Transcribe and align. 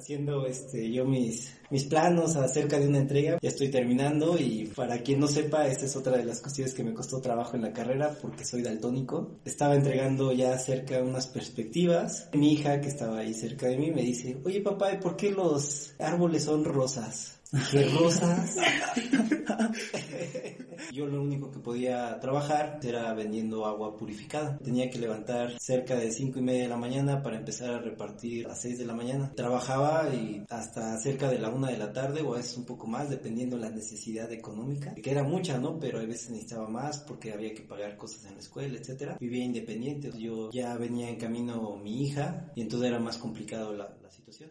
haciendo 0.00 0.46
este 0.46 0.90
yo 0.90 1.04
mis 1.04 1.52
mis 1.70 1.84
planos 1.84 2.34
acerca 2.36 2.80
de 2.80 2.88
una 2.88 2.98
entrega. 2.98 3.38
Ya 3.40 3.48
estoy 3.48 3.68
terminando 3.68 4.36
y 4.36 4.64
para 4.74 4.98
quien 5.02 5.20
no 5.20 5.28
sepa, 5.28 5.68
esta 5.68 5.84
es 5.84 5.94
otra 5.94 6.16
de 6.16 6.24
las 6.24 6.40
cuestiones 6.40 6.74
que 6.74 6.82
me 6.82 6.92
costó 6.92 7.20
trabajo 7.20 7.54
en 7.54 7.62
la 7.62 7.72
carrera 7.72 8.16
porque 8.20 8.44
soy 8.44 8.62
daltónico. 8.62 9.38
Estaba 9.44 9.76
entregando 9.76 10.32
ya 10.32 10.58
cerca 10.58 10.96
de 10.96 11.02
unas 11.02 11.28
perspectivas. 11.28 12.28
Mi 12.32 12.54
hija 12.54 12.80
que 12.80 12.88
estaba 12.88 13.18
ahí 13.18 13.34
cerca 13.34 13.68
de 13.68 13.76
mí 13.76 13.92
me 13.92 14.02
dice, 14.02 14.40
"Oye, 14.44 14.62
papá, 14.62 14.98
¿por 15.00 15.16
qué 15.16 15.30
los 15.30 15.92
árboles 16.00 16.42
son 16.44 16.64
rosas?" 16.64 17.38
Dije, 17.52 17.88
rosas. 18.00 18.56
Yo 20.92 21.06
lo 21.06 21.22
único 21.22 21.50
que 21.50 21.60
podía 21.60 22.18
trabajar 22.18 22.80
era 22.82 23.14
vendiendo 23.14 23.64
agua 23.64 23.96
purificada. 23.96 24.58
Tenía 24.58 24.90
que 24.90 24.98
levantar 24.98 25.58
cerca 25.60 25.94
de 25.94 26.10
cinco 26.10 26.40
y 26.40 26.42
media 26.42 26.64
de 26.64 26.68
la 26.68 26.76
mañana 26.76 27.22
para 27.22 27.38
empezar 27.38 27.70
a 27.70 27.78
repartir 27.78 28.48
a 28.48 28.54
6 28.54 28.78
de 28.78 28.86
la 28.86 28.94
mañana. 28.94 29.32
Trabajaba 29.36 30.12
y 30.12 30.44
hasta 30.48 30.98
cerca 30.98 31.28
de 31.28 31.38
la 31.38 31.48
una 31.48 31.68
de 31.68 31.78
la 31.78 31.92
tarde 31.92 32.22
o 32.22 32.34
a 32.34 32.38
veces 32.38 32.56
un 32.56 32.64
poco 32.64 32.88
más 32.88 33.08
dependiendo 33.08 33.56
la 33.56 33.70
necesidad 33.70 34.32
económica, 34.32 34.94
que 34.94 35.10
era 35.10 35.22
mucha, 35.22 35.58
¿no? 35.58 35.78
Pero 35.78 35.98
a 35.98 36.04
veces 36.04 36.30
necesitaba 36.30 36.68
más 36.68 36.98
porque 36.98 37.32
había 37.32 37.54
que 37.54 37.62
pagar 37.62 37.96
cosas 37.96 38.24
en 38.24 38.34
la 38.34 38.40
escuela, 38.40 38.76
etcétera. 38.76 39.16
Vivía 39.20 39.44
independiente. 39.44 40.10
Yo 40.18 40.50
ya 40.50 40.76
venía 40.76 41.08
en 41.08 41.16
camino 41.16 41.76
mi 41.76 42.02
hija 42.02 42.50
y 42.56 42.62
entonces 42.62 42.88
era 42.88 42.98
más 42.98 43.16
complicado 43.18 43.72
la 43.72 44.10
situación. 44.10 44.50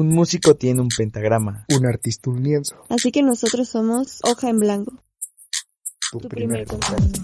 Un 0.00 0.08
músico 0.14 0.56
tiene 0.56 0.80
un 0.80 0.88
pentagrama. 0.88 1.66
Un 1.78 1.84
artista 1.84 2.30
un 2.30 2.42
lienzo. 2.42 2.74
Así 2.88 3.12
que 3.12 3.22
nosotros 3.22 3.68
somos 3.68 4.20
Hoja 4.22 4.48
en 4.48 4.58
Blanco. 4.58 4.94
Tu, 6.10 6.20
Tu 6.20 6.28
primer 6.30 6.64
primer 6.64 6.80
contacto. 6.80 7.20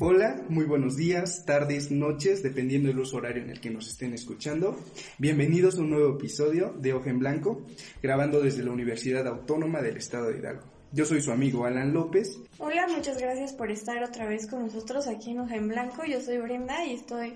Hola, 0.00 0.44
muy 0.50 0.66
buenos 0.66 0.98
días, 0.98 1.46
tardes, 1.46 1.90
noches, 1.90 2.42
dependiendo 2.42 2.90
del 2.90 2.98
uso 2.98 3.16
horario 3.16 3.42
en 3.42 3.48
el 3.48 3.58
que 3.58 3.70
nos 3.70 3.88
estén 3.88 4.12
escuchando. 4.12 4.78
Bienvenidos 5.16 5.78
a 5.78 5.80
un 5.80 5.88
nuevo 5.88 6.14
episodio 6.18 6.74
de 6.78 6.92
Hoja 6.92 7.08
en 7.08 7.20
Blanco, 7.20 7.64
grabando 8.02 8.42
desde 8.42 8.62
la 8.62 8.72
Universidad 8.72 9.26
Autónoma 9.26 9.80
del 9.80 9.96
Estado 9.96 10.28
de 10.28 10.40
Hidalgo. 10.40 10.64
Yo 10.92 11.06
soy 11.06 11.22
su 11.22 11.32
amigo 11.32 11.64
Alan 11.64 11.94
López. 11.94 12.38
Hola, 12.58 12.86
muchas 12.94 13.16
gracias 13.16 13.54
por 13.54 13.70
estar 13.70 14.04
otra 14.04 14.28
vez 14.28 14.46
con 14.46 14.60
nosotros 14.60 15.08
aquí 15.08 15.30
en 15.30 15.40
Hoja 15.40 15.56
en 15.56 15.68
Blanco. 15.68 16.04
Yo 16.04 16.20
soy 16.20 16.36
Brenda 16.36 16.84
y 16.84 16.96
estoy 16.96 17.32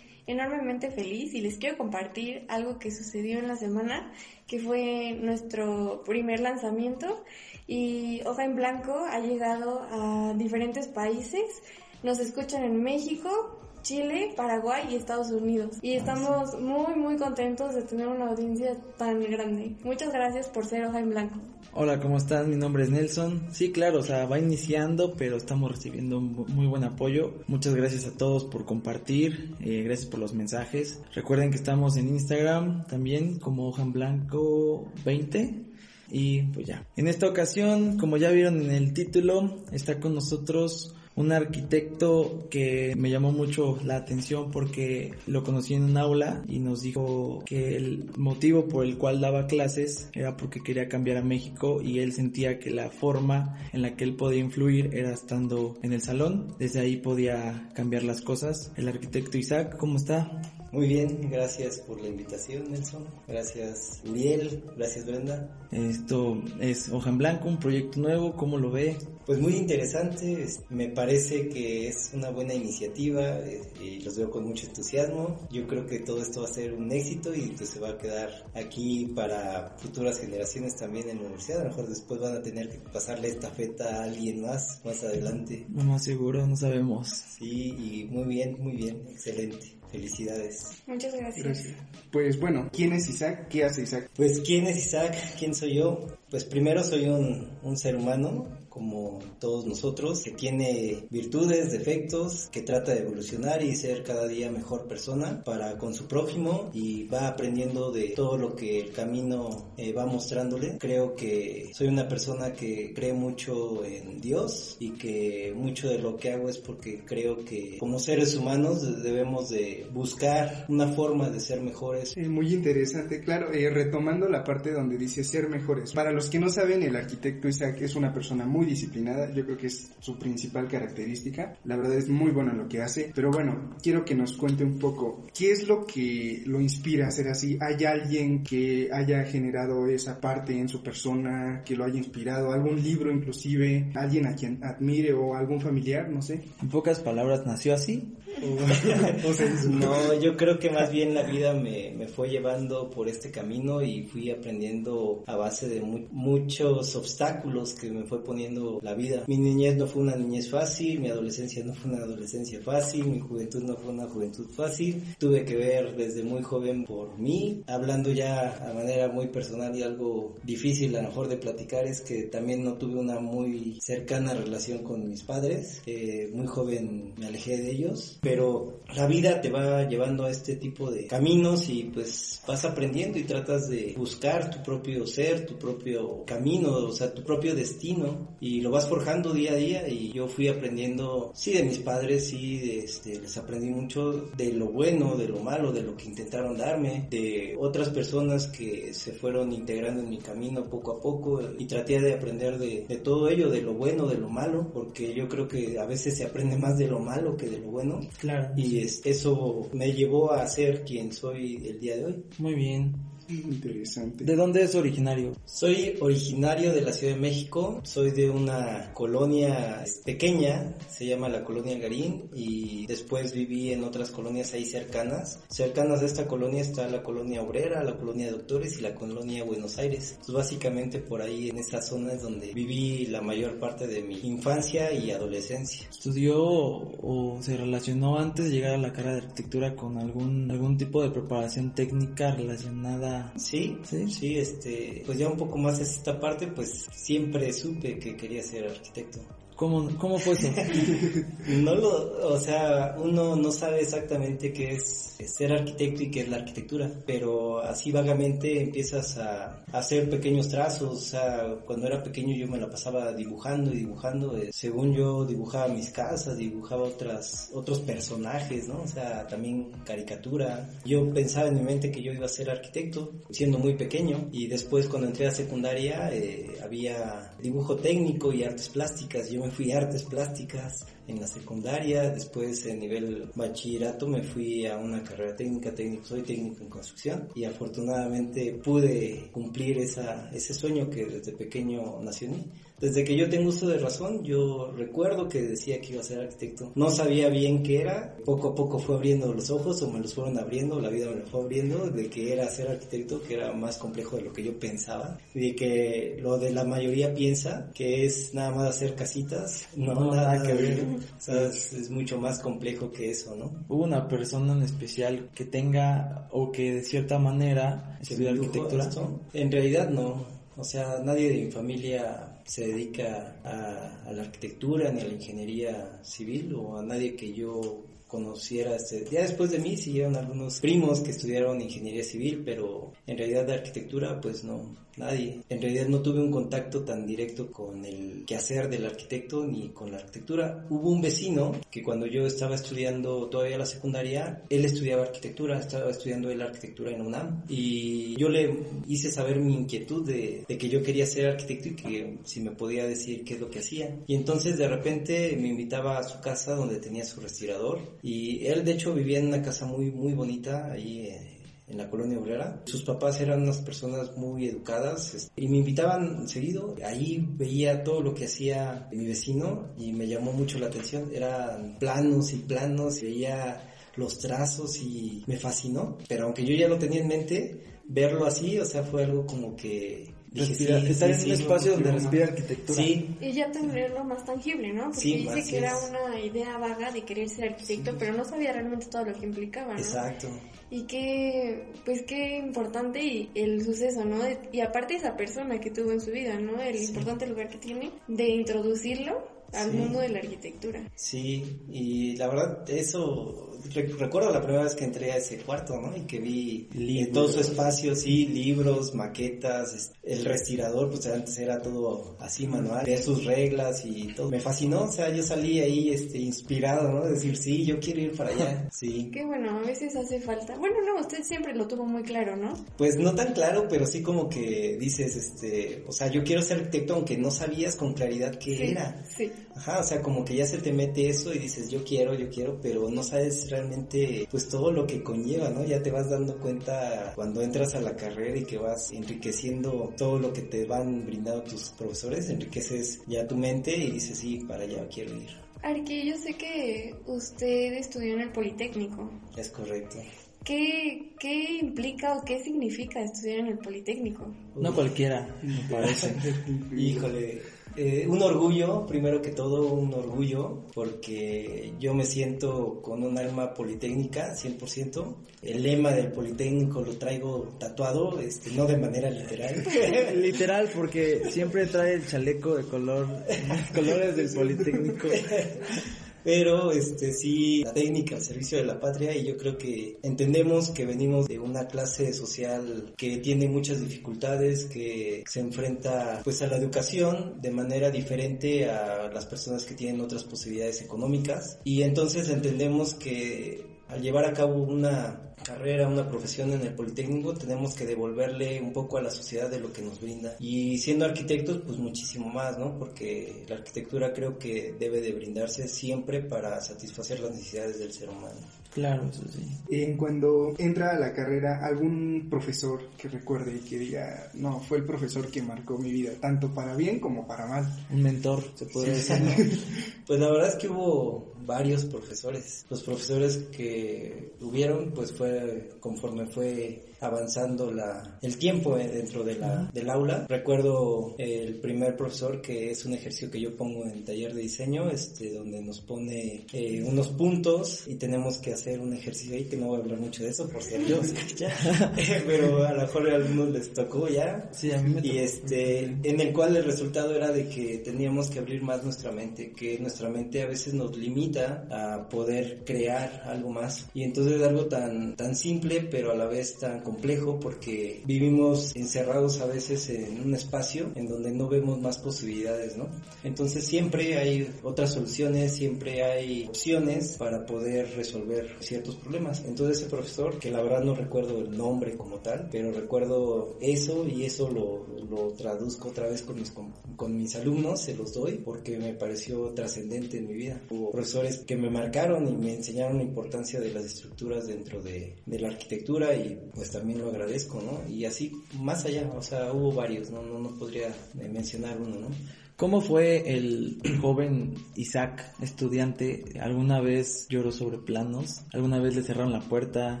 enormemente 0.26 0.90
feliz 0.90 1.34
y 1.34 1.40
les 1.40 1.56
quiero 1.58 1.78
compartir 1.78 2.44
algo 2.48 2.78
que 2.78 2.90
sucedió 2.90 3.38
en 3.38 3.48
la 3.48 3.56
semana, 3.56 4.12
que 4.46 4.58
fue 4.58 5.16
nuestro 5.20 6.02
primer 6.04 6.40
lanzamiento 6.40 7.24
y 7.66 8.22
Hoja 8.26 8.44
en 8.44 8.56
Blanco 8.56 9.06
ha 9.08 9.20
llegado 9.20 9.86
a 9.90 10.34
diferentes 10.34 10.88
países. 10.88 11.62
Nos 12.02 12.18
escuchan 12.18 12.62
en 12.64 12.82
México, 12.82 13.55
Chile, 13.86 14.32
Paraguay 14.36 14.82
y 14.90 14.96
Estados 14.96 15.30
Unidos. 15.30 15.76
Y 15.80 15.92
estamos 15.92 16.60
muy, 16.60 16.96
muy 16.96 17.16
contentos 17.16 17.72
de 17.72 17.82
tener 17.82 18.08
una 18.08 18.30
audiencia 18.30 18.76
tan 18.98 19.22
grande. 19.22 19.76
Muchas 19.84 20.12
gracias 20.12 20.48
por 20.48 20.66
ser 20.66 20.86
Hoja 20.86 20.98
en 20.98 21.10
Blanco. 21.10 21.36
Hola, 21.72 22.00
¿cómo 22.00 22.16
están? 22.16 22.50
Mi 22.50 22.56
nombre 22.56 22.82
es 22.82 22.90
Nelson. 22.90 23.46
Sí, 23.52 23.70
claro, 23.70 24.00
o 24.00 24.02
sea, 24.02 24.26
va 24.26 24.40
iniciando, 24.40 25.14
pero 25.14 25.36
estamos 25.36 25.70
recibiendo 25.70 26.20
muy 26.20 26.66
buen 26.66 26.82
apoyo. 26.82 27.34
Muchas 27.46 27.76
gracias 27.76 28.06
a 28.06 28.10
todos 28.10 28.46
por 28.46 28.64
compartir, 28.64 29.54
eh, 29.60 29.84
gracias 29.84 30.08
por 30.08 30.18
los 30.18 30.34
mensajes. 30.34 31.00
Recuerden 31.14 31.50
que 31.50 31.56
estamos 31.56 31.96
en 31.96 32.08
Instagram 32.08 32.86
también 32.86 33.38
como 33.38 33.68
Hoja 33.68 33.82
en 33.82 33.92
Blanco 33.92 34.90
20. 35.04 35.62
Y 36.10 36.42
pues 36.42 36.66
ya. 36.66 36.84
En 36.96 37.06
esta 37.06 37.28
ocasión, 37.28 37.98
como 37.98 38.16
ya 38.16 38.30
vieron 38.30 38.60
en 38.62 38.72
el 38.72 38.92
título, 38.92 39.64
está 39.70 40.00
con 40.00 40.14
nosotros 40.14 40.96
un 41.16 41.32
arquitecto 41.32 42.46
que 42.50 42.94
me 42.96 43.10
llamó 43.10 43.32
mucho 43.32 43.78
la 43.82 43.96
atención 43.96 44.50
porque 44.50 45.14
lo 45.26 45.42
conocí 45.42 45.74
en 45.74 45.84
un 45.84 45.96
aula 45.96 46.44
y 46.46 46.58
nos 46.58 46.82
dijo 46.82 47.42
que 47.46 47.76
el 47.76 48.10
motivo 48.16 48.68
por 48.68 48.84
el 48.84 48.98
cual 48.98 49.20
daba 49.20 49.46
clases 49.46 50.10
era 50.12 50.36
porque 50.36 50.62
quería 50.62 50.88
cambiar 50.88 51.16
a 51.16 51.22
México 51.22 51.80
y 51.82 52.00
él 52.00 52.12
sentía 52.12 52.58
que 52.58 52.70
la 52.70 52.90
forma 52.90 53.58
en 53.72 53.82
la 53.82 53.96
que 53.96 54.04
él 54.04 54.14
podía 54.14 54.40
influir 54.40 54.90
era 54.92 55.12
estando 55.12 55.78
en 55.82 55.92
el 55.92 56.02
salón. 56.02 56.54
Desde 56.58 56.80
ahí 56.80 56.96
podía 56.96 57.70
cambiar 57.74 58.02
las 58.02 58.20
cosas. 58.20 58.72
El 58.76 58.88
arquitecto 58.88 59.38
Isaac, 59.38 59.76
¿cómo 59.78 59.96
está? 59.96 60.42
Muy 60.72 60.88
bien, 60.88 61.30
gracias 61.30 61.78
por 61.80 62.00
la 62.00 62.08
invitación, 62.08 62.70
Nelson. 62.70 63.04
Gracias, 63.28 64.02
Uriel. 64.04 64.62
Gracias, 64.76 65.06
Brenda. 65.06 65.66
Esto 65.70 66.42
es 66.60 66.88
Hoja 66.90 67.10
en 67.10 67.18
Blanco, 67.18 67.48
un 67.48 67.58
proyecto 67.58 68.00
nuevo, 68.00 68.34
¿cómo 68.36 68.58
lo 68.58 68.70
ve? 68.70 68.96
Pues 69.24 69.40
muy 69.40 69.54
interesante, 69.56 70.42
es- 70.44 70.60
me 70.70 70.88
parece 70.88 71.48
que 71.48 71.88
es 71.88 72.10
una 72.14 72.30
buena 72.30 72.54
iniciativa 72.54 73.38
eh, 73.40 73.60
y 73.82 74.00
los 74.00 74.16
veo 74.16 74.30
con 74.30 74.44
mucho 74.44 74.66
entusiasmo. 74.66 75.48
Yo 75.50 75.66
creo 75.66 75.86
que 75.86 76.00
todo 76.00 76.22
esto 76.22 76.42
va 76.42 76.48
a 76.48 76.52
ser 76.52 76.72
un 76.74 76.92
éxito 76.92 77.34
y 77.34 77.48
pues 77.56 77.70
se 77.70 77.80
va 77.80 77.90
a 77.90 77.98
quedar 77.98 78.30
aquí 78.54 79.06
para 79.16 79.74
futuras 79.78 80.20
generaciones 80.20 80.76
también 80.76 81.08
en 81.08 81.16
la 81.16 81.22
universidad. 81.24 81.60
A 81.60 81.64
lo 81.64 81.70
mejor 81.70 81.88
después 81.88 82.20
van 82.20 82.36
a 82.36 82.42
tener 82.42 82.68
que 82.68 82.78
pasarle 82.78 83.28
esta 83.28 83.50
feta 83.50 84.00
a 84.00 84.04
alguien 84.04 84.42
más 84.42 84.80
más 84.84 85.02
adelante. 85.02 85.66
No 85.70 85.82
más 85.84 86.04
seguro, 86.04 86.46
no 86.46 86.56
sabemos. 86.56 87.08
Sí, 87.38 87.74
y 87.78 88.04
muy 88.04 88.24
bien, 88.24 88.56
muy 88.60 88.76
bien, 88.76 89.02
excelente. 89.10 89.75
Felicidades. 89.96 90.82
Muchas 90.86 91.14
gracias. 91.14 91.44
Gracias. 91.46 91.74
Pues 92.12 92.38
bueno, 92.38 92.68
¿quién 92.70 92.92
es 92.92 93.08
Isaac? 93.08 93.48
¿Qué 93.48 93.64
hace 93.64 93.82
Isaac? 93.82 94.10
Pues, 94.14 94.40
¿quién 94.40 94.66
es 94.66 94.76
Isaac? 94.76 95.16
¿Quién 95.38 95.54
soy 95.54 95.76
yo? 95.76 96.06
Pues 96.30 96.44
primero 96.44 96.84
soy 96.84 97.08
un, 97.08 97.58
un 97.62 97.78
ser 97.78 97.96
humano, 97.96 98.46
como 98.76 99.20
todos 99.40 99.64
nosotros, 99.64 100.22
que 100.22 100.32
tiene 100.32 101.06
virtudes, 101.08 101.72
defectos, 101.72 102.50
que 102.52 102.60
trata 102.60 102.92
de 102.92 103.00
evolucionar 103.00 103.62
y 103.62 103.74
ser 103.74 104.02
cada 104.02 104.28
día 104.28 104.50
mejor 104.50 104.86
persona 104.86 105.42
para 105.42 105.78
con 105.78 105.94
su 105.94 106.06
prójimo 106.06 106.70
y 106.74 107.04
va 107.04 107.26
aprendiendo 107.26 107.90
de 107.90 108.10
todo 108.10 108.36
lo 108.36 108.54
que 108.54 108.80
el 108.80 108.92
camino 108.92 109.72
eh, 109.78 109.94
va 109.94 110.04
mostrándole. 110.04 110.76
Creo 110.78 111.14
que 111.14 111.70
soy 111.72 111.88
una 111.88 112.06
persona 112.06 112.52
que 112.52 112.92
cree 112.92 113.14
mucho 113.14 113.82
en 113.82 114.20
Dios 114.20 114.76
y 114.78 114.90
que 114.90 115.54
mucho 115.56 115.88
de 115.88 115.98
lo 115.98 116.18
que 116.18 116.32
hago 116.32 116.50
es 116.50 116.58
porque 116.58 117.02
creo 117.06 117.42
que 117.46 117.78
como 117.78 117.98
seres 117.98 118.34
humanos 118.34 119.02
debemos 119.02 119.48
de 119.48 119.86
buscar 119.90 120.66
una 120.68 120.88
forma 120.88 121.30
de 121.30 121.40
ser 121.40 121.62
mejores 121.62 122.14
Eh, 122.14 122.28
muy 122.28 122.52
interesante, 122.52 123.20
claro, 123.20 123.52
eh, 123.52 123.70
retomando 123.70 124.28
la 124.28 124.44
parte 124.44 124.72
donde 124.72 124.98
dice 124.98 125.24
ser 125.24 125.48
mejores. 125.48 125.92
Para 125.92 126.12
los 126.12 126.28
que 126.28 126.38
no 126.38 126.50
saben, 126.50 126.82
el 126.82 126.94
arquitecto 126.94 127.48
Isaac 127.48 127.80
es 127.80 127.96
una 127.96 128.12
persona 128.12 128.44
muy 128.44 128.65
disciplinada, 128.66 129.32
yo 129.32 129.44
creo 129.44 129.56
que 129.56 129.68
es 129.68 129.92
su 130.00 130.18
principal 130.18 130.68
característica. 130.68 131.56
La 131.64 131.76
verdad 131.76 131.96
es 131.96 132.08
muy 132.08 132.30
bueno 132.30 132.52
en 132.52 132.58
lo 132.58 132.68
que 132.68 132.82
hace, 132.82 133.12
pero 133.14 133.30
bueno, 133.30 133.76
quiero 133.82 134.04
que 134.04 134.14
nos 134.14 134.36
cuente 134.36 134.64
un 134.64 134.78
poco, 134.78 135.24
¿qué 135.36 135.52
es 135.52 135.66
lo 135.66 135.86
que 135.86 136.42
lo 136.46 136.60
inspira 136.60 137.08
a 137.08 137.10
ser 137.10 137.28
así? 137.28 137.58
¿Hay 137.60 137.84
alguien 137.84 138.42
que 138.42 138.88
haya 138.92 139.24
generado 139.24 139.86
esa 139.86 140.20
parte 140.20 140.58
en 140.58 140.68
su 140.68 140.82
persona, 140.82 141.62
que 141.64 141.76
lo 141.76 141.84
haya 141.84 141.98
inspirado? 141.98 142.52
¿Algún 142.52 142.82
libro 142.82 143.10
inclusive? 143.10 143.90
¿Alguien 143.94 144.26
a 144.26 144.34
quien 144.34 144.62
admire 144.62 145.12
o 145.12 145.34
algún 145.34 145.60
familiar? 145.60 146.08
No 146.10 146.22
sé. 146.22 146.42
En 146.60 146.68
pocas 146.68 147.00
palabras, 147.00 147.46
nació 147.46 147.74
así. 147.74 148.14
No, 149.70 150.14
yo 150.20 150.36
creo 150.36 150.58
que 150.58 150.70
más 150.70 150.90
bien 150.90 151.14
la 151.14 151.22
vida 151.22 151.52
me, 151.54 151.92
me 151.92 152.06
fue 152.08 152.28
llevando 152.28 152.90
por 152.90 153.08
este 153.08 153.30
camino 153.30 153.82
y 153.82 154.02
fui 154.04 154.30
aprendiendo 154.30 155.22
a 155.26 155.36
base 155.36 155.68
de 155.68 155.80
mu- 155.80 156.06
muchos 156.10 156.94
obstáculos 156.96 157.74
que 157.74 157.90
me 157.90 158.04
fue 158.04 158.22
poniendo 158.22 158.78
la 158.82 158.94
vida. 158.94 159.24
Mi 159.26 159.36
niñez 159.38 159.76
no 159.76 159.86
fue 159.86 160.02
una 160.02 160.16
niñez 160.16 160.48
fácil, 160.50 161.00
mi 161.00 161.08
adolescencia 161.08 161.64
no 161.64 161.74
fue 161.74 161.90
una 161.92 162.02
adolescencia 162.02 162.60
fácil, 162.60 163.06
mi 163.06 163.20
juventud 163.20 163.62
no 163.62 163.76
fue 163.76 163.92
una 163.92 164.06
juventud 164.06 164.46
fácil. 164.50 165.02
Tuve 165.18 165.44
que 165.44 165.56
ver 165.56 165.96
desde 165.96 166.22
muy 166.22 166.42
joven 166.42 166.84
por 166.84 167.18
mí, 167.18 167.62
hablando 167.66 168.10
ya 168.12 168.56
a 168.68 168.72
manera 168.72 169.08
muy 169.08 169.28
personal 169.28 169.76
y 169.76 169.82
algo 169.82 170.34
difícil 170.44 170.94
a 170.96 171.02
lo 171.02 171.08
mejor 171.08 171.28
de 171.28 171.36
platicar 171.36 171.86
es 171.86 172.00
que 172.00 172.24
también 172.24 172.64
no 172.64 172.74
tuve 172.74 172.98
una 172.98 173.18
muy 173.20 173.78
cercana 173.82 174.34
relación 174.34 174.82
con 174.82 175.08
mis 175.08 175.22
padres. 175.22 175.82
Eh, 175.86 176.30
muy 176.32 176.46
joven 176.46 177.14
me 177.16 177.26
alejé 177.26 177.56
de 177.58 177.70
ellos, 177.70 178.18
pero 178.26 178.80
la 178.96 179.06
vida 179.06 179.40
te 179.40 179.50
va 179.50 179.84
llevando 179.88 180.24
a 180.24 180.30
este 180.30 180.56
tipo 180.56 180.90
de 180.90 181.06
caminos 181.06 181.68
y 181.68 181.84
pues 181.84 182.40
vas 182.46 182.64
aprendiendo 182.64 183.18
y 183.18 183.22
tratas 183.22 183.68
de 183.68 183.94
buscar 183.96 184.50
tu 184.50 184.62
propio 184.64 185.06
ser, 185.06 185.46
tu 185.46 185.56
propio 185.56 186.24
camino, 186.24 186.72
o 186.72 186.92
sea, 186.92 187.14
tu 187.14 187.22
propio 187.22 187.54
destino 187.54 188.36
y 188.40 188.60
lo 188.62 188.72
vas 188.72 188.88
forjando 188.88 189.32
día 189.32 189.52
a 189.52 189.56
día. 189.56 189.88
Y 189.88 190.12
yo 190.12 190.26
fui 190.26 190.48
aprendiendo, 190.48 191.30
sí, 191.34 191.52
de 191.52 191.62
mis 191.62 191.78
padres, 191.78 192.28
sí, 192.28 192.58
de, 192.58 192.78
este, 192.80 193.20
les 193.20 193.36
aprendí 193.36 193.68
mucho 193.68 194.30
de 194.36 194.52
lo 194.52 194.66
bueno, 194.66 195.16
de 195.16 195.28
lo 195.28 195.38
malo, 195.38 195.70
de 195.70 195.82
lo 195.82 195.96
que 195.96 196.06
intentaron 196.06 196.56
darme, 196.56 197.06
de 197.10 197.54
otras 197.60 197.90
personas 197.90 198.48
que 198.48 198.92
se 198.92 199.12
fueron 199.12 199.52
integrando 199.52 200.02
en 200.02 200.10
mi 200.10 200.18
camino 200.18 200.68
poco 200.68 200.92
a 200.92 201.00
poco 201.00 201.40
y 201.56 201.66
traté 201.66 202.00
de 202.00 202.14
aprender 202.14 202.58
de, 202.58 202.86
de 202.88 202.96
todo 202.96 203.28
ello, 203.28 203.50
de 203.50 203.62
lo 203.62 203.74
bueno, 203.74 204.06
de 204.06 204.16
lo 204.16 204.28
malo, 204.28 204.68
porque 204.72 205.14
yo 205.14 205.28
creo 205.28 205.46
que 205.46 205.78
a 205.78 205.86
veces 205.86 206.16
se 206.16 206.24
aprende 206.24 206.56
más 206.56 206.76
de 206.76 206.88
lo 206.88 206.98
malo 206.98 207.36
que 207.36 207.48
de 207.48 207.58
lo 207.58 207.68
bueno 207.68 208.00
Claro. 208.18 208.52
y 208.56 208.78
es- 208.80 209.02
eso 209.04 209.68
me 209.72 209.92
llevó 209.92 210.32
a 210.32 210.46
ser 210.46 210.84
quien 210.84 211.12
soy 211.12 211.56
el 211.66 211.80
día 211.80 211.96
de 211.96 212.04
hoy. 212.06 212.24
Muy 212.38 212.54
bien. 212.54 212.94
Interesante. 213.28 214.24
¿De 214.24 214.36
dónde 214.36 214.62
es 214.62 214.74
originario? 214.74 215.32
Soy 215.44 215.96
originario 216.00 216.72
de 216.72 216.82
la 216.82 216.92
Ciudad 216.92 217.14
de 217.14 217.20
México, 217.20 217.80
soy 217.84 218.10
de 218.10 218.30
una 218.30 218.92
colonia 218.92 219.84
pequeña, 220.04 220.74
se 220.88 221.06
llama 221.06 221.28
la 221.28 221.44
colonia 221.44 221.78
Garín, 221.78 222.28
y 222.34 222.86
después 222.86 223.32
viví 223.32 223.72
en 223.72 223.84
otras 223.84 224.10
colonias 224.10 224.52
ahí 224.52 224.64
cercanas. 224.64 225.40
Cercanas 225.48 226.02
a 226.02 226.06
esta 226.06 226.26
colonia 226.26 226.62
está 226.62 226.88
la 226.88 227.02
colonia 227.02 227.42
Obrera, 227.42 227.82
la 227.82 227.96
colonia 227.96 228.30
Doctores 228.30 228.78
y 228.78 228.82
la 228.82 228.94
colonia 228.94 229.44
Buenos 229.44 229.78
Aires. 229.78 230.12
Entonces, 230.12 230.34
básicamente 230.34 230.98
por 231.00 231.22
ahí 231.22 231.50
en 231.50 231.58
esta 231.58 231.80
zona 231.80 232.12
es 232.12 232.22
donde 232.22 232.52
viví 232.52 233.06
la 233.06 233.20
mayor 233.20 233.58
parte 233.58 233.86
de 233.86 234.02
mi 234.02 234.18
infancia 234.20 234.92
y 234.92 235.10
adolescencia. 235.10 235.88
¿Estudió 235.90 236.42
o 236.42 237.38
se 237.40 237.56
relacionó 237.56 238.18
antes 238.18 238.46
de 238.46 238.50
llegar 238.52 238.74
a 238.74 238.78
la 238.78 238.92
carrera 238.92 239.16
de 239.16 239.22
arquitectura 239.22 239.74
con 239.74 239.98
algún, 239.98 240.50
algún 240.50 240.76
tipo 240.76 241.02
de 241.02 241.10
preparación 241.10 241.74
técnica 241.74 242.34
relacionada? 242.34 243.15
Sí, 243.36 243.78
Sí. 243.84 244.10
sí, 244.10 244.38
este, 244.38 245.02
pues 245.06 245.18
ya 245.18 245.28
un 245.28 245.36
poco 245.36 245.58
más 245.58 245.74
hacia 245.74 245.84
esta 245.84 246.20
parte, 246.20 246.46
pues 246.48 246.86
siempre 246.92 247.52
supe 247.52 247.98
que 247.98 248.16
quería 248.16 248.42
ser 248.42 248.68
arquitecto. 248.68 249.20
¿Cómo, 249.56 249.88
cómo 249.96 250.18
fue 250.18 250.34
eso? 250.34 250.48
No 251.48 251.74
lo, 251.74 252.28
o 252.28 252.38
sea, 252.38 252.94
uno 252.98 253.36
no 253.36 253.50
sabe 253.50 253.80
exactamente 253.80 254.52
qué 254.52 254.74
es 254.74 255.16
ser 255.24 255.52
arquitecto 255.52 256.02
y 256.02 256.10
qué 256.10 256.20
es 256.20 256.28
la 256.28 256.36
arquitectura, 256.36 256.90
pero 257.06 257.60
así 257.60 257.90
vagamente 257.90 258.60
empiezas 258.60 259.16
a, 259.16 259.64
hacer 259.72 260.08
pequeños 260.10 260.48
trazos, 260.48 260.96
o 260.96 261.00
sea, 261.00 261.56
cuando 261.64 261.86
era 261.86 262.02
pequeño 262.02 262.36
yo 262.36 262.48
me 262.48 262.58
la 262.58 262.68
pasaba 262.68 263.12
dibujando 263.12 263.72
y 263.72 263.78
dibujando, 263.78 264.36
eh, 264.36 264.50
según 264.52 264.94
yo 264.94 265.24
dibujaba 265.24 265.68
mis 265.68 265.90
casas, 265.90 266.36
dibujaba 266.36 266.84
otras, 266.84 267.50
otros 267.54 267.80
personajes, 267.80 268.68
¿no? 268.68 268.82
O 268.82 268.88
sea, 268.88 269.26
también 269.26 269.72
caricatura. 269.84 270.68
Yo 270.84 271.12
pensaba 271.12 271.48
en 271.48 271.56
mi 271.56 271.62
mente 271.62 271.90
que 271.90 272.02
yo 272.02 272.12
iba 272.12 272.26
a 272.26 272.28
ser 272.28 272.50
arquitecto, 272.50 273.12
siendo 273.30 273.58
muy 273.58 273.74
pequeño, 273.74 274.28
y 274.32 274.46
después 274.46 274.86
cuando 274.88 275.08
entré 275.08 275.26
a 275.26 275.30
secundaria 275.30 276.10
eh, 276.12 276.58
había 276.62 277.32
dibujo 277.40 277.76
técnico 277.76 278.32
y 278.32 278.44
artes 278.44 278.68
plásticas, 278.68 279.30
yo 279.30 279.42
me 279.44 279.50
fui 279.50 279.72
a 279.72 279.78
artes 279.78 280.02
plásticas 280.04 280.86
en 281.06 281.20
la 281.20 281.26
secundaria, 281.26 282.10
después 282.10 282.64
en 282.66 282.80
nivel 282.80 283.30
bachillerato 283.34 284.08
me 284.08 284.22
fui 284.22 284.66
a 284.66 284.76
una 284.76 285.02
carrera 285.02 285.36
técnica, 285.36 285.74
técnico, 285.74 286.04
soy 286.04 286.22
técnico 286.22 286.62
en 286.62 286.70
construcción 286.70 287.28
y 287.34 287.44
afortunadamente 287.44 288.60
pude 288.62 289.28
cumplir 289.32 289.78
esa, 289.78 290.30
ese 290.30 290.54
sueño 290.54 290.90
que 290.90 291.06
desde 291.06 291.32
pequeño 291.32 292.00
nació 292.02 292.28
en 292.28 292.32
mí. 292.34 292.44
Desde 292.80 293.04
que 293.04 293.16
yo 293.16 293.28
tengo 293.30 293.48
uso 293.48 293.68
de 293.68 293.78
razón, 293.78 294.22
yo 294.22 294.70
recuerdo 294.76 295.28
que 295.28 295.40
decía 295.40 295.80
que 295.80 295.92
iba 295.92 296.00
a 296.02 296.04
ser 296.04 296.20
arquitecto. 296.20 296.72
No 296.74 296.90
sabía 296.90 297.28
bien 297.30 297.62
qué 297.62 297.80
era, 297.80 298.14
poco 298.24 298.48
a 298.48 298.54
poco 298.54 298.78
fue 298.78 298.96
abriendo 298.96 299.32
los 299.32 299.48
ojos 299.50 299.80
o 299.82 299.90
me 299.90 300.00
los 300.00 300.12
fueron 300.14 300.38
abriendo, 300.38 300.78
la 300.80 300.90
vida 300.90 301.08
me 301.08 301.16
lo 301.16 301.26
fue 301.26 301.40
abriendo, 301.40 301.88
de 301.88 302.08
que 302.10 302.32
era 302.34 302.46
ser 302.50 302.68
arquitecto, 302.68 303.22
que 303.22 303.34
era 303.34 303.52
más 303.52 303.78
complejo 303.78 304.16
de 304.16 304.22
lo 304.22 304.32
que 304.32 304.44
yo 304.44 304.58
pensaba, 304.58 305.18
y 305.34 305.48
de 305.50 305.54
que 305.56 306.18
lo 306.20 306.38
de 306.38 306.50
la 306.52 306.64
mayoría 306.64 307.14
piensa 307.14 307.70
que 307.74 308.04
es 308.04 308.34
nada 308.34 308.50
más 308.54 308.68
hacer 308.68 308.94
casitas, 308.94 309.66
no, 309.74 309.94
No, 309.94 310.14
nada, 310.14 310.34
nada 310.34 310.46
que 310.46 310.52
ver. 310.52 310.74
ver. 310.76 310.84
O 311.16 311.20
sea, 311.20 311.46
es, 311.48 311.72
es 311.72 311.90
mucho 311.90 312.18
más 312.18 312.40
complejo 312.40 312.90
que 312.92 313.10
eso, 313.10 313.34
¿no? 313.36 313.52
¿Hubo 313.68 313.84
una 313.84 314.06
persona 314.06 314.52
en 314.52 314.62
especial 314.62 315.30
que 315.34 315.46
tenga 315.46 316.28
o 316.30 316.52
que 316.52 316.74
de 316.74 316.82
cierta 316.82 317.18
manera 317.18 317.98
¿Se 318.02 318.12
estudió 318.12 318.32
arquitectura? 318.32 318.84
esto? 318.84 319.20
En 319.32 319.50
realidad 319.50 319.88
no. 319.88 320.26
O 320.58 320.64
sea, 320.64 321.00
nadie 321.02 321.28
de 321.30 321.44
mi 321.44 321.50
familia 321.50 322.32
se 322.46 322.66
dedica 322.68 323.40
a, 323.44 324.08
a 324.08 324.12
la 324.12 324.22
arquitectura 324.22 324.90
ni 324.90 325.00
a 325.00 325.04
la 325.04 325.12
ingeniería 325.12 326.02
civil 326.02 326.54
o 326.54 326.78
a 326.78 326.82
nadie 326.82 327.16
que 327.16 327.34
yo 327.34 327.84
conociera. 328.06 328.76
Este, 328.76 329.04
ya 329.10 329.22
después 329.22 329.50
de 329.50 329.58
mí 329.58 329.76
siguieron 329.76 330.16
algunos 330.16 330.60
primos 330.60 331.00
que 331.00 331.10
estudiaron 331.10 331.60
ingeniería 331.60 332.04
civil, 332.04 332.42
pero 332.44 332.92
en 333.06 333.18
realidad 333.18 333.46
de 333.46 333.54
arquitectura 333.54 334.20
pues 334.20 334.44
no, 334.44 334.76
nadie. 334.96 335.42
En 335.48 335.60
realidad 335.60 335.86
no 335.88 336.00
tuve 336.00 336.20
un 336.20 336.30
contacto 336.30 336.84
tan 336.84 337.06
directo 337.06 337.50
con 337.50 337.84
el 337.84 338.24
quehacer 338.26 338.68
del 338.68 338.86
arquitecto 338.86 339.44
ni 339.44 339.70
con 339.70 339.90
la 339.90 339.98
arquitectura. 339.98 340.66
Hubo 340.70 340.90
un 340.90 341.00
vecino 341.00 341.52
que 341.70 341.82
cuando 341.82 342.06
yo 342.06 342.26
estaba 342.26 342.54
estudiando 342.54 343.28
todavía 343.28 343.58
la 343.58 343.66
secundaria, 343.66 344.42
él 344.48 344.64
estudiaba 344.64 345.04
arquitectura, 345.04 345.58
estaba 345.58 345.90
estudiando 345.90 346.30
él 346.30 346.42
arquitectura 346.42 346.92
en 346.92 347.02
UNAM 347.02 347.44
y 347.48 348.16
yo 348.16 348.28
le 348.28 348.56
hice 348.86 349.10
saber 349.10 349.40
mi 349.40 349.54
inquietud 349.54 350.06
de, 350.06 350.44
de 350.48 350.58
que 350.58 350.68
yo 350.68 350.82
quería 350.82 351.06
ser 351.06 351.26
arquitecto 351.26 351.68
y 351.68 351.76
que 351.76 352.18
si 352.24 352.40
me 352.40 352.52
podía 352.52 352.86
decir 352.86 353.24
qué 353.24 353.34
es 353.34 353.40
lo 353.40 353.50
que 353.50 353.60
hacía. 353.60 353.96
Y 354.06 354.14
entonces 354.14 354.56
de 354.58 354.68
repente 354.68 355.36
me 355.40 355.48
invitaba 355.48 355.98
a 355.98 356.02
su 356.02 356.20
casa 356.20 356.54
donde 356.54 356.78
tenía 356.78 357.04
su 357.04 357.20
respirador 357.20 357.80
y 358.06 358.46
él 358.46 358.64
de 358.64 358.72
hecho 358.72 358.94
vivía 358.94 359.18
en 359.18 359.26
una 359.28 359.42
casa 359.42 359.66
muy 359.66 359.90
muy 359.90 360.12
bonita 360.14 360.70
ahí 360.72 361.08
eh, 361.08 361.32
en 361.68 361.78
la 361.78 361.90
colonia 361.90 362.18
obrera. 362.20 362.62
Sus 362.66 362.82
papás 362.84 363.20
eran 363.20 363.42
unas 363.42 363.58
personas 363.58 364.16
muy 364.16 364.46
educadas 364.46 365.14
es- 365.14 365.32
y 365.34 365.48
me 365.48 365.56
invitaban 365.58 366.28
seguido. 366.28 366.76
Ahí 366.84 367.26
veía 367.36 367.82
todo 367.82 368.00
lo 368.02 368.14
que 368.14 368.26
hacía 368.26 368.88
mi 368.92 369.04
vecino 369.06 369.70
y 369.76 369.92
me 369.92 370.06
llamó 370.06 370.32
mucho 370.32 370.58
la 370.60 370.66
atención. 370.68 371.10
Eran 371.12 371.76
planos 371.80 372.32
y 372.32 372.36
planos, 372.36 373.02
y 373.02 373.06
veía 373.06 373.60
los 373.96 374.18
trazos 374.18 374.76
y 374.80 375.24
me 375.26 375.36
fascinó. 375.38 375.98
Pero 376.08 376.26
aunque 376.26 376.44
yo 376.44 376.54
ya 376.54 376.68
lo 376.68 376.78
tenía 376.78 377.00
en 377.00 377.08
mente, 377.08 377.60
verlo 377.88 378.26
así, 378.26 378.58
o 378.60 378.64
sea, 378.64 378.84
fue 378.84 379.02
algo 379.04 379.26
como 379.26 379.56
que... 379.56 380.14
dije, 380.40 380.52
Respira- 380.52 380.80
sí, 380.80 380.86
estar 380.92 381.08
sí, 381.08 381.14
en 381.14 381.20
sí, 381.20 381.26
un 381.26 381.32
espacio 381.40 381.72
donde 381.72 381.92
respira 381.92 382.24
arquitectura. 382.26 382.82
Sí, 382.82 383.16
Y 383.20 383.32
ya 383.32 383.50
tenerlo 383.52 384.04
más 384.04 384.24
tangible, 384.24 384.72
¿no? 384.72 384.84
Porque 384.86 385.00
Sí, 385.00 385.16
dice 385.34 385.50
que 385.50 385.58
era 385.58 385.74
una 385.78 386.20
idea 386.20 386.58
vaga 386.58 386.90
de 386.92 387.02
querer 387.02 387.28
ser 387.28 387.50
arquitecto, 387.52 387.96
pero 387.98 388.12
no 388.14 388.24
sabía 388.24 388.52
realmente 388.52 388.86
todo 388.86 389.04
lo 389.04 389.12
que 389.14 389.24
implicaba, 389.26 389.74
¿no? 389.74 389.78
exacto. 389.78 390.28
Y 390.70 390.82
qué, 390.82 391.64
pues 391.84 392.02
qué 392.02 392.38
importante 392.38 393.00
y 393.02 393.30
el 393.36 393.64
suceso, 393.64 394.04
¿no? 394.04 394.20
De- 394.22 394.38
y 394.52 394.60
aparte 394.60 394.96
esa 394.96 395.16
persona 395.16 395.60
que 395.60 395.70
tuvo 395.70 395.92
en 395.92 396.00
su 396.00 396.10
vida, 396.10 396.38
¿no? 396.40 396.60
El 396.60 396.76
importante 396.82 397.24
lugar 397.26 397.48
que 397.48 397.58
tiene 397.58 397.90
de 398.08 398.28
introducirlo 398.28 399.35
al 399.56 399.70
Sí. 399.70 399.76
mundo 399.76 399.98
de 400.00 400.08
la 400.10 400.18
arquitectura. 400.18 400.90
Sí, 400.94 401.58
y 401.70 402.16
la 402.16 402.28
verdad, 402.28 402.70
eso, 402.70 403.50
re- 403.74 403.86
recuerdo 403.98 404.30
la 404.30 404.40
primera 404.42 404.64
vez 404.64 404.74
que 404.74 404.84
entré 404.84 405.12
a 405.12 405.16
ese 405.16 405.38
cuarto, 405.38 405.80
¿no? 405.80 405.96
Y 405.96 406.00
que 406.02 406.18
vi 406.20 406.68
Libros. 406.74 407.12
todo 407.12 407.28
su 407.32 407.40
espacio, 407.40 407.94
sí, 407.96 408.26
libros, 408.26 408.94
maquetas, 408.94 409.92
el 410.02 410.24
respirador, 410.24 410.90
pues 410.90 411.06
antes 411.06 411.38
era 411.38 411.60
todo 411.60 412.16
así 412.20 412.46
manual, 412.46 412.84
ver 412.86 413.02
sus 413.02 413.24
reglas 413.24 413.84
y 413.84 414.12
todo. 414.14 414.30
Me 414.30 414.40
fascinó, 414.40 414.82
o 414.84 414.92
sea, 414.92 415.08
yo 415.14 415.22
salí 415.22 415.60
ahí, 415.60 415.90
este, 415.90 416.18
inspirado, 416.18 416.90
¿no? 416.92 417.06
Decir, 417.06 417.36
sí, 417.36 417.64
yo 417.64 417.78
quiero 417.80 418.00
ir 418.02 418.12
para 418.16 418.30
allá, 418.30 418.68
sí. 418.72 419.10
Qué 419.12 419.24
bueno, 419.24 419.58
a 419.58 419.62
veces 419.62 419.94
hace 419.96 420.20
falta. 420.20 420.56
Bueno, 420.58 420.76
no, 420.84 421.00
usted 421.00 421.22
siempre 421.22 421.54
lo 421.54 421.66
tuvo 421.66 421.84
muy 421.86 422.02
claro, 422.02 422.36
¿no? 422.36 422.54
Pues 422.76 422.96
no 422.96 423.14
tan 423.14 423.32
claro, 423.32 423.66
pero 423.68 423.86
sí 423.86 424.02
como 424.02 424.28
que 424.28 424.76
dices, 424.78 425.16
este, 425.16 425.84
o 425.86 425.92
sea, 425.92 426.08
yo 426.08 426.22
quiero 426.22 426.42
ser 426.42 426.58
arquitecto 426.58 426.94
aunque 426.94 427.16
no 427.16 427.30
sabías 427.30 427.74
con 427.76 427.94
claridad 427.94 428.38
qué 428.38 428.56
Sí, 428.56 428.62
era. 428.62 429.04
Sí. 429.16 429.30
Ajá, 429.56 429.80
o 429.80 429.82
sea, 429.82 430.02
como 430.02 430.24
que 430.24 430.36
ya 430.36 430.46
se 430.46 430.58
te 430.58 430.72
mete 430.72 431.08
eso 431.08 431.32
y 431.32 431.38
dices, 431.38 431.70
yo 431.70 431.82
quiero, 431.82 432.14
yo 432.14 432.28
quiero, 432.28 432.58
pero 432.60 432.90
no 432.90 433.02
sabes 433.02 433.50
realmente, 433.50 434.28
pues 434.30 434.48
todo 434.48 434.70
lo 434.70 434.86
que 434.86 435.02
conlleva, 435.02 435.48
¿no? 435.50 435.64
Ya 435.64 435.82
te 435.82 435.90
vas 435.90 436.10
dando 436.10 436.38
cuenta 436.38 437.12
cuando 437.14 437.40
entras 437.42 437.74
a 437.74 437.80
la 437.80 437.96
carrera 437.96 438.36
y 438.36 438.44
que 438.44 438.58
vas 438.58 438.92
enriqueciendo 438.92 439.94
todo 439.96 440.18
lo 440.18 440.32
que 440.32 440.42
te 440.42 440.66
van 440.66 441.06
brindando 441.06 441.42
tus 441.42 441.70
profesores, 441.70 442.28
enriqueces 442.28 443.00
ya 443.06 443.26
tu 443.26 443.36
mente 443.36 443.76
y 443.76 443.92
dices, 443.92 444.18
sí, 444.18 444.44
para 444.46 444.64
allá 444.64 444.86
quiero 444.88 445.16
ir. 445.16 445.30
Arqui, 445.62 446.04
yo 446.04 446.16
sé 446.18 446.34
que 446.34 446.94
usted 447.06 447.72
estudió 447.72 448.14
en 448.14 448.20
el 448.20 448.30
Politécnico. 448.30 449.10
Es 449.36 449.48
correcto. 449.48 449.96
¿Qué, 450.44 451.12
¿Qué 451.18 451.58
implica 451.60 452.14
o 452.14 452.24
qué 452.24 452.40
significa 452.40 453.02
estudiar 453.02 453.40
en 453.40 453.46
el 453.48 453.58
Politécnico? 453.58 454.32
No 454.54 454.72
cualquiera, 454.72 455.26
me 455.42 455.58
parece. 455.68 456.14
Híjole, 456.76 457.42
eh, 457.76 458.06
un 458.08 458.22
orgullo, 458.22 458.86
primero 458.86 459.20
que 459.20 459.30
todo 459.30 459.72
un 459.72 459.92
orgullo, 459.92 460.64
porque 460.72 461.74
yo 461.78 461.94
me 461.94 462.04
siento 462.04 462.80
con 462.82 463.02
un 463.02 463.18
alma 463.18 463.52
politécnica, 463.52 464.34
100%. 464.34 465.16
El 465.42 465.62
lema 465.62 465.92
del 465.92 466.10
Politécnico 466.10 466.80
lo 466.80 466.96
traigo 466.96 467.56
tatuado, 467.58 468.18
este, 468.20 468.50
no 468.52 468.64
de 468.64 468.78
manera 468.78 469.10
literal. 469.10 469.62
Literal, 470.16 470.70
porque 470.74 471.22
siempre 471.30 471.66
trae 471.66 471.94
el 471.94 472.06
chaleco 472.06 472.56
de 472.56 472.64
color, 472.64 473.06
colores 473.74 474.16
del 474.16 474.32
Politécnico. 474.32 475.08
Pero 476.26 476.72
este 476.72 477.12
sí, 477.12 477.62
la 477.62 477.72
técnica 477.72 478.16
al 478.16 478.20
servicio 478.20 478.58
de 478.58 478.64
la 478.64 478.80
patria 478.80 479.14
y 479.14 479.24
yo 479.24 479.36
creo 479.36 479.56
que 479.56 479.96
entendemos 480.02 480.70
que 480.70 480.84
venimos 480.84 481.28
de 481.28 481.38
una 481.38 481.68
clase 481.68 482.12
social 482.12 482.94
que 482.96 483.18
tiene 483.18 483.46
muchas 483.46 483.80
dificultades, 483.80 484.64
que 484.64 485.22
se 485.24 485.38
enfrenta 485.38 486.22
pues 486.24 486.42
a 486.42 486.48
la 486.48 486.56
educación 486.56 487.40
de 487.40 487.52
manera 487.52 487.92
diferente 487.92 488.68
a 488.68 489.08
las 489.14 489.24
personas 489.24 489.64
que 489.66 489.76
tienen 489.76 490.00
otras 490.00 490.24
posibilidades 490.24 490.82
económicas. 490.82 491.60
Y 491.62 491.82
entonces 491.82 492.28
entendemos 492.28 492.94
que 492.94 493.75
al 493.88 494.02
llevar 494.02 494.24
a 494.24 494.32
cabo 494.32 494.54
una 494.62 495.26
carrera, 495.44 495.86
una 495.86 496.08
profesión 496.08 496.52
en 496.52 496.62
el 496.62 496.74
Politécnico, 496.74 497.34
tenemos 497.34 497.74
que 497.74 497.86
devolverle 497.86 498.60
un 498.60 498.72
poco 498.72 498.98
a 498.98 499.02
la 499.02 499.10
sociedad 499.10 499.48
de 499.48 499.60
lo 499.60 499.72
que 499.72 499.82
nos 499.82 500.00
brinda. 500.00 500.34
Y 500.40 500.78
siendo 500.78 501.04
arquitectos, 501.04 501.62
pues 501.64 501.78
muchísimo 501.78 502.28
más, 502.28 502.58
¿no? 502.58 502.76
Porque 502.78 503.44
la 503.48 503.56
arquitectura 503.56 504.12
creo 504.12 504.38
que 504.38 504.74
debe 504.78 505.00
de 505.00 505.12
brindarse 505.12 505.68
siempre 505.68 506.20
para 506.20 506.60
satisfacer 506.60 507.20
las 507.20 507.30
necesidades 507.30 507.78
del 507.78 507.92
ser 507.92 508.08
humano. 508.10 508.40
Claro, 508.74 509.06
eso 509.08 509.22
sí. 509.30 509.40
En 509.70 509.96
cuando 509.96 510.54
entra 510.58 510.90
a 510.90 510.98
la 510.98 511.12
carrera, 511.14 511.64
algún 511.64 512.26
profesor 512.28 512.90
que 512.98 513.08
recuerde 513.08 513.56
y 513.56 513.66
que 513.66 513.78
diga, 513.78 514.30
no, 514.34 514.60
fue 514.60 514.78
el 514.78 514.84
profesor 514.84 515.30
que 515.30 515.40
marcó 515.40 515.78
mi 515.78 515.90
vida, 515.92 516.12
tanto 516.20 516.52
para 516.52 516.74
bien 516.74 517.00
como 517.00 517.26
para 517.26 517.46
mal. 517.46 517.86
Un 517.90 518.02
mentor, 518.02 518.42
se 518.54 518.66
puede 518.66 518.90
decir. 518.90 519.20
¿no? 519.20 519.30
Pues 520.06 520.20
la 520.20 520.28
verdad 520.30 520.48
es 520.50 520.54
que 520.54 520.68
hubo 520.68 521.25
varios 521.44 521.84
profesores. 521.84 522.64
Los 522.70 522.82
profesores 522.82 523.38
que 523.56 524.32
hubieron, 524.40 524.92
pues 524.92 525.12
fue 525.12 525.70
conforme 525.80 526.26
fue 526.26 526.85
avanzando 527.00 527.70
la, 527.70 528.18
el 528.22 528.36
tiempo 528.38 528.76
eh, 528.76 528.88
dentro 528.88 529.24
de 529.24 529.36
la, 529.36 529.68
del 529.72 529.90
aula. 529.90 530.26
Recuerdo 530.28 531.14
el 531.18 531.56
primer 531.56 531.96
profesor 531.96 532.40
que 532.40 532.70
es 532.70 532.84
un 532.84 532.94
ejercicio 532.94 533.30
que 533.30 533.40
yo 533.40 533.56
pongo 533.56 533.84
en 533.84 534.04
taller 534.04 534.34
de 534.34 534.42
diseño, 534.42 534.88
este, 534.90 535.32
donde 535.32 535.60
nos 535.62 535.80
pone 535.80 536.46
eh, 536.52 536.82
unos 536.84 537.08
puntos 537.08 537.86
y 537.86 537.94
tenemos 537.96 538.38
que 538.38 538.52
hacer 538.52 538.80
un 538.80 538.92
ejercicio 538.94 539.34
ahí, 539.36 539.44
que 539.44 539.56
no 539.56 539.66
voy 539.68 539.78
a 539.78 539.82
hablar 539.82 539.98
mucho 539.98 540.22
de 540.24 540.30
eso 540.30 540.48
porque 540.48 540.80
yo 540.86 541.00
pero 542.26 542.64
a 542.64 542.72
lo 542.72 542.80
mejor 542.82 543.10
a 543.10 543.16
algunos 543.16 543.50
les 543.50 543.72
tocó 543.72 544.08
ya. 544.08 544.48
Sí, 544.52 544.72
a 544.72 544.80
mí 544.80 544.94
me 544.94 545.00
Y 545.00 545.10
tocó. 545.10 545.20
este, 545.20 545.84
en 545.84 546.20
el 546.20 546.32
cual 546.32 546.56
el 546.56 546.64
resultado 546.64 547.14
era 547.14 547.30
de 547.30 547.48
que 547.48 547.78
teníamos 547.78 548.30
que 548.30 548.38
abrir 548.38 548.62
más 548.62 548.82
nuestra 548.84 549.12
mente, 549.12 549.52
que 549.52 549.78
nuestra 549.78 550.08
mente 550.08 550.42
a 550.42 550.46
veces 550.46 550.74
nos 550.74 550.96
limita 550.96 551.66
a 551.70 552.08
poder 552.08 552.64
crear 552.64 553.22
algo 553.26 553.50
más. 553.50 553.86
Y 553.94 554.02
entonces 554.02 554.40
es 554.40 554.42
algo 554.42 554.66
tan, 554.66 555.16
tan 555.16 555.34
simple, 555.34 555.86
pero 555.90 556.12
a 556.12 556.16
la 556.16 556.26
vez 556.26 556.58
tan 556.58 556.80
complejo, 556.96 557.38
porque 557.38 558.02
vivimos 558.06 558.74
encerrados 558.74 559.40
a 559.40 559.46
veces 559.46 559.90
en 559.90 560.18
un 560.20 560.34
espacio 560.34 560.90
en 560.94 561.06
donde 561.06 561.30
no 561.30 561.46
vemos 561.46 561.78
más 561.78 561.98
posibilidades, 561.98 562.76
¿no? 562.76 562.88
Entonces 563.22 563.64
siempre 563.64 564.16
hay 564.16 564.50
otras 564.62 564.94
soluciones, 564.94 565.52
siempre 565.52 566.02
hay 566.02 566.46
opciones 566.48 567.16
para 567.18 567.44
poder 567.44 567.94
resolver 567.96 568.56
ciertos 568.60 568.96
problemas. 568.96 569.44
Entonces 569.44 569.80
ese 569.80 569.90
profesor, 569.90 570.38
que 570.38 570.50
la 570.50 570.62
verdad 570.62 570.82
no 570.82 570.94
recuerdo 570.94 571.38
el 571.38 571.56
nombre 571.56 571.96
como 571.96 572.16
tal, 572.20 572.48
pero 572.50 572.72
recuerdo 572.72 573.58
eso 573.60 574.06
y 574.06 574.24
eso 574.24 574.50
lo, 574.50 574.86
lo 575.04 575.32
traduzco 575.34 575.88
otra 575.88 576.08
vez 576.08 576.22
con 576.22 576.36
mis, 576.36 576.50
con, 576.50 576.72
con 576.96 577.14
mis 577.14 577.36
alumnos, 577.36 577.82
se 577.82 577.94
los 577.94 578.14
doy 578.14 578.38
porque 578.38 578.78
me 578.78 578.94
pareció 578.94 579.50
trascendente 579.50 580.16
en 580.16 580.28
mi 580.28 580.34
vida. 580.34 580.62
Hubo 580.70 580.90
profesores 580.90 581.40
que 581.46 581.56
me 581.56 581.68
marcaron 581.68 582.26
y 582.26 582.32
me 582.32 582.54
enseñaron 582.54 582.96
la 582.96 583.04
importancia 583.04 583.60
de 583.60 583.74
las 583.74 583.84
estructuras 583.84 584.46
dentro 584.46 584.80
de, 584.80 585.16
de 585.26 585.38
la 585.38 585.48
arquitectura 585.48 586.14
y 586.14 586.40
pues 586.54 586.70
también 586.76 587.00
lo 587.00 587.08
agradezco, 587.08 587.60
¿no? 587.62 587.88
Y 587.92 588.04
así 588.04 588.32
más 588.60 588.84
allá, 588.84 589.10
o 589.14 589.22
sea, 589.22 589.52
hubo 589.52 589.72
varios, 589.72 590.10
no, 590.10 590.22
no, 590.22 590.38
no 590.38 590.50
podría 590.58 590.88
eh, 590.88 591.28
mencionar 591.28 591.78
uno, 591.80 592.00
¿no? 592.00 592.08
¿Cómo 592.56 592.80
fue 592.80 593.36
el 593.36 593.78
joven 594.00 594.54
Isaac, 594.76 595.22
estudiante? 595.40 596.24
¿Alguna 596.40 596.80
vez 596.80 597.26
lloró 597.28 597.52
sobre 597.52 597.76
planos? 597.76 598.42
¿Alguna 598.52 598.78
vez 598.78 598.96
le 598.96 599.02
cerraron 599.02 599.32
la 599.32 599.40
puerta? 599.40 600.00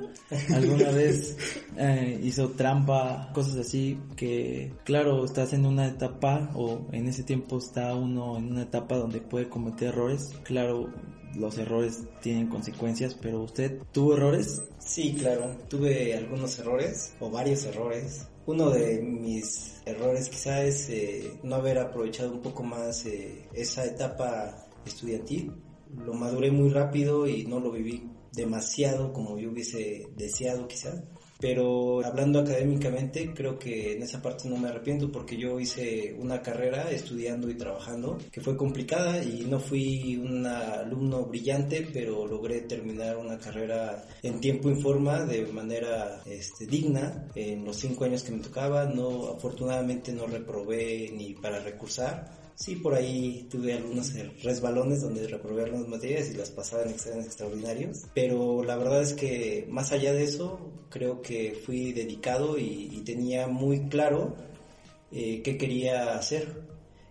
¿Alguna 0.54 0.90
vez 0.92 1.36
eh, 1.76 2.18
hizo 2.22 2.50
trampa? 2.50 3.30
Cosas 3.34 3.56
así 3.56 3.98
que, 4.16 4.72
claro, 4.84 5.24
estás 5.26 5.52
en 5.52 5.66
una 5.66 5.86
etapa 5.86 6.50
o 6.54 6.88
en 6.92 7.08
ese 7.08 7.24
tiempo 7.24 7.58
está 7.58 7.94
uno 7.94 8.38
en 8.38 8.52
una 8.52 8.62
etapa 8.62 8.96
donde 8.96 9.20
puede 9.20 9.50
cometer 9.50 9.88
errores. 9.88 10.30
Claro, 10.42 10.90
los 11.36 11.58
errores 11.58 12.04
tienen 12.20 12.48
consecuencias, 12.48 13.14
pero 13.14 13.42
usted 13.42 13.80
tuvo 13.92 14.16
errores. 14.16 14.62
Sí, 14.78 15.14
claro, 15.18 15.56
tuve 15.68 16.16
algunos 16.16 16.58
errores 16.58 17.14
o 17.20 17.30
varios 17.30 17.64
errores. 17.64 18.26
Uno 18.46 18.70
de 18.70 19.02
mis 19.02 19.80
errores 19.84 20.28
quizá 20.28 20.62
es 20.62 20.88
eh, 20.90 21.38
no 21.42 21.56
haber 21.56 21.78
aprovechado 21.78 22.32
un 22.32 22.42
poco 22.42 22.62
más 22.62 23.04
eh, 23.06 23.48
esa 23.52 23.84
etapa 23.84 24.66
estudiantil. 24.84 25.52
Lo 26.04 26.14
maduré 26.14 26.50
muy 26.50 26.70
rápido 26.70 27.26
y 27.26 27.44
no 27.46 27.60
lo 27.60 27.70
viví 27.70 28.08
demasiado 28.32 29.12
como 29.12 29.38
yo 29.38 29.50
hubiese 29.50 30.08
deseado 30.16 30.68
quizá. 30.68 31.02
Pero 31.38 32.04
hablando 32.04 32.40
académicamente, 32.40 33.32
creo 33.34 33.58
que 33.58 33.92
en 33.94 34.02
esa 34.02 34.22
parte 34.22 34.48
no 34.48 34.56
me 34.56 34.68
arrepiento 34.68 35.12
porque 35.12 35.36
yo 35.36 35.60
hice 35.60 36.14
una 36.18 36.40
carrera 36.40 36.90
estudiando 36.90 37.50
y 37.50 37.54
trabajando 37.54 38.18
que 38.32 38.40
fue 38.40 38.56
complicada 38.56 39.22
y 39.22 39.44
no 39.44 39.60
fui 39.60 40.16
un 40.16 40.46
alumno 40.46 41.24
brillante, 41.24 41.86
pero 41.92 42.26
logré 42.26 42.62
terminar 42.62 43.16
una 43.18 43.38
carrera 43.38 44.06
en 44.22 44.40
tiempo 44.40 44.70
y 44.70 44.80
forma 44.80 45.24
de 45.24 45.46
manera 45.46 46.22
este, 46.24 46.66
digna 46.66 47.28
en 47.34 47.64
los 47.64 47.76
cinco 47.76 48.04
años 48.04 48.22
que 48.22 48.32
me 48.32 48.42
tocaba. 48.42 48.86
No, 48.86 49.28
afortunadamente 49.28 50.12
no 50.12 50.26
reprobé 50.26 51.10
ni 51.12 51.34
para 51.34 51.60
recursar. 51.60 52.45
Sí, 52.56 52.76
por 52.76 52.94
ahí 52.94 53.46
tuve 53.50 53.74
algunos 53.74 54.12
resbalones 54.42 55.02
donde 55.02 55.28
reprobé 55.28 55.64
algunas 55.64 55.88
materias 55.88 56.30
y 56.30 56.34
las 56.34 56.50
pasaba 56.50 56.82
en 56.84 56.90
exámenes 56.90 57.26
extraordinarios, 57.26 58.06
pero 58.14 58.64
la 58.64 58.76
verdad 58.76 59.02
es 59.02 59.12
que 59.12 59.66
más 59.70 59.92
allá 59.92 60.12
de 60.12 60.24
eso, 60.24 60.72
creo 60.88 61.20
que 61.20 61.54
fui 61.64 61.92
dedicado 61.92 62.58
y, 62.58 62.88
y 62.92 63.02
tenía 63.02 63.46
muy 63.46 63.88
claro 63.88 64.34
eh, 65.12 65.42
qué 65.42 65.56
quería 65.56 66.16
hacer. 66.16 66.66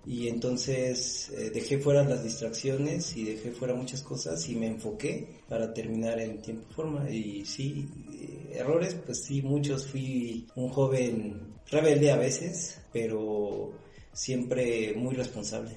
Y 0.07 0.27
entonces 0.27 1.31
eh, 1.31 1.49
dejé 1.49 1.79
fuera 1.79 2.03
las 2.03 2.23
distracciones 2.23 3.17
y 3.17 3.23
dejé 3.23 3.51
fuera 3.51 3.73
muchas 3.73 4.03
cosas 4.03 4.47
y 4.49 4.55
me 4.55 4.67
enfoqué 4.67 5.39
para 5.49 5.73
terminar 5.73 6.19
en 6.19 6.41
tiempo 6.41 6.67
y 6.69 6.73
forma. 6.73 7.09
Y 7.09 7.45
sí, 7.45 7.89
eh, 8.13 8.57
errores, 8.59 8.95
pues 9.03 9.23
sí, 9.23 9.41
muchos. 9.41 9.87
Fui 9.87 10.45
un 10.55 10.69
joven 10.69 11.55
rebelde 11.71 12.11
a 12.11 12.17
veces, 12.17 12.79
pero 12.93 13.71
siempre 14.15 14.93
muy 14.95 15.13
responsable. 15.15 15.71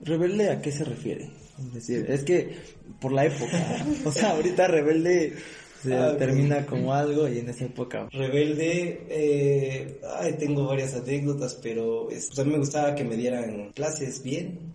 ¿Rebelde 0.00 0.50
a 0.50 0.60
qué 0.60 0.72
se 0.72 0.84
refiere? 0.84 1.30
Es 1.60 1.72
decir, 1.74 2.06
es 2.08 2.24
que 2.24 2.56
por 3.00 3.12
la 3.12 3.26
época, 3.26 3.86
o 4.04 4.10
sea, 4.10 4.30
ahorita 4.30 4.66
rebelde 4.66 5.34
se 5.82 5.94
Ah, 5.94 6.16
termina 6.16 6.64
como 6.66 6.94
algo 6.94 7.28
y 7.28 7.38
en 7.38 7.48
esa 7.48 7.64
época 7.66 8.08
Rebelde, 8.12 9.04
eh, 9.08 10.00
ay, 10.18 10.34
tengo 10.38 10.64
varias 10.66 10.94
anécdotas, 10.94 11.54
pero 11.62 12.10
es- 12.10 12.26
pues 12.28 12.38
a 12.38 12.44
mí 12.44 12.52
me 12.52 12.58
gustaba 12.58 12.94
que 12.94 13.04
me 13.04 13.16
dieran 13.16 13.70
clases 13.74 14.22
bien. 14.22 14.71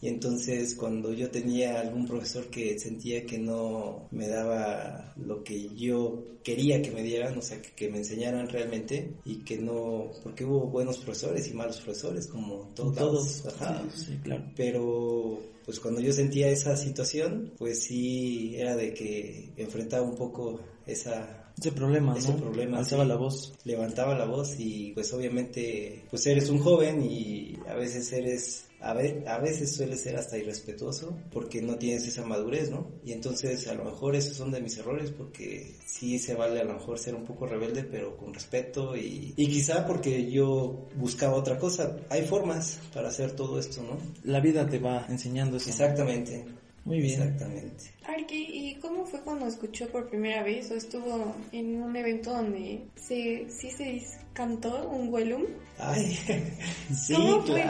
Y 0.00 0.08
entonces 0.08 0.74
cuando 0.74 1.12
yo 1.12 1.30
tenía 1.30 1.80
algún 1.80 2.06
profesor 2.06 2.46
que 2.46 2.78
sentía 2.78 3.24
que 3.24 3.38
no 3.38 4.08
me 4.10 4.28
daba 4.28 5.14
lo 5.16 5.42
que 5.42 5.70
yo 5.74 6.22
quería 6.44 6.82
que 6.82 6.90
me 6.90 7.02
dieran, 7.02 7.36
o 7.38 7.42
sea, 7.42 7.60
que, 7.60 7.70
que 7.70 7.88
me 7.90 7.98
enseñaran 7.98 8.48
realmente 8.48 9.14
y 9.24 9.36
que 9.38 9.58
no, 9.58 10.10
porque 10.22 10.44
hubo 10.44 10.66
buenos 10.66 10.98
profesores 10.98 11.48
y 11.48 11.54
malos 11.54 11.80
profesores, 11.80 12.26
como 12.26 12.70
todos. 12.74 12.94
todos, 12.94 13.46
ajá. 13.46 13.82
sí, 13.94 14.18
claro. 14.22 14.44
Pero 14.54 15.40
pues 15.64 15.80
cuando 15.80 16.00
yo 16.00 16.12
sentía 16.12 16.48
esa 16.48 16.76
situación, 16.76 17.52
pues 17.58 17.82
sí 17.82 18.54
era 18.56 18.76
de 18.76 18.94
que 18.94 19.50
enfrentaba 19.56 20.06
un 20.06 20.14
poco 20.14 20.60
esa 20.86 21.52
Ese 21.58 21.72
problema, 21.72 22.12
¿no? 22.12 22.18
Ese 22.18 22.32
problema, 22.34 22.78
Alzaba 22.78 23.02
sí. 23.02 23.08
la 23.08 23.16
voz. 23.16 23.52
levantaba 23.64 24.16
la 24.16 24.26
voz 24.26 24.54
y 24.60 24.92
pues 24.92 25.12
obviamente 25.12 26.04
pues 26.08 26.24
eres 26.26 26.50
un 26.50 26.60
joven 26.60 27.02
y 27.02 27.56
a 27.66 27.74
veces 27.74 28.12
eres 28.12 28.65
a, 28.80 28.92
ve- 28.92 29.24
a 29.26 29.38
veces 29.38 29.74
suele 29.74 29.96
ser 29.96 30.16
hasta 30.16 30.36
irrespetuoso 30.38 31.16
porque 31.32 31.62
no 31.62 31.76
tienes 31.76 32.06
esa 32.06 32.24
madurez, 32.24 32.70
¿no? 32.70 32.90
Y 33.04 33.12
entonces 33.12 33.66
a 33.68 33.74
lo 33.74 33.84
mejor 33.84 34.14
esos 34.16 34.36
son 34.36 34.50
de 34.50 34.60
mis 34.60 34.76
errores 34.78 35.10
porque 35.10 35.74
sí 35.84 36.18
se 36.18 36.34
vale 36.34 36.60
a 36.60 36.64
lo 36.64 36.74
mejor 36.74 36.98
ser 36.98 37.14
un 37.14 37.24
poco 37.24 37.46
rebelde 37.46 37.84
pero 37.84 38.16
con 38.16 38.34
respeto 38.34 38.96
y, 38.96 39.32
y 39.36 39.46
quizá 39.48 39.86
porque 39.86 40.30
yo 40.30 40.86
buscaba 40.96 41.34
otra 41.34 41.58
cosa. 41.58 41.96
Hay 42.10 42.22
formas 42.26 42.78
para 42.92 43.08
hacer 43.08 43.32
todo 43.32 43.58
esto, 43.58 43.82
¿no? 43.82 43.98
La 44.24 44.40
vida 44.40 44.68
te 44.68 44.78
va 44.78 45.06
enseñando 45.08 45.56
eso. 45.56 45.70
Exactamente. 45.70 46.44
Muy 46.84 47.00
bien. 47.00 47.20
Exactamente. 47.20 47.90
Arki, 48.06 48.46
¿y 48.52 48.74
cómo 48.76 49.04
fue 49.06 49.20
cuando 49.22 49.46
escuchó 49.48 49.88
por 49.88 50.08
primera 50.08 50.44
vez 50.44 50.70
o 50.70 50.74
estuvo 50.76 51.34
en 51.50 51.82
un 51.82 51.96
evento 51.96 52.30
donde 52.32 52.84
se, 52.94 53.46
sí 53.50 53.70
se 53.72 54.00
cantó 54.32 54.88
un 54.90 55.08
Wellum? 55.12 55.42
Ay, 55.78 56.16
sí, 56.94 57.14
¿Cómo 57.14 57.42
fue? 57.42 57.64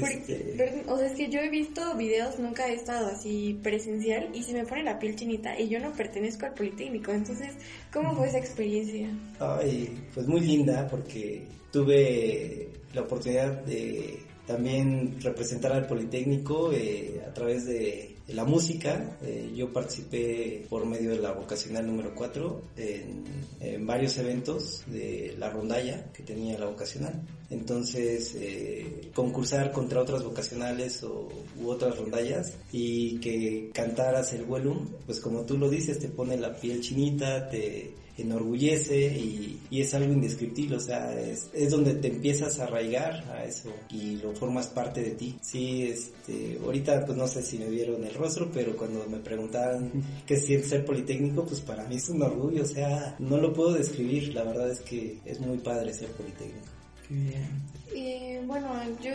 Porque, 0.00 0.16
Este, 0.16 0.84
o 0.86 0.96
sea, 0.96 1.06
es 1.06 1.12
que 1.12 1.28
yo 1.28 1.40
he 1.40 1.48
visto 1.48 1.96
videos, 1.96 2.38
nunca 2.38 2.68
he 2.68 2.74
estado 2.74 3.08
así 3.08 3.58
presencial 3.62 4.30
y 4.34 4.42
se 4.42 4.52
me 4.52 4.64
pone 4.64 4.82
la 4.82 4.98
piel 4.98 5.16
chinita 5.16 5.58
y 5.58 5.68
yo 5.68 5.80
no 5.80 5.92
pertenezco 5.92 6.46
al 6.46 6.54
Politécnico. 6.54 7.12
Entonces, 7.12 7.54
¿cómo 7.92 8.14
fue 8.14 8.28
esa 8.28 8.38
experiencia? 8.38 9.08
Ay, 9.38 9.98
pues 10.14 10.26
muy 10.26 10.40
linda 10.40 10.86
porque 10.88 11.42
tuve 11.72 12.68
la 12.94 13.02
oportunidad 13.02 13.64
de 13.64 14.20
también 14.46 15.20
representar 15.20 15.72
al 15.72 15.86
Politécnico 15.86 16.72
eh, 16.72 17.22
a 17.26 17.32
través 17.34 17.66
de 17.66 18.17
la 18.28 18.44
música. 18.44 19.16
Eh, 19.22 19.52
yo 19.54 19.72
participé 19.72 20.66
por 20.68 20.86
medio 20.86 21.10
de 21.10 21.18
la 21.18 21.32
vocacional 21.32 21.86
número 21.86 22.14
4 22.14 22.62
en, 22.76 23.86
varios 23.86 24.18
eventos 24.18 24.82
de 24.86 25.34
la 25.38 25.50
rondalla 25.50 26.12
que 26.12 26.22
tenía 26.22 26.58
la 26.58 26.66
vocacional. 26.66 27.22
Entonces, 27.50 28.34
eh, 28.38 29.10
concursar 29.14 29.72
contra 29.72 30.00
otras 30.00 30.22
vocacionales 30.22 31.02
o, 31.02 31.28
u 31.60 31.68
otras 31.68 31.96
rondallas 31.96 32.54
y 32.72 33.18
que 33.18 33.70
cantaras 33.72 34.32
el 34.34 34.44
vuelo, 34.44 34.82
pues 35.06 35.20
como 35.20 35.42
tú 35.42 35.56
lo 35.56 35.70
dices, 35.70 35.98
te 35.98 36.08
pone 36.08 36.36
la 36.36 36.54
piel 36.54 36.80
chinita, 36.80 37.48
te 37.48 37.92
enorgullece 38.18 38.98
y, 39.16 39.60
y, 39.70 39.80
es 39.80 39.94
algo 39.94 40.12
indescriptible, 40.12 40.76
o 40.76 40.80
sea, 40.80 41.18
es, 41.18 41.48
es, 41.52 41.70
donde 41.70 41.94
te 41.94 42.08
empiezas 42.08 42.58
a 42.58 42.64
arraigar 42.64 43.24
a 43.30 43.44
eso 43.44 43.72
y 43.90 44.16
lo 44.16 44.34
formas 44.34 44.66
parte 44.66 45.02
de 45.02 45.10
ti. 45.12 45.38
Sí, 45.40 45.84
este, 45.84 46.58
ahorita 46.62 47.04
pues 47.06 47.16
no 47.16 47.26
sé 47.26 47.42
si 47.42 47.58
me 47.58 47.66
vieron 47.66 48.04
el 48.04 48.14
rostro, 48.14 48.50
pero 48.52 48.76
cuando 48.76 49.06
me 49.08 49.18
preguntaban 49.18 49.90
qué 50.26 50.36
siente 50.36 50.68
ser 50.68 50.84
politécnico, 50.84 51.44
pues 51.44 51.60
para 51.60 51.84
mí 51.84 51.96
es 51.96 52.08
un 52.08 52.22
orgullo, 52.22 52.62
o 52.62 52.66
sea, 52.66 53.16
no 53.18 53.38
lo 53.38 53.52
puedo 53.52 53.72
describir, 53.72 54.34
la 54.34 54.44
verdad 54.44 54.70
es 54.70 54.80
que 54.80 55.18
es 55.24 55.40
muy 55.40 55.58
padre 55.58 55.94
ser 55.94 56.08
politécnico. 56.08 56.66
Qué 57.06 57.14
bien. 57.14 57.78
Eh, 57.94 58.42
bueno, 58.46 58.68
yo 59.02 59.12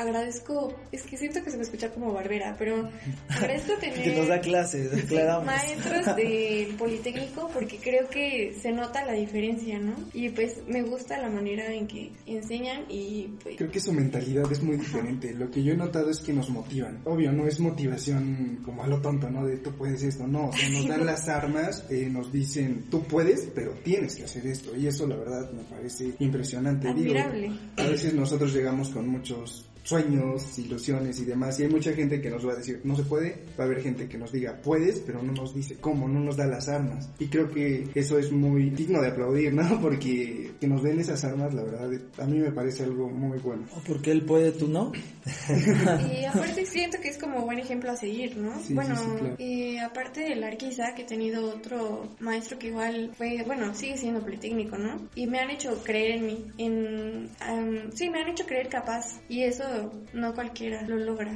agradezco, 0.00 0.74
es 0.92 1.02
que 1.02 1.16
siento 1.16 1.42
que 1.42 1.50
se 1.50 1.56
me 1.56 1.62
escucha 1.62 1.90
como 1.90 2.12
barbera, 2.12 2.56
pero 2.58 2.88
agradezco 3.28 3.74
tener 3.74 4.02
que 4.02 4.16
nos 4.16 4.28
da 4.28 4.40
clases, 4.40 4.92
aclaramos. 4.92 5.46
maestros 5.46 6.16
del 6.16 6.74
Politécnico 6.76 7.50
porque 7.52 7.78
creo 7.78 8.08
que 8.08 8.54
se 8.60 8.72
nota 8.72 9.04
la 9.04 9.12
diferencia, 9.12 9.78
¿no? 9.78 9.94
Y 10.12 10.30
pues 10.30 10.62
me 10.66 10.82
gusta 10.82 11.18
la 11.18 11.28
manera 11.28 11.72
en 11.72 11.86
que 11.86 12.12
enseñan 12.26 12.84
y 12.88 13.28
pues... 13.42 13.56
Creo 13.56 13.70
que 13.70 13.80
su 13.80 13.92
mentalidad 13.92 14.50
es 14.50 14.62
muy 14.62 14.76
diferente. 14.76 15.34
Lo 15.34 15.50
que 15.50 15.62
yo 15.62 15.72
he 15.72 15.76
notado 15.76 16.10
es 16.10 16.20
que 16.20 16.32
nos 16.32 16.50
motivan. 16.50 17.00
Obvio, 17.04 17.32
no 17.32 17.46
es 17.46 17.60
motivación 17.60 18.60
como 18.64 18.82
a 18.82 18.86
lo 18.86 19.00
tonto, 19.00 19.30
¿no? 19.30 19.46
De 19.46 19.58
tú 19.58 19.72
puedes 19.72 20.02
esto, 20.02 20.26
no. 20.26 20.48
O 20.48 20.52
sea, 20.52 20.68
nos 20.70 20.86
dan 20.88 21.06
las 21.06 21.28
armas, 21.28 21.84
eh, 21.90 22.08
nos 22.10 22.32
dicen 22.32 22.86
tú 22.90 23.02
puedes, 23.04 23.48
pero 23.54 23.72
tienes 23.82 24.16
que 24.16 24.24
hacer 24.24 24.46
esto. 24.46 24.76
Y 24.76 24.86
eso 24.86 25.06
la 25.06 25.16
verdad 25.16 25.50
me 25.52 25.62
parece 25.64 26.14
impresionante. 26.18 26.88
Admirable. 26.88 27.42
Digo, 27.42 27.54
a 27.76 27.84
veces 27.84 28.14
nosotros 28.14 28.52
llegamos 28.52 28.90
con 28.90 29.08
muchos 29.08 29.69
sueños, 29.90 30.56
ilusiones 30.56 31.18
y 31.18 31.24
demás. 31.24 31.58
Y 31.58 31.64
hay 31.64 31.68
mucha 31.68 31.92
gente 31.92 32.20
que 32.20 32.30
nos 32.30 32.46
va 32.46 32.52
a 32.52 32.56
decir, 32.56 32.80
no 32.84 32.94
se 32.94 33.02
puede. 33.02 33.42
Va 33.58 33.64
a 33.64 33.66
haber 33.66 33.82
gente 33.82 34.08
que 34.08 34.16
nos 34.16 34.30
diga, 34.30 34.56
puedes, 34.62 35.00
pero 35.00 35.20
no 35.20 35.32
nos 35.32 35.52
dice 35.52 35.78
cómo, 35.80 36.06
no 36.06 36.20
nos 36.20 36.36
da 36.36 36.46
las 36.46 36.68
armas. 36.68 37.10
Y 37.18 37.26
creo 37.26 37.50
que 37.50 37.88
eso 37.94 38.16
es 38.16 38.30
muy 38.30 38.70
digno 38.70 39.02
de 39.02 39.08
aplaudir, 39.08 39.52
¿no? 39.52 39.80
Porque 39.82 40.52
que 40.60 40.68
nos 40.68 40.84
den 40.84 41.00
esas 41.00 41.24
armas, 41.24 41.52
la 41.54 41.64
verdad, 41.64 41.90
a 42.18 42.26
mí 42.26 42.38
me 42.38 42.52
parece 42.52 42.84
algo 42.84 43.08
muy 43.08 43.38
bueno. 43.40 43.66
Porque 43.84 44.12
él 44.12 44.24
puede, 44.24 44.52
tú 44.52 44.68
no. 44.68 44.92
y 46.12 46.24
aparte 46.24 46.64
siento 46.66 46.98
que 47.00 47.08
es 47.08 47.18
como 47.18 47.44
buen 47.44 47.58
ejemplo 47.58 47.90
a 47.90 47.96
seguir, 47.96 48.36
¿no? 48.36 48.60
Sí, 48.62 48.74
bueno, 48.74 48.94
sí, 48.94 49.02
sí, 49.02 49.18
claro. 49.18 49.34
y 49.38 49.78
aparte 49.78 50.20
del 50.20 50.44
Arquiza, 50.44 50.94
que 50.94 51.02
he 51.02 51.06
tenido 51.06 51.48
otro 51.48 52.08
maestro 52.20 52.60
que 52.60 52.68
igual 52.68 53.10
fue, 53.16 53.42
bueno, 53.44 53.74
sigue 53.74 53.96
siendo 53.96 54.20
politécnico, 54.20 54.78
¿no? 54.78 55.08
Y 55.16 55.26
me 55.26 55.40
han 55.40 55.50
hecho 55.50 55.82
creer 55.82 56.18
en 56.18 56.26
mí, 56.26 56.46
en, 56.58 57.30
um, 57.50 57.90
sí, 57.92 58.08
me 58.08 58.20
han 58.20 58.28
hecho 58.28 58.46
creer 58.46 58.68
capaz. 58.68 59.20
Y 59.28 59.42
eso 59.42 59.64
no 60.12 60.34
cualquiera 60.34 60.82
lo 60.82 60.96
logra. 60.96 61.32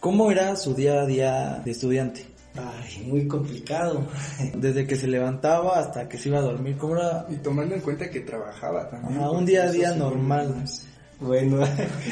¿Cómo 0.00 0.30
era 0.30 0.54
su 0.56 0.74
día 0.74 1.00
a 1.00 1.06
día 1.06 1.62
de 1.64 1.70
estudiante? 1.70 2.26
Ay, 2.56 3.06
muy 3.06 3.26
complicado. 3.26 4.06
Desde 4.54 4.86
que 4.86 4.96
se 4.96 5.08
levantaba 5.08 5.78
hasta 5.78 6.08
que 6.08 6.18
se 6.18 6.28
iba 6.28 6.38
a 6.38 6.42
dormir, 6.42 6.76
¿cómo 6.76 6.96
era? 6.96 7.26
Y 7.28 7.36
tomando 7.36 7.74
en 7.74 7.80
cuenta 7.80 8.08
que 8.10 8.20
trabajaba 8.20 8.88
también. 8.88 9.18
Ajá, 9.18 9.30
un 9.30 9.44
día 9.44 9.64
a 9.64 9.70
día 9.70 9.92
normal. 9.94 10.64
Bueno, 11.20 11.66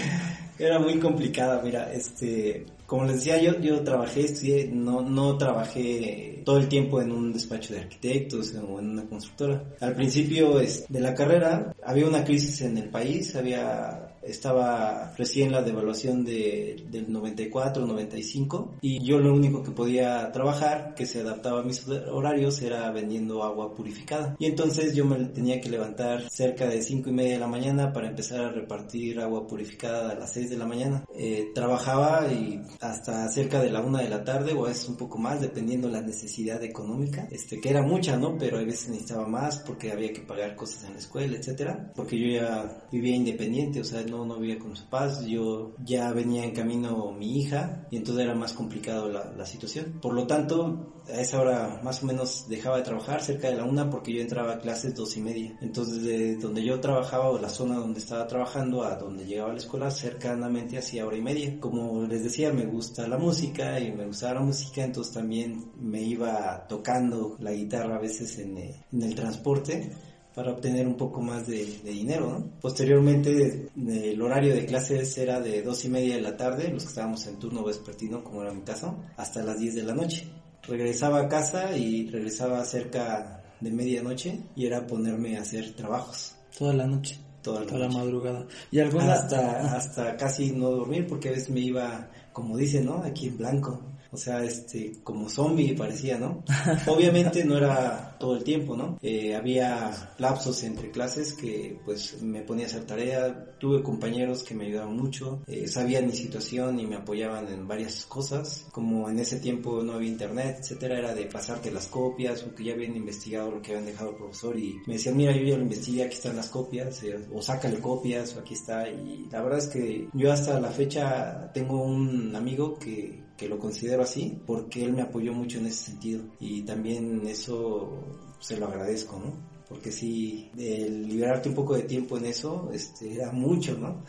era 0.58 0.78
muy 0.78 0.98
complicada, 0.98 1.60
mira, 1.62 1.92
este, 1.92 2.66
como 2.86 3.04
les 3.04 3.16
decía, 3.16 3.40
yo, 3.40 3.58
yo 3.60 3.82
trabajé, 3.82 4.24
estudié, 4.24 4.68
no, 4.72 5.02
no 5.02 5.36
trabajé 5.38 6.42
todo 6.44 6.58
el 6.58 6.68
tiempo 6.68 7.00
en 7.00 7.12
un 7.12 7.32
despacho 7.32 7.74
de 7.74 7.80
arquitectos 7.80 8.54
o 8.54 8.78
en 8.78 8.90
una 8.90 9.04
constructora. 9.04 9.64
Al 9.80 9.94
principio 9.94 10.60
es, 10.60 10.86
de 10.88 11.00
la 11.00 11.14
carrera 11.14 11.72
había 11.84 12.06
una 12.06 12.24
crisis 12.24 12.62
en 12.62 12.78
el 12.78 12.88
país, 12.90 13.34
había 13.36 14.11
estaba 14.22 15.14
recién 15.16 15.52
la 15.52 15.62
devaluación 15.62 16.24
de, 16.24 16.84
del 16.90 17.10
94, 17.12 17.86
95 17.86 18.76
y 18.80 19.04
yo 19.04 19.18
lo 19.18 19.34
único 19.34 19.62
que 19.62 19.70
podía 19.70 20.30
trabajar, 20.32 20.94
que 20.94 21.06
se 21.06 21.20
adaptaba 21.20 21.60
a 21.60 21.64
mis 21.64 21.86
horarios, 21.88 22.60
era 22.62 22.90
vendiendo 22.90 23.42
agua 23.42 23.74
purificada. 23.74 24.36
Y 24.38 24.46
entonces 24.46 24.94
yo 24.94 25.04
me 25.04 25.16
tenía 25.26 25.60
que 25.60 25.70
levantar 25.70 26.28
cerca 26.30 26.66
de 26.66 26.82
5 26.82 27.10
y 27.10 27.12
media 27.12 27.32
de 27.34 27.38
la 27.38 27.46
mañana 27.46 27.92
para 27.92 28.08
empezar 28.08 28.40
a 28.40 28.50
repartir 28.50 29.20
agua 29.20 29.46
purificada 29.46 30.10
a 30.10 30.14
las 30.14 30.32
6 30.32 30.50
de 30.50 30.56
la 30.56 30.66
mañana. 30.66 31.04
Eh, 31.14 31.50
trabajaba 31.54 32.32
y 32.32 32.62
hasta 32.80 33.28
cerca 33.28 33.60
de 33.60 33.70
la 33.70 33.80
1 33.80 33.98
de 33.98 34.08
la 34.08 34.24
tarde 34.24 34.52
o 34.52 34.62
veces 34.62 34.88
un 34.88 34.96
poco 34.96 35.18
más, 35.18 35.40
dependiendo 35.40 35.88
la 35.88 36.00
necesidad 36.00 36.62
económica, 36.62 37.28
este, 37.30 37.60
que 37.60 37.70
era 37.70 37.82
mucha, 37.82 38.16
¿no? 38.16 38.36
Pero 38.38 38.58
a 38.58 38.62
veces 38.62 38.88
necesitaba 38.88 39.26
más 39.26 39.58
porque 39.58 39.92
había 39.92 40.12
que 40.12 40.20
pagar 40.20 40.54
cosas 40.54 40.84
en 40.84 40.94
la 40.94 40.98
escuela, 40.98 41.36
etcétera, 41.36 41.92
porque 41.94 42.18
yo 42.18 42.40
ya 42.40 42.86
vivía 42.90 43.16
independiente, 43.16 43.80
o 43.80 43.84
sea, 43.84 44.02
no, 44.12 44.26
no 44.26 44.38
vivía 44.38 44.58
con 44.58 44.76
sus 44.76 44.84
papás, 44.84 45.24
yo 45.24 45.72
ya 45.82 46.12
venía 46.12 46.44
en 46.44 46.52
camino 46.52 47.12
mi 47.12 47.38
hija 47.38 47.86
y 47.90 47.96
entonces 47.96 48.24
era 48.24 48.34
más 48.34 48.52
complicado 48.52 49.08
la, 49.08 49.32
la, 49.32 49.46
situación. 49.46 49.98
Por 50.00 50.12
lo 50.12 50.26
tanto, 50.26 51.02
a 51.08 51.20
esa 51.20 51.40
hora 51.40 51.80
más 51.82 52.02
o 52.02 52.06
menos 52.06 52.46
dejaba 52.48 52.76
de 52.76 52.82
trabajar 52.82 53.22
cerca 53.22 53.48
de 53.48 53.56
la 53.56 53.64
una 53.64 53.88
porque 53.90 54.12
yo 54.12 54.20
entraba 54.20 54.52
a 54.52 54.58
clases 54.58 54.94
dos 54.94 55.16
y 55.16 55.20
media. 55.20 55.56
Entonces 55.62 56.02
de 56.02 56.36
donde 56.36 56.62
yo 56.62 56.78
trabajaba 56.78 57.30
o 57.30 57.38
la 57.38 57.48
zona 57.48 57.76
donde 57.76 58.00
estaba 58.00 58.26
trabajando 58.26 58.84
a 58.84 58.96
donde 58.96 59.24
llegaba 59.24 59.50
a 59.50 59.54
la 59.54 59.58
escuela 59.58 59.90
cercanamente 59.90 60.78
hacía 60.78 61.06
hora 61.06 61.16
y 61.16 61.22
media. 61.22 61.58
Como 61.58 62.02
les 62.06 62.22
decía, 62.22 62.52
me 62.52 62.66
gusta 62.66 63.08
la 63.08 63.16
música 63.16 63.80
y 63.80 63.92
me 63.92 64.06
gustaba 64.06 64.34
la 64.34 64.40
música, 64.40 64.84
entonces 64.84 65.14
también 65.14 65.72
me 65.80 66.02
iba 66.02 66.66
tocando 66.68 67.36
la 67.40 67.52
guitarra 67.52 67.96
a 67.96 68.00
veces 68.00 68.38
en, 68.38 68.58
en 68.58 69.02
el 69.02 69.14
transporte 69.14 70.11
para 70.34 70.52
obtener 70.52 70.86
un 70.86 70.96
poco 70.96 71.20
más 71.20 71.46
de, 71.46 71.78
de 71.84 71.90
dinero, 71.90 72.30
¿no? 72.30 72.50
Posteriormente 72.60 73.68
el 73.76 74.22
horario 74.22 74.54
de 74.54 74.64
clases 74.66 75.16
era 75.18 75.40
de 75.40 75.62
dos 75.62 75.84
y 75.84 75.88
media 75.88 76.16
de 76.16 76.22
la 76.22 76.36
tarde, 76.36 76.68
los 76.68 76.84
que 76.84 76.88
estábamos 76.88 77.26
en 77.26 77.38
turno 77.38 77.64
vespertino, 77.64 78.24
como 78.24 78.42
era 78.42 78.52
mi 78.52 78.62
caso, 78.62 78.96
hasta 79.16 79.42
las 79.42 79.58
10 79.58 79.74
de 79.74 79.82
la 79.82 79.94
noche. 79.94 80.28
Regresaba 80.66 81.20
a 81.22 81.28
casa 81.28 81.76
y 81.76 82.08
regresaba 82.08 82.64
cerca 82.64 83.42
de 83.60 83.70
medianoche 83.70 84.40
y 84.56 84.66
era 84.66 84.86
ponerme 84.86 85.36
a 85.36 85.42
hacer 85.42 85.72
trabajos. 85.74 86.34
Toda 86.56 86.72
la 86.72 86.86
noche. 86.86 87.18
Toda 87.42 87.60
la, 87.60 87.66
Toda 87.66 87.80
noche. 87.80 87.94
la 87.94 88.00
madrugada. 88.04 88.46
Y 88.70 88.78
alguna... 88.80 89.12
Hasta, 89.12 89.76
hasta 89.76 90.16
casi 90.16 90.52
no 90.52 90.70
dormir 90.70 91.06
porque 91.08 91.28
a 91.28 91.32
veces 91.32 91.50
me 91.50 91.60
iba, 91.60 92.08
como 92.32 92.56
dicen, 92.56 92.86
¿no? 92.86 93.02
Aquí 93.02 93.28
en 93.28 93.38
blanco. 93.38 93.80
O 94.12 94.16
sea, 94.16 94.44
este, 94.44 95.00
como 95.02 95.28
zombie 95.28 95.74
parecía, 95.74 96.18
¿no? 96.18 96.44
Obviamente 96.86 97.44
no 97.44 97.56
era 97.56 98.16
todo 98.18 98.36
el 98.36 98.44
tiempo, 98.44 98.76
¿no? 98.76 98.98
Eh, 99.02 99.34
había 99.34 100.14
lapsos 100.18 100.62
entre 100.64 100.90
clases 100.90 101.32
que 101.32 101.80
pues 101.84 102.22
me 102.22 102.42
ponía 102.42 102.66
a 102.66 102.68
hacer 102.68 102.84
tarea, 102.84 103.56
tuve 103.58 103.82
compañeros 103.82 104.42
que 104.42 104.54
me 104.54 104.66
ayudaban 104.66 104.96
mucho, 104.96 105.42
eh, 105.46 105.66
sabían 105.66 106.06
mi 106.06 106.12
situación 106.12 106.78
y 106.78 106.86
me 106.86 106.96
apoyaban 106.96 107.48
en 107.48 107.66
varias 107.66 108.04
cosas, 108.04 108.66
como 108.70 109.08
en 109.08 109.18
ese 109.18 109.40
tiempo 109.40 109.82
no 109.82 109.94
había 109.94 110.10
internet, 110.10 110.58
etcétera, 110.60 110.98
era 110.98 111.14
de 111.14 111.24
pasarte 111.26 111.70
las 111.70 111.86
copias 111.86 112.44
o 112.44 112.54
que 112.54 112.64
ya 112.64 112.74
habían 112.74 112.94
investigado 112.94 113.50
lo 113.50 113.62
que 113.62 113.72
habían 113.72 113.86
dejado 113.86 114.10
el 114.10 114.16
profesor 114.16 114.58
y 114.58 114.80
me 114.86 114.94
decían, 114.94 115.16
mira, 115.16 115.34
yo 115.34 115.42
ya 115.42 115.56
lo 115.56 115.62
investigué, 115.62 116.04
aquí 116.04 116.16
están 116.16 116.36
las 116.36 116.50
copias, 116.50 117.02
eh, 117.02 117.18
o 117.32 117.40
sácale 117.40 117.80
copias, 117.80 118.36
o 118.36 118.40
aquí 118.40 118.54
está, 118.54 118.88
y 118.88 119.26
la 119.30 119.42
verdad 119.42 119.58
es 119.58 119.68
que 119.68 120.08
yo 120.12 120.30
hasta 120.30 120.60
la 120.60 120.70
fecha 120.70 121.50
tengo 121.54 121.82
un 121.82 122.36
amigo 122.36 122.78
que 122.78 123.21
que 123.36 123.48
lo 123.48 123.58
considero 123.58 124.02
así 124.02 124.38
porque 124.46 124.84
él 124.84 124.92
me 124.92 125.02
apoyó 125.02 125.32
mucho 125.32 125.58
en 125.58 125.66
ese 125.66 125.90
sentido 125.90 126.22
y 126.40 126.62
también 126.62 127.26
eso 127.26 128.04
se 128.38 128.56
lo 128.56 128.66
agradezco, 128.66 129.18
¿no? 129.18 129.32
Porque 129.68 129.90
sí, 129.90 130.50
el 130.58 131.08
liberarte 131.08 131.48
un 131.48 131.54
poco 131.54 131.74
de 131.74 131.84
tiempo 131.84 132.18
en 132.18 132.26
eso, 132.26 132.70
este, 132.72 133.14
era 133.14 133.32
mucho, 133.32 133.78
¿no? 133.78 134.02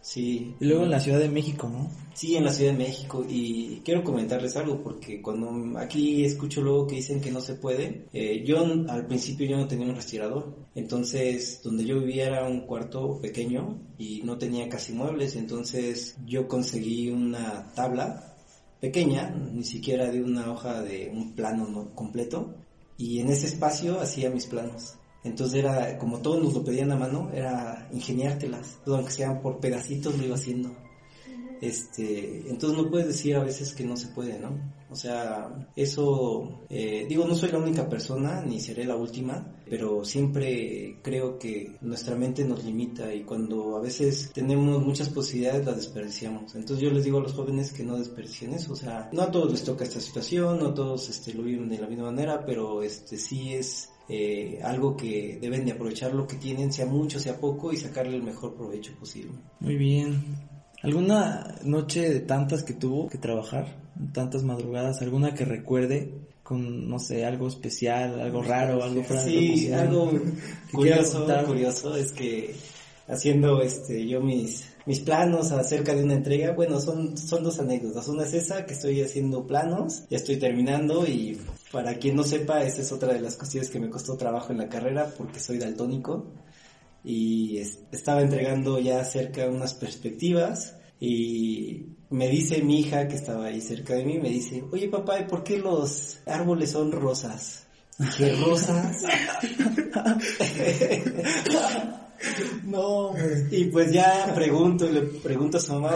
Sí. 0.00 0.54
Y 0.60 0.64
luego 0.64 0.84
en 0.84 0.90
la 0.90 1.00
Ciudad 1.00 1.18
de 1.18 1.28
México, 1.28 1.68
¿no? 1.68 1.90
Sí, 2.14 2.36
en 2.36 2.44
la 2.44 2.52
Ciudad 2.52 2.72
de 2.72 2.78
México. 2.78 3.24
Y 3.28 3.80
quiero 3.84 4.02
comentarles 4.02 4.56
algo, 4.56 4.82
porque 4.82 5.20
cuando 5.20 5.78
aquí 5.78 6.24
escucho 6.24 6.62
luego 6.62 6.86
que 6.86 6.96
dicen 6.96 7.20
que 7.20 7.30
no 7.30 7.40
se 7.40 7.54
puede, 7.54 8.06
eh, 8.12 8.42
yo 8.44 8.64
al 8.88 9.06
principio 9.06 9.46
yo 9.46 9.56
no 9.56 9.68
tenía 9.68 9.86
un 9.86 9.96
respirador. 9.96 10.54
Entonces, 10.74 11.60
donde 11.62 11.84
yo 11.84 12.00
vivía 12.00 12.26
era 12.26 12.48
un 12.48 12.62
cuarto 12.62 13.20
pequeño 13.20 13.78
y 13.98 14.22
no 14.22 14.38
tenía 14.38 14.68
casi 14.68 14.92
muebles. 14.92 15.36
Entonces, 15.36 16.16
yo 16.26 16.48
conseguí 16.48 17.10
una 17.10 17.72
tabla 17.74 18.27
pequeña, 18.80 19.30
ni 19.30 19.64
siquiera 19.64 20.10
de 20.10 20.22
una 20.22 20.50
hoja 20.50 20.82
de 20.82 21.10
un 21.12 21.34
plano 21.34 21.66
no 21.66 21.94
completo, 21.94 22.54
y 22.96 23.20
en 23.20 23.28
ese 23.28 23.46
espacio 23.46 24.00
hacía 24.00 24.30
mis 24.30 24.46
planos. 24.46 24.94
Entonces 25.24 25.60
era, 25.60 25.98
como 25.98 26.18
todos 26.18 26.42
nos 26.42 26.54
lo 26.54 26.64
pedían 26.64 26.92
a 26.92 26.96
mano, 26.96 27.30
era 27.34 27.88
ingeniártelas, 27.92 28.78
todo 28.84 28.96
aunque 28.96 29.12
sean 29.12 29.42
por 29.42 29.58
pedacitos 29.58 30.16
lo 30.16 30.24
iba 30.24 30.36
haciendo. 30.36 30.74
este, 31.60 32.48
entonces 32.48 32.78
no 32.78 32.90
puedes 32.90 33.08
decir 33.08 33.34
a 33.36 33.42
veces 33.42 33.74
que 33.74 33.84
no 33.84 33.96
se 33.96 34.08
puede, 34.08 34.38
¿no? 34.38 34.50
O 34.90 34.96
sea, 34.96 35.68
eso, 35.76 36.64
eh, 36.68 37.06
digo, 37.08 37.26
no 37.26 37.34
soy 37.34 37.50
la 37.50 37.58
única 37.58 37.88
persona, 37.88 38.42
ni 38.42 38.60
seré 38.60 38.84
la 38.84 38.96
última, 38.96 39.56
pero 39.68 40.04
siempre 40.04 40.98
creo 41.02 41.38
que 41.38 41.76
nuestra 41.82 42.16
mente 42.16 42.44
nos 42.44 42.64
limita 42.64 43.12
y 43.14 43.22
cuando 43.22 43.76
a 43.76 43.80
veces 43.80 44.30
tenemos 44.32 44.82
muchas 44.84 45.10
posibilidades 45.10 45.66
las 45.66 45.76
desperdiciamos. 45.76 46.54
Entonces 46.54 46.80
yo 46.84 46.90
les 46.90 47.04
digo 47.04 47.18
a 47.18 47.22
los 47.22 47.34
jóvenes 47.34 47.72
que 47.72 47.84
no 47.84 47.98
desperdicien 47.98 48.54
eso, 48.54 48.72
o 48.72 48.76
sea, 48.76 49.10
no 49.12 49.22
a 49.22 49.30
todos 49.30 49.50
les 49.50 49.64
toca 49.64 49.84
esta 49.84 50.00
situación, 50.00 50.58
no 50.58 50.72
todos 50.72 51.08
este, 51.08 51.34
lo 51.34 51.42
viven 51.42 51.68
de 51.68 51.78
la 51.78 51.86
misma 51.86 52.04
manera, 52.04 52.44
pero 52.46 52.82
este 52.82 53.18
sí 53.18 53.54
es 53.54 53.90
eh, 54.08 54.58
algo 54.62 54.96
que 54.96 55.38
deben 55.40 55.66
de 55.66 55.72
aprovechar 55.72 56.14
lo 56.14 56.26
que 56.26 56.36
tienen, 56.36 56.72
sea 56.72 56.86
mucho, 56.86 57.20
sea 57.20 57.38
poco, 57.38 57.72
y 57.72 57.76
sacarle 57.76 58.16
el 58.16 58.22
mejor 58.22 58.54
provecho 58.54 58.92
posible. 58.98 59.32
Muy 59.60 59.76
bien. 59.76 60.57
¿Alguna 60.82 61.56
noche 61.64 62.08
de 62.08 62.20
tantas 62.20 62.62
que 62.62 62.72
tuvo 62.72 63.08
que 63.08 63.18
trabajar, 63.18 63.66
tantas 64.12 64.44
madrugadas, 64.44 65.02
alguna 65.02 65.34
que 65.34 65.44
recuerde 65.44 66.12
con, 66.44 66.88
no 66.88 66.98
sé, 66.98 67.26
algo 67.26 67.48
especial, 67.48 68.20
algo 68.20 68.42
raro, 68.42 68.82
algo 68.82 69.02
fuera 69.02 69.22
Sí, 69.22 69.72
algo 69.72 70.10
curioso, 70.72 71.26
curioso 71.46 71.96
es 71.96 72.12
que 72.12 72.54
haciendo 73.08 73.60
este 73.60 74.06
yo 74.06 74.20
mis 74.20 74.64
mis 74.86 75.00
planos 75.00 75.50
acerca 75.50 75.94
de 75.94 76.04
una 76.04 76.14
entrega, 76.14 76.52
bueno, 76.52 76.80
son 76.80 77.18
son 77.18 77.42
dos 77.42 77.58
anécdotas. 77.58 78.08
Una 78.08 78.24
es 78.24 78.34
esa 78.34 78.64
que 78.64 78.74
estoy 78.74 79.02
haciendo 79.02 79.46
planos, 79.46 80.04
ya 80.08 80.16
estoy 80.16 80.36
terminando 80.38 81.06
y 81.06 81.38
para 81.72 81.98
quien 81.98 82.16
no 82.16 82.22
sepa, 82.22 82.62
esa 82.62 82.82
es 82.82 82.92
otra 82.92 83.12
de 83.12 83.20
las 83.20 83.36
cuestiones 83.36 83.68
que 83.68 83.80
me 83.80 83.90
costó 83.90 84.16
trabajo 84.16 84.52
en 84.52 84.58
la 84.58 84.68
carrera 84.68 85.12
porque 85.18 85.40
soy 85.40 85.58
daltónico 85.58 86.24
y 87.04 87.58
estaba 87.92 88.22
entregando 88.22 88.78
ya 88.78 89.04
cerca 89.04 89.48
unas 89.48 89.74
perspectivas 89.74 90.76
y 91.00 91.86
me 92.10 92.28
dice 92.28 92.62
mi 92.62 92.80
hija 92.80 93.08
que 93.08 93.16
estaba 93.16 93.46
ahí 93.46 93.60
cerca 93.60 93.94
de 93.94 94.04
mí, 94.04 94.18
me 94.18 94.30
dice, 94.30 94.64
oye 94.72 94.88
papá, 94.88 95.26
¿por 95.26 95.44
qué 95.44 95.58
los 95.58 96.20
árboles 96.26 96.72
son 96.72 96.92
rosas? 96.92 97.66
¿Qué 98.16 98.32
rosas? 98.44 99.02
No, 102.64 103.14
y 103.50 103.66
pues 103.66 103.92
ya 103.92 104.32
pregunto, 104.34 104.90
le 104.90 105.02
pregunto 105.02 105.58
a 105.58 105.60
su 105.60 105.72
mamá, 105.72 105.92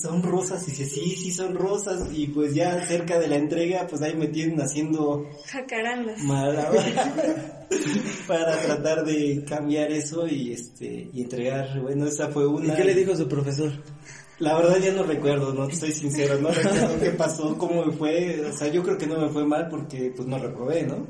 ¿son 0.00 0.22
rosas? 0.22 0.66
Y 0.68 0.70
dice, 0.70 0.86
sí, 0.86 1.16
sí 1.16 1.32
son 1.32 1.54
rosas. 1.54 2.08
Y 2.12 2.28
pues 2.28 2.54
ya 2.54 2.84
cerca 2.86 3.18
de 3.18 3.28
la 3.28 3.36
entrega, 3.36 3.86
pues 3.86 4.02
ahí 4.02 4.14
me 4.14 4.28
tienen 4.28 4.60
haciendo... 4.60 5.28
Jacarandas. 5.46 6.20
para 8.28 8.60
tratar 8.60 9.04
de 9.04 9.44
cambiar 9.44 9.90
eso 9.90 10.26
y 10.26 10.52
este 10.52 11.10
y 11.12 11.22
entregar, 11.22 11.80
bueno, 11.80 12.06
esa 12.06 12.28
fue 12.28 12.46
una... 12.46 12.72
¿Y 12.72 12.76
qué 12.76 12.84
le 12.84 12.94
dijo 12.94 13.16
su 13.16 13.28
profesor? 13.28 13.72
La 14.38 14.54
verdad 14.54 14.76
ya 14.78 14.92
no 14.92 15.02
recuerdo, 15.02 15.54
no 15.54 15.66
estoy 15.66 15.92
sincero, 15.92 16.38
no 16.38 16.50
recuerdo 16.52 17.00
qué 17.00 17.10
pasó, 17.10 17.56
cómo 17.56 17.86
me 17.86 17.92
fue, 17.92 18.44
o 18.46 18.52
sea, 18.52 18.68
yo 18.68 18.82
creo 18.82 18.98
que 18.98 19.06
no 19.06 19.18
me 19.18 19.30
fue 19.30 19.46
mal 19.46 19.68
porque 19.68 20.12
pues 20.14 20.28
no 20.28 20.38
reprobé, 20.38 20.82
¿no? 20.82 21.06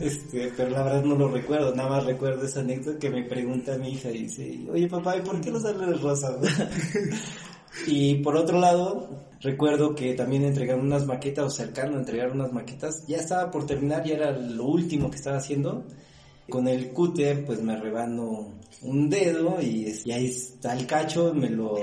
Este, 0.00 0.50
pero 0.56 0.70
la 0.70 0.84
verdad 0.84 1.04
no 1.04 1.14
lo 1.14 1.28
recuerdo, 1.28 1.74
nada 1.74 1.90
más 1.90 2.06
recuerdo 2.06 2.46
esa 2.46 2.60
anécdota 2.60 2.98
que 2.98 3.10
me 3.10 3.24
pregunta 3.24 3.76
mi 3.76 3.90
hija 3.90 4.10
y 4.10 4.22
dice, 4.22 4.60
oye 4.70 4.88
papá, 4.88 5.16
¿y 5.18 5.20
por 5.20 5.42
qué 5.42 5.50
los 5.50 5.64
árboles 5.66 6.00
rosas? 6.00 6.36
y 7.86 8.14
por 8.22 8.36
otro 8.36 8.58
lado, 8.58 9.10
recuerdo 9.40 9.94
que 9.94 10.14
también 10.14 10.44
entregaron 10.44 10.86
unas 10.86 11.04
maquetas 11.04 11.44
o 11.44 11.50
cercano 11.50 11.96
a 11.96 12.00
entregar 12.00 12.32
unas 12.32 12.50
maquetas, 12.50 13.06
ya 13.06 13.18
estaba 13.18 13.50
por 13.50 13.66
terminar, 13.66 14.04
ya 14.04 14.14
era 14.14 14.30
lo 14.30 14.64
último 14.64 15.10
que 15.10 15.16
estaba 15.16 15.36
haciendo, 15.36 15.84
con 16.50 16.68
el 16.68 16.90
cúter 16.90 17.46
pues 17.46 17.62
me 17.62 17.76
rebano 17.76 18.60
un 18.82 19.10
dedo 19.10 19.60
y, 19.60 19.86
ahí 20.10 20.26
está 20.26 20.74
el 20.74 20.86
cacho, 20.86 21.34
me 21.34 21.50
lo 21.50 21.76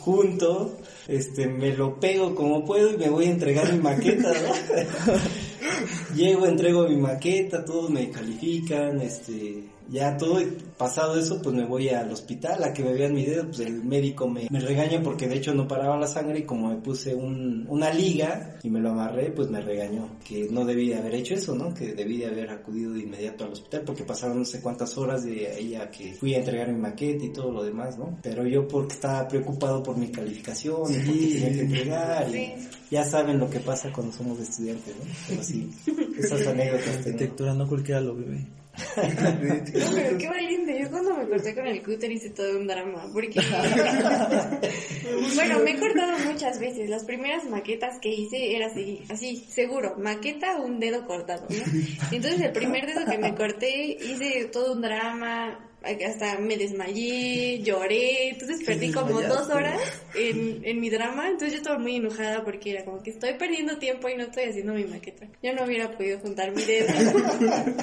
junto, 0.00 0.78
este, 1.06 1.46
me 1.46 1.74
lo 1.74 2.00
pego 2.00 2.34
como 2.34 2.64
puedo 2.64 2.92
y 2.92 2.96
me 2.96 3.10
voy 3.10 3.26
a 3.26 3.30
entregar 3.30 3.72
mi 3.72 3.80
maqueta, 3.80 4.32
Llego, 6.14 6.46
entrego 6.46 6.88
mi 6.88 6.96
maqueta, 6.96 7.64
todos 7.64 7.90
me 7.90 8.10
califican, 8.10 9.00
este, 9.00 9.64
ya 9.92 10.16
todo 10.16 10.40
pasado 10.78 11.18
eso, 11.18 11.42
pues 11.42 11.54
me 11.54 11.66
voy 11.66 11.90
al 11.90 12.10
hospital 12.10 12.64
a 12.64 12.72
que 12.72 12.82
me 12.82 12.94
vean 12.94 13.12
mi 13.12 13.26
dedo, 13.26 13.44
pues 13.44 13.60
el 13.60 13.84
médico 13.84 14.26
me, 14.26 14.48
me 14.50 14.58
regaña 14.58 15.02
porque 15.02 15.28
de 15.28 15.36
hecho 15.36 15.54
no 15.54 15.68
paraba 15.68 15.98
la 15.98 16.06
sangre 16.06 16.38
y 16.38 16.42
como 16.44 16.70
me 16.70 16.76
puse 16.76 17.14
un, 17.14 17.66
una 17.68 17.92
liga 17.92 18.56
y 18.62 18.70
me 18.70 18.80
lo 18.80 18.90
amarré, 18.90 19.30
pues 19.32 19.50
me 19.50 19.60
regañó, 19.60 20.08
que 20.26 20.48
no 20.50 20.64
debía 20.64 20.98
haber 20.98 21.16
hecho 21.16 21.34
eso, 21.34 21.54
¿no? 21.54 21.74
Que 21.74 21.92
debía 21.92 22.28
haber 22.28 22.48
acudido 22.48 22.94
de 22.94 23.00
inmediato 23.00 23.44
al 23.44 23.52
hospital 23.52 23.82
porque 23.84 24.04
pasaron 24.04 24.38
no 24.38 24.44
sé 24.46 24.62
cuántas 24.62 24.96
horas 24.96 25.24
de 25.24 25.48
ahí 25.48 25.74
a 25.74 25.90
que 25.90 26.14
fui 26.14 26.34
a 26.34 26.38
entregar 26.38 26.72
mi 26.72 26.80
maqueta 26.80 27.26
y 27.26 27.32
todo 27.32 27.52
lo 27.52 27.62
demás, 27.62 27.98
¿no? 27.98 28.18
Pero 28.22 28.46
yo 28.46 28.66
porque 28.66 28.94
estaba 28.94 29.28
preocupado 29.28 29.82
por 29.82 29.98
mi 29.98 30.08
calificación 30.08 30.90
y 30.90 31.34
tenía 31.34 31.52
que 31.52 31.60
entregar 31.60 32.34
y 32.34 32.54
ya 32.90 33.04
saben 33.04 33.38
lo 33.38 33.50
que 33.50 33.60
pasa 33.60 33.92
cuando 33.92 34.10
somos 34.10 34.40
estudiantes, 34.40 34.94
¿no? 34.96 35.04
Pero 35.28 35.42
sí, 35.42 35.70
esas 36.18 36.46
anécdotas. 36.46 36.86
La 36.86 36.92
arquitectura 36.98 37.52
no 37.52 37.68
cualquiera 37.68 38.00
lo 38.00 38.14
vive. 38.14 38.61
no, 38.96 39.94
pero 39.94 40.18
qué 40.18 40.28
valiente. 40.28 40.80
Yo 40.80 40.90
cuando 40.90 41.16
me 41.16 41.28
corté 41.28 41.54
con 41.54 41.66
el 41.66 41.82
cúter 41.82 42.10
hice 42.10 42.30
todo 42.30 42.58
un 42.58 42.66
drama. 42.66 43.06
Porque. 43.12 43.40
bueno, 45.34 45.58
me 45.60 45.72
he 45.72 45.78
cortado 45.78 46.18
muchas 46.30 46.58
veces. 46.58 46.88
Las 46.88 47.04
primeras 47.04 47.44
maquetas 47.44 47.98
que 48.00 48.08
hice 48.08 48.56
era 48.56 48.66
así, 48.66 49.02
así, 49.10 49.44
seguro. 49.48 49.96
Maqueta, 49.98 50.56
un 50.56 50.80
dedo 50.80 51.06
cortado, 51.06 51.46
¿no? 51.50 51.64
Entonces 52.10 52.40
el 52.40 52.52
primer 52.52 52.86
dedo 52.86 53.04
que 53.04 53.18
me 53.18 53.34
corté 53.34 53.98
hice 54.00 54.46
todo 54.46 54.72
un 54.72 54.82
drama 54.82 55.71
hasta 56.06 56.38
me 56.38 56.56
desmayé, 56.56 57.60
lloré, 57.62 58.30
entonces 58.30 58.64
perdí 58.64 58.92
como 58.92 59.20
dos 59.22 59.48
horas 59.50 59.80
en, 60.14 60.62
en 60.64 60.80
mi 60.80 60.90
drama, 60.90 61.28
entonces 61.28 61.52
yo 61.52 61.56
estaba 61.58 61.78
muy 61.78 61.96
enojada 61.96 62.44
porque 62.44 62.70
era 62.70 62.84
como 62.84 63.02
que 63.02 63.10
estoy 63.10 63.34
perdiendo 63.34 63.78
tiempo 63.78 64.08
y 64.08 64.16
no 64.16 64.24
estoy 64.24 64.44
haciendo 64.44 64.74
mi 64.74 64.84
maqueta. 64.84 65.26
Yo 65.42 65.52
no 65.54 65.64
hubiera 65.64 65.90
podido 65.96 66.18
juntar 66.20 66.52
mi 66.52 66.62
dedo 66.62 66.92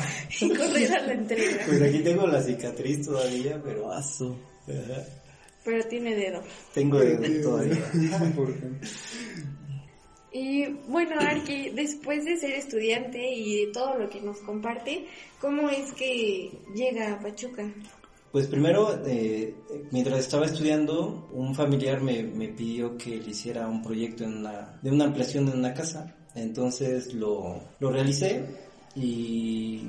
y 0.42 0.50
correr 0.50 0.98
a 0.98 1.02
la 1.06 1.14
entrega. 1.14 1.66
Pues 1.66 1.82
aquí 1.82 2.00
tengo 2.00 2.28
la 2.28 2.42
cicatriz 2.42 3.06
todavía, 3.06 3.62
pero 3.64 3.92
aso. 3.92 4.38
Pero 5.64 5.84
tiene 5.88 6.16
dedo. 6.16 6.42
Tengo 6.74 7.00
dedo 7.00 7.42
todavía. 7.42 7.78
Y 10.32 10.66
bueno, 10.88 11.16
Arki, 11.20 11.70
después 11.72 12.26
de 12.26 12.38
ser 12.38 12.52
estudiante 12.52 13.20
y 13.34 13.66
de 13.66 13.72
todo 13.72 13.98
lo 13.98 14.10
que 14.10 14.22
nos 14.22 14.38
comparte, 14.42 15.08
¿cómo 15.42 15.70
es 15.70 15.92
que 15.94 16.52
llega 16.76 17.14
a 17.14 17.20
Pachuca? 17.20 17.68
Pues 18.32 18.46
primero, 18.46 19.00
eh, 19.08 19.56
mientras 19.92 20.20
estaba 20.20 20.46
estudiando, 20.46 21.28
un 21.34 21.56
familiar 21.56 22.00
me, 22.02 22.22
me, 22.22 22.50
pidió 22.50 22.96
que 22.96 23.18
le 23.18 23.32
hiciera 23.32 23.68
un 23.68 23.82
proyecto 23.82 24.24
en 24.24 24.38
una, 24.38 24.80
de 24.84 24.92
una 24.92 25.06
ampliación 25.06 25.48
en 25.48 25.58
una 25.58 25.74
casa. 25.74 26.16
Entonces 26.36 27.12
lo, 27.16 27.60
lo 27.80 27.92
realicé 27.92 28.69
y 28.96 29.82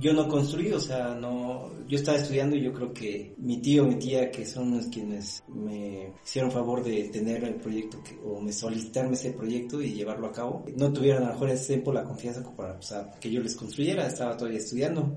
yo 0.00 0.12
no 0.12 0.28
construí, 0.28 0.72
o 0.72 0.80
sea, 0.80 1.14
no, 1.14 1.70
yo 1.88 1.96
estaba 1.96 2.18
estudiando 2.18 2.56
y 2.56 2.62
yo 2.62 2.72
creo 2.72 2.92
que 2.92 3.34
mi 3.38 3.58
tío, 3.60 3.84
mi 3.84 3.96
tía, 3.96 4.30
que 4.30 4.46
son 4.46 4.76
los 4.76 4.86
quienes 4.86 5.42
me 5.48 6.12
hicieron 6.24 6.50
favor 6.50 6.82
de 6.84 7.08
tener 7.08 7.44
el 7.44 7.54
proyecto 7.54 8.02
o 8.24 8.40
me 8.40 8.52
solicitarme 8.52 9.14
ese 9.14 9.32
proyecto 9.32 9.80
y 9.80 9.92
llevarlo 9.92 10.28
a 10.28 10.32
cabo, 10.32 10.64
no 10.76 10.92
tuvieron 10.92 11.24
a 11.24 11.26
lo 11.28 11.32
mejor 11.32 11.50
ese 11.50 11.74
tiempo 11.74 11.92
la 11.92 12.04
confianza 12.04 12.42
para 12.56 12.74
o 12.74 12.82
sea, 12.82 13.10
que 13.20 13.30
yo 13.30 13.40
les 13.40 13.56
construyera, 13.56 14.06
estaba 14.06 14.36
todavía 14.36 14.58
estudiando. 14.58 15.14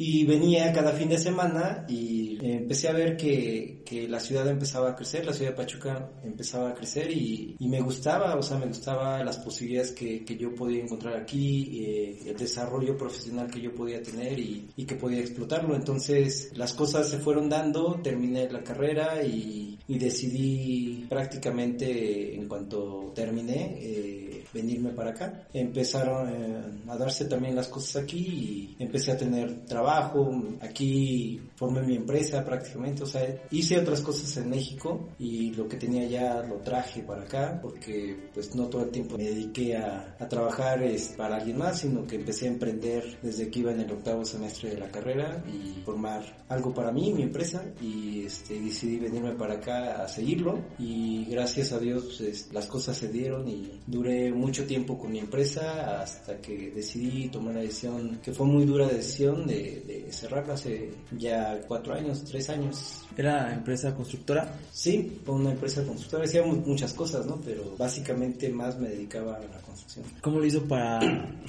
Y 0.00 0.24
venía 0.24 0.72
cada 0.72 0.92
fin 0.92 1.08
de 1.08 1.18
semana 1.18 1.84
y 1.88 2.38
empecé 2.40 2.88
a 2.88 2.92
ver 2.92 3.16
que, 3.16 3.82
que, 3.84 4.06
la 4.06 4.20
ciudad 4.20 4.46
empezaba 4.48 4.90
a 4.90 4.94
crecer, 4.94 5.26
la 5.26 5.32
ciudad 5.32 5.50
de 5.50 5.56
Pachuca 5.56 6.10
empezaba 6.22 6.70
a 6.70 6.74
crecer 6.74 7.10
y, 7.10 7.56
y 7.58 7.68
me 7.68 7.80
gustaba, 7.80 8.36
o 8.36 8.42
sea, 8.42 8.58
me 8.58 8.66
gustaba 8.66 9.24
las 9.24 9.38
posibilidades 9.38 9.90
que, 9.90 10.24
que 10.24 10.36
yo 10.36 10.54
podía 10.54 10.84
encontrar 10.84 11.16
aquí, 11.16 11.84
eh, 11.84 12.18
el 12.26 12.36
desarrollo 12.36 12.96
profesional 12.96 13.50
que 13.50 13.60
yo 13.60 13.74
podía 13.74 14.00
tener 14.00 14.38
y, 14.38 14.68
y, 14.76 14.84
que 14.84 14.94
podía 14.94 15.18
explotarlo. 15.18 15.74
Entonces 15.74 16.52
las 16.54 16.74
cosas 16.74 17.08
se 17.08 17.18
fueron 17.18 17.48
dando, 17.48 18.00
terminé 18.00 18.48
la 18.48 18.62
carrera 18.62 19.20
y, 19.24 19.78
y 19.88 19.98
decidí 19.98 21.06
prácticamente 21.08 22.36
en 22.36 22.46
cuanto 22.46 23.12
terminé. 23.16 23.78
Eh, 23.80 24.37
venirme 24.52 24.90
para 24.90 25.10
acá. 25.10 25.46
Empezaron 25.52 26.28
eh, 26.28 26.82
a 26.88 26.96
darse 26.96 27.26
también 27.26 27.54
las 27.54 27.68
cosas 27.68 28.02
aquí 28.02 28.76
y 28.78 28.82
empecé 28.82 29.12
a 29.12 29.16
tener 29.16 29.64
trabajo. 29.66 30.30
Aquí 30.60 31.40
formé 31.56 31.82
mi 31.82 31.96
empresa 31.96 32.44
prácticamente, 32.44 33.02
o 33.02 33.06
sea, 33.06 33.42
hice 33.50 33.78
otras 33.78 34.00
cosas 34.00 34.36
en 34.36 34.50
México 34.50 35.08
y 35.18 35.52
lo 35.52 35.68
que 35.68 35.76
tenía 35.76 36.06
ya 36.06 36.42
lo 36.42 36.56
traje 36.56 37.02
para 37.02 37.22
acá 37.22 37.58
porque 37.60 38.28
pues 38.32 38.54
no 38.54 38.66
todo 38.68 38.84
el 38.84 38.90
tiempo 38.90 39.16
me 39.16 39.24
dediqué 39.24 39.76
a, 39.76 40.16
a 40.18 40.28
trabajar 40.28 40.82
es 40.82 41.08
para 41.16 41.36
alguien 41.36 41.58
más, 41.58 41.80
sino 41.80 42.06
que 42.06 42.16
empecé 42.16 42.46
a 42.46 42.52
emprender 42.52 43.18
desde 43.22 43.50
que 43.50 43.60
iba 43.60 43.72
en 43.72 43.80
el 43.80 43.90
octavo 43.90 44.24
semestre 44.24 44.70
de 44.70 44.78
la 44.78 44.90
carrera 44.90 45.42
y 45.46 45.82
formar 45.82 46.44
algo 46.48 46.72
para 46.72 46.92
mí, 46.92 47.12
mi 47.12 47.22
empresa 47.22 47.64
y 47.80 48.24
este, 48.24 48.60
decidí 48.60 48.98
venirme 48.98 49.32
para 49.32 49.54
acá 49.54 50.02
a 50.02 50.08
seguirlo 50.08 50.58
y 50.78 51.26
gracias 51.26 51.72
a 51.72 51.78
Dios 51.78 52.16
pues, 52.18 52.52
las 52.52 52.66
cosas 52.66 52.96
se 52.96 53.08
dieron 53.08 53.48
y 53.48 53.80
duré 53.86 54.32
mucho 54.38 54.64
tiempo 54.66 54.98
con 54.98 55.12
mi 55.12 55.18
empresa 55.18 56.00
hasta 56.02 56.38
que 56.40 56.70
decidí 56.70 57.28
tomar 57.28 57.54
la 57.54 57.60
decisión, 57.62 58.18
que 58.22 58.32
fue 58.32 58.46
muy 58.46 58.64
dura 58.64 58.86
decisión 58.86 59.46
de, 59.46 59.82
de 59.86 60.12
cerrarla 60.12 60.54
hace 60.54 60.90
ya 61.18 61.60
cuatro 61.66 61.94
años, 61.94 62.24
tres 62.24 62.48
años. 62.50 63.02
¿Era 63.16 63.52
empresa 63.52 63.94
constructora? 63.94 64.54
Sí, 64.72 65.20
fue 65.24 65.34
una 65.34 65.50
empresa 65.50 65.82
constructora, 65.84 66.24
hacíamos 66.24 66.64
muchas 66.66 66.92
cosas, 66.94 67.26
¿no? 67.26 67.40
Pero 67.44 67.74
básicamente 67.76 68.48
más 68.48 68.78
me 68.78 68.88
dedicaba 68.90 69.36
a 69.36 69.40
la 69.40 69.60
construcción. 69.60 70.04
¿Cómo 70.20 70.38
lo 70.38 70.46
hizo 70.46 70.62
para 70.64 71.00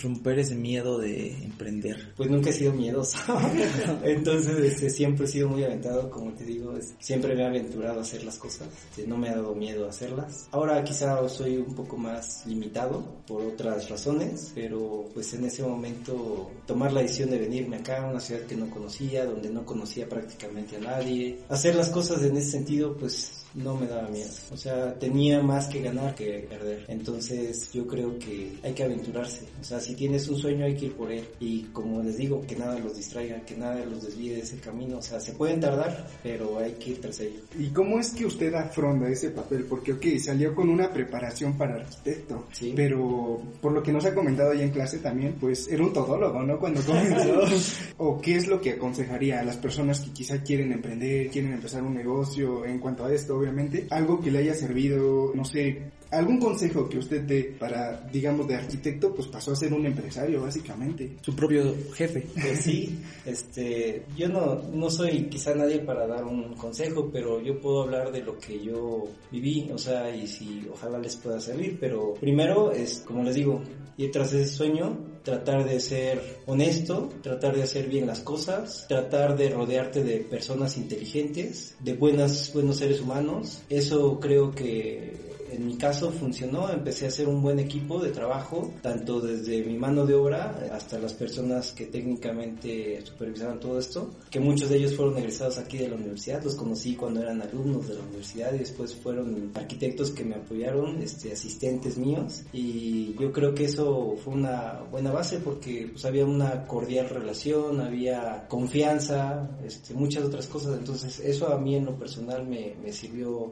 romper 0.01 0.39
ese 0.39 0.55
miedo 0.55 0.97
de 0.97 1.31
emprender? 1.43 2.13
Pues 2.17 2.29
nunca 2.29 2.49
he 2.49 2.53
sido 2.53 2.73
miedoso. 2.73 3.17
Entonces, 4.03 4.57
este, 4.59 4.89
siempre 4.89 5.25
he 5.25 5.27
sido 5.29 5.49
muy 5.49 5.63
aventado, 5.63 6.09
como 6.09 6.31
te 6.33 6.43
digo, 6.45 6.75
es- 6.75 6.93
siempre 6.99 7.35
me 7.35 7.43
he 7.43 7.45
aventurado 7.45 7.99
a 7.99 8.01
hacer 8.01 8.23
las 8.23 8.37
cosas, 8.37 8.67
este, 8.89 9.07
no 9.07 9.17
me 9.17 9.29
ha 9.29 9.35
dado 9.35 9.53
miedo 9.53 9.87
hacerlas. 9.87 10.47
Ahora 10.51 10.83
quizá 10.83 11.27
soy 11.29 11.57
un 11.57 11.75
poco 11.75 11.97
más 11.97 12.43
limitado 12.47 12.78
por 12.87 13.43
otras 13.43 13.89
razones, 13.89 14.51
pero 14.55 15.05
pues 15.13 15.33
en 15.33 15.45
ese 15.45 15.63
momento 15.63 16.51
tomar 16.65 16.91
la 16.91 17.01
decisión 17.01 17.29
de 17.29 17.39
venirme 17.39 17.77
acá 17.77 18.03
a 18.03 18.09
una 18.09 18.19
ciudad 18.19 18.41
que 18.41 18.55
no 18.55 18.69
conocía, 18.69 19.25
donde 19.25 19.49
no 19.49 19.65
conocía 19.65 20.07
prácticamente 20.07 20.77
a 20.77 20.79
nadie, 20.79 21.39
hacer 21.49 21.75
las 21.75 21.89
cosas 21.89 22.23
en 22.23 22.37
ese 22.37 22.51
sentido, 22.51 22.95
pues 22.97 23.38
no 23.55 23.75
me 23.75 23.87
daba 23.87 24.07
miedo. 24.09 24.29
O 24.51 24.57
sea, 24.57 24.93
tenía 24.95 25.41
más 25.41 25.67
que 25.67 25.81
ganar 25.81 26.15
que 26.15 26.45
perder. 26.49 26.85
Entonces 26.87 27.71
yo 27.71 27.87
creo 27.87 28.17
que 28.19 28.57
hay 28.63 28.73
que 28.73 28.83
aventurarse. 28.83 29.45
O 29.59 29.63
sea, 29.63 29.79
si 29.79 29.95
tienes 29.95 30.27
un 30.27 30.37
sueño 30.37 30.65
hay 30.65 30.75
que 30.75 30.85
ir 30.87 30.93
por 30.93 31.11
él. 31.11 31.25
Y 31.39 31.63
como 31.73 32.01
les 32.01 32.17
digo, 32.17 32.41
que 32.47 32.55
nada 32.55 32.77
los 32.79 32.95
distraiga, 32.95 33.39
que 33.45 33.55
nada 33.57 33.83
los 33.85 34.03
desvíe 34.03 34.33
de 34.35 34.41
ese 34.41 34.57
camino. 34.57 34.97
O 34.97 35.01
sea, 35.01 35.19
se 35.19 35.33
pueden 35.33 35.59
tardar, 35.59 36.07
pero 36.23 36.59
hay 36.59 36.73
que 36.73 36.91
ir 36.91 37.01
tras 37.01 37.19
ello. 37.19 37.39
¿Y 37.57 37.67
cómo 37.69 37.99
es 37.99 38.11
que 38.11 38.25
usted 38.25 38.53
afronta 38.53 39.07
ese 39.09 39.31
papel? 39.31 39.65
Porque, 39.65 39.93
ok, 39.93 40.05
salió 40.19 40.53
con 40.53 40.69
una 40.69 40.91
preparación 40.91 41.57
para 41.57 41.75
arquitecto, 41.75 42.45
Sí. 42.51 42.73
pero 42.75 43.41
por 43.61 43.71
lo 43.71 43.81
que 43.83 43.91
nos 43.91 44.05
ha 44.05 44.13
comentado 44.13 44.53
ya 44.53 44.63
en 44.63 44.71
clase 44.71 44.99
también, 44.99 45.35
pues 45.39 45.67
era 45.67 45.83
un 45.83 45.93
todólogo, 45.93 46.41
¿no? 46.43 46.59
Cuando 46.59 46.81
comenzó. 46.81 47.41
¿O 47.97 48.19
qué 48.21 48.35
es 48.35 48.47
lo 48.47 48.61
que 48.61 48.71
aconsejaría 48.71 49.39
a 49.39 49.43
las 49.43 49.57
personas 49.57 50.01
que 50.01 50.11
quizá 50.11 50.41
quieren 50.43 50.71
emprender, 50.71 51.29
quieren 51.29 51.53
empezar 51.53 51.83
un 51.83 51.93
negocio 51.95 52.65
en 52.65 52.79
cuanto 52.79 53.05
a 53.05 53.13
esto, 53.13 53.38
obviamente? 53.39 53.87
Algo 53.89 54.19
que 54.19 54.31
le 54.31 54.39
haya 54.39 54.53
servido, 54.53 55.31
no 55.33 55.45
sé, 55.45 55.91
algún 56.11 56.39
consejo 56.39 56.89
que 56.89 56.97
usted 56.97 57.21
dé 57.21 57.55
para, 57.59 58.01
digamos, 58.11 58.47
de 58.47 58.55
arquitecto, 58.55 59.13
pues 59.13 59.27
pasó 59.27 59.51
a 59.51 59.55
ser 59.55 59.73
un 59.73 59.85
empresario, 59.85 60.41
básicamente. 60.41 61.17
Su 61.21 61.35
propio 61.35 61.75
jefe. 61.93 62.25
Pues 62.33 62.61
sí, 62.61 62.99
este, 63.25 64.05
yo 64.17 64.29
no, 64.29 64.55
no 64.73 64.89
soy 64.89 65.25
quizá 65.25 65.53
nadie 65.53 65.79
para 65.79 66.07
dar 66.07 66.23
un 66.23 66.55
consejo, 66.55 67.09
pero 67.11 67.41
yo 67.41 67.59
puedo 67.59 67.83
hablar 67.83 68.11
de 68.11 68.21
lo 68.21 68.37
que 68.37 68.59
yo 68.59 69.07
viví, 69.31 69.69
o 69.71 69.77
sea, 69.77 70.15
y 70.15 70.27
si 70.27 70.67
ojalá 70.71 70.99
les 70.99 71.15
pueda 71.15 71.39
servir, 71.39 71.77
pero 71.79 72.13
primero 72.15 72.71
es, 72.71 73.03
como 73.05 73.23
les 73.23 73.35
digo, 73.35 73.61
ir 73.97 74.11
tras 74.11 74.33
ese 74.33 74.47
sueño, 74.47 74.97
tratar 75.23 75.65
de 75.65 75.79
ser 75.79 76.39
honesto, 76.45 77.09
tratar 77.21 77.55
de 77.55 77.63
hacer 77.63 77.87
bien 77.87 78.07
las 78.07 78.19
cosas, 78.19 78.85
tratar 78.87 79.37
de 79.37 79.49
rodearte 79.49 80.03
de 80.03 80.17
personas 80.19 80.77
inteligentes, 80.77 81.75
de 81.79 81.93
buenas, 81.93 82.51
buenos 82.53 82.77
seres 82.77 83.01
humanos, 83.01 83.59
eso 83.69 84.19
creo 84.19 84.51
que 84.51 85.28
en 85.51 85.65
mi 85.65 85.77
caso 85.77 86.11
funcionó, 86.11 86.71
empecé 86.71 87.05
a 87.05 87.07
hacer 87.09 87.27
un 87.27 87.41
buen 87.41 87.59
equipo 87.59 87.99
de 87.99 88.11
trabajo, 88.11 88.73
tanto 88.81 89.19
desde 89.19 89.63
mi 89.63 89.77
mano 89.77 90.05
de 90.05 90.13
obra 90.13 90.69
hasta 90.71 90.99
las 90.99 91.13
personas 91.13 91.71
que 91.71 91.85
técnicamente 91.85 93.01
supervisaban 93.03 93.59
todo 93.59 93.79
esto, 93.79 94.09
que 94.29 94.39
muchos 94.39 94.69
de 94.69 94.77
ellos 94.77 94.95
fueron 94.95 95.17
egresados 95.17 95.57
aquí 95.57 95.77
de 95.77 95.89
la 95.89 95.95
universidad, 95.95 96.43
los 96.43 96.55
conocí 96.55 96.95
cuando 96.95 97.21
eran 97.21 97.41
alumnos 97.41 97.87
de 97.87 97.95
la 97.95 98.01
universidad 98.01 98.53
y 98.53 98.59
después 98.59 98.95
fueron 98.95 99.51
arquitectos 99.55 100.11
que 100.11 100.23
me 100.23 100.35
apoyaron, 100.35 101.01
este, 101.01 101.31
asistentes 101.31 101.97
míos 101.97 102.43
y 102.53 103.15
yo 103.19 103.31
creo 103.31 103.53
que 103.53 103.65
eso 103.65 104.15
fue 104.23 104.33
una 104.33 104.81
buena 104.91 105.11
base 105.11 105.39
porque 105.39 105.89
pues 105.91 106.05
había 106.05 106.25
una 106.25 106.65
cordial 106.65 107.09
relación, 107.09 107.81
había 107.81 108.47
confianza, 108.47 109.49
este, 109.65 109.93
muchas 109.93 110.23
otras 110.23 110.47
cosas, 110.47 110.77
entonces 110.77 111.19
eso 111.19 111.51
a 111.51 111.57
mí 111.57 111.75
en 111.75 111.85
lo 111.85 111.97
personal 111.97 112.47
me, 112.47 112.75
me 112.81 112.91
sirvió 112.91 113.51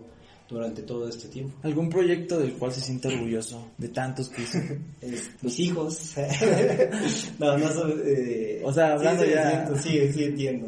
durante 0.49 0.81
todo 0.83 1.07
este 1.09 1.27
tiempo. 1.27 1.57
¿Algún 1.63 1.89
proyecto 1.89 2.39
del 2.39 2.53
cual 2.53 2.71
se 2.71 2.81
siente 2.81 3.07
orgulloso 3.09 3.71
de 3.77 3.89
tantos 3.89 4.29
que 4.29 4.43
hizo? 4.43 4.57
Es- 5.01 5.29
mis 5.41 5.59
hijos. 5.59 6.13
no, 7.39 7.57
no 7.57 7.73
son... 7.73 7.93
eh, 8.05 8.61
O 8.63 8.71
sea, 8.73 8.93
hablando 8.93 9.23
sí, 9.23 9.29
sí, 9.29 9.35
ya- 9.35 9.75
Sí, 9.75 10.13
sí, 10.13 10.23
entiendo. 10.23 10.67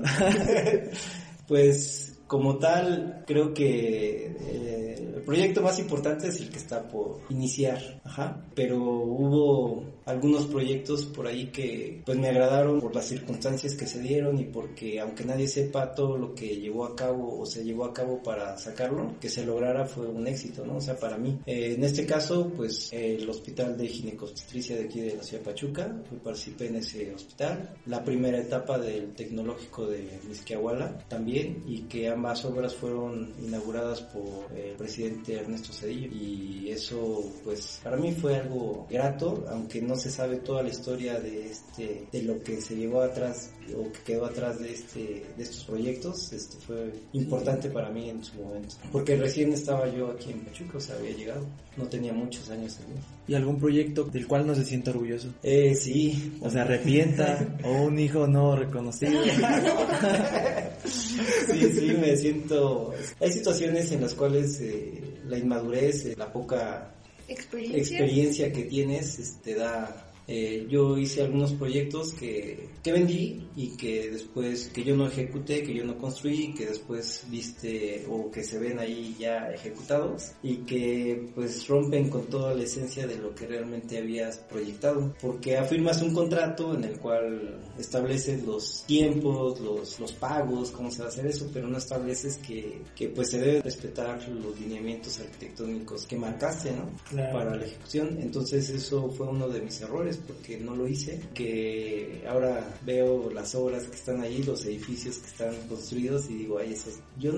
pues 1.48 2.18
como 2.28 2.58
tal, 2.58 3.24
creo 3.26 3.54
que 3.54 4.28
eh, 4.39 5.13
el 5.15 5.22
proyecto 5.24 5.62
más 5.62 5.80
importante 5.80 6.28
es 6.28 6.39
el 6.39 6.50
que 6.50 6.58
está 6.58 6.88
por 6.88 7.22
iniciar, 7.30 8.02
ajá. 8.04 8.42
Pero 8.54 8.78
hubo 8.84 9.84
algunos 10.10 10.48
proyectos 10.48 11.06
por 11.06 11.28
ahí 11.28 11.48
que 11.48 12.02
pues 12.06 12.17
me 12.17 12.30
agradaron 12.30 12.82
por 12.82 12.95
las 12.95 13.06
circunstancias 13.06 13.76
que 13.76 13.86
se 13.86 14.02
dieron 14.02 14.39
y 14.39 14.45
porque 14.45 15.00
aunque 15.00 15.24
nadie 15.24 15.48
sepa 15.48 15.93
todo 15.93 16.17
lo 16.17 16.34
que 16.34 16.58
llevó 16.58 16.86
a 16.86 16.95
cabo 16.95 17.39
o 17.39 17.45
se 17.45 17.63
llevó 17.63 17.86
a 17.86 17.93
cabo 17.93 18.22
para 18.24 18.58
sacarlo, 18.58 19.15
que 19.19 19.30
se 19.30 19.45
lograra 19.45 19.86
fue 19.86 20.08
un 20.08 20.28
éxito, 20.28 20.65
¿no? 20.65 20.78
O 20.78 20.82
sea, 20.82 20.98
para 20.98 21.17
mí. 21.17 21.39
Eh, 21.45 21.76
en 21.76 21.84
este 21.84 22.06
caso, 22.06 22.52
pues 22.56 22.91
eh, 22.91 23.15
el 23.15 23.30
hospital 23.30 23.78
de 23.78 23.88
ginecobstetricia 23.88 24.76
de 24.76 24.86
aquí 24.86 25.00
de 25.00 25.15
la 25.15 25.24
ciudad 25.24 25.43
de 25.43 25.52
Pachuca, 25.52 25.95
yo 26.12 26.17
participé 26.19 26.67
en 26.67 26.78
ese 26.78 27.13
hospital. 27.13 27.76
La 27.86 28.04
primera 28.04 28.39
etapa 28.39 28.80
del 28.80 29.13
tecnológico 29.13 29.86
de 29.86 30.19
Misquiahuala 30.28 30.98
también 31.08 31.63
y 31.67 31.82
que 31.84 32.10
ambas 32.10 32.43
obras 32.45 32.76
fueron 32.76 33.34
inauguradas 33.43 34.02
por 34.02 34.52
el 34.58 34.76
presidente 34.76 35.36
Ernesto 35.36 35.72
Cedillo 35.72 36.10
y 36.12 36.69
eso 36.69 37.24
pues 37.43 37.80
para 37.84 37.98
mí 37.98 38.12
fue 38.13 38.38
algo 38.38 38.88
grato, 38.89 39.45
aunque 39.50 39.82
no 39.82 39.95
se 40.00 40.10
sabe 40.10 40.38
toda 40.38 40.64
la 40.64 40.70
historia 40.70 41.20
de 41.20 41.50
este 41.50 42.08
de 42.12 42.24
lo 42.24 42.42
que 42.42 42.62
se 42.62 42.76
llevó 42.76 43.02
atrás 43.02 43.52
o 43.76 43.92
que 43.92 44.00
quedó 44.06 44.26
atrás 44.26 44.60
de 44.60 44.72
este 44.72 45.26
de 45.36 45.44
estos 45.44 45.64
proyectos, 45.66 46.34
este 46.34 46.58
fue 46.58 46.92
importante 47.14 47.70
para 47.70 47.90
mí 47.90 48.10
en 48.10 48.24
su 48.24 48.42
momento, 48.42 48.76
porque 48.92 49.16
recién 49.16 49.54
estaba 49.54 49.88
yo 49.94 50.12
aquí 50.12 50.32
en 50.32 50.40
Pachuca, 50.40 50.78
o 50.78 50.82
sea, 50.82 50.96
había 50.96 51.12
llegado, 51.12 51.46
no 51.78 51.86
tenía 51.86 52.14
muchos 52.14 52.50
años 52.50 52.80
en. 52.80 53.20
¿Y 53.32 53.36
algún 53.36 53.60
proyecto 53.60 54.06
del 54.06 54.26
cual 54.26 54.48
no 54.48 54.56
se 54.56 54.66
siente 54.66 54.90
orgulloso? 54.90 55.28
Eh, 55.44 55.76
sí, 55.76 56.40
O 56.42 56.50
se 56.50 56.60
arrepienta, 56.60 57.58
o 57.64 57.84
un 57.84 58.00
hijo 58.00 58.26
no 58.26 58.56
reconocido. 58.56 59.22
sí, 60.86 61.72
sí, 61.74 61.96
me 62.00 62.18
siento... 62.18 62.92
Hay 63.20 63.32
situaciones 63.32 63.92
en 63.92 64.02
las 64.02 64.16
cuales 64.16 64.60
eh, 64.62 65.20
la 65.28 65.38
inmadurez, 65.38 66.06
eh, 66.06 66.16
la 66.18 66.34
poca 66.34 66.92
Experiencia. 67.30 67.98
experiencia 68.00 68.52
que 68.52 68.63
tienes 68.63 69.20
este, 69.20 69.54
te 69.54 69.60
da... 69.60 70.09
eh, 70.32 70.68
yo 70.70 70.96
hice 70.96 71.24
algunos 71.24 71.54
proyectos 71.54 72.13
que, 72.13 72.70
que 72.84 72.92
vendí 72.92 73.48
y 73.56 73.76
que 73.76 74.12
después, 74.12 74.68
que 74.68 74.84
yo 74.84 74.96
no 74.96 75.08
ejecuté, 75.08 75.63
que 75.63 75.74
yo 75.74 75.84
no 75.84 75.98
construí, 75.98 76.54
que 76.54 76.68
después 76.68 77.26
viste 77.32 78.06
o 78.08 78.30
que 78.30 78.44
se 78.44 78.60
ven 78.60 78.78
ahí 78.78 79.15
ya 79.18 79.50
ejecutados 79.50 80.34
y 80.44 80.58
que 80.58 81.32
pues 81.34 81.68
rompen 81.68 82.12
con 82.12 82.28
toda 82.28 82.54
la 82.54 82.62
esencia 82.62 83.08
de 83.08 83.18
lo 83.18 83.34
que 83.34 83.48
realmente 83.48 83.98
habías 83.98 84.38
proyectado. 84.38 85.15
Porque 85.20 85.58
afirmas 85.58 86.00
un 86.04 86.13
contrato 86.13 86.76
en 86.76 86.84
el 86.84 87.00
cual 87.00 87.60
estableces 87.80 88.44
los 88.46 88.84
tiempos, 88.86 89.60
los, 89.60 90.00
los 90.00 90.12
pagos, 90.13 90.70
cómo 90.70 90.92
se 90.92 91.00
va 91.00 91.06
a 91.06 91.08
hacer 91.08 91.26
eso, 91.26 91.50
pero 91.52 91.68
no 91.68 91.80
estableces 91.80 92.38
que, 92.38 92.84
que 92.96 93.10
pues 93.10 93.32
se 93.32 93.39
deben 93.39 93.63
respetar 93.63 94.22
los 94.30 94.60
lineamientos 94.60 95.20
arquitectónicos 95.20 96.06
que 96.06 96.18
marcaste, 96.18 96.72
¿no? 96.72 96.88
Claro. 97.10 97.34
Para 97.34 97.56
la 97.56 97.65
ejecución. 97.65 98.20
Entonces 98.22 98.70
eso 98.70 99.10
fue 99.10 99.28
uno 99.28 99.50
de 99.50 99.62
mis 99.62 99.82
errores 99.82 100.19
porque 100.28 100.58
no 100.58 100.76
lo 100.76 100.88
hice, 100.88 101.20
que 101.34 102.24
ahora 102.28 102.78
veo 102.86 103.30
las 103.32 103.54
obras 103.56 103.84
que 103.84 103.96
están 103.96 104.22
ahí, 104.22 104.44
los 104.44 104.66
edificios 104.66 105.18
que 105.18 105.28
están 105.28 105.56
construidos 105.68 106.30
y 106.30 106.36
digo, 106.36 106.58
ay, 106.58 106.74
esos, 106.74 107.00
yo, 107.20 107.34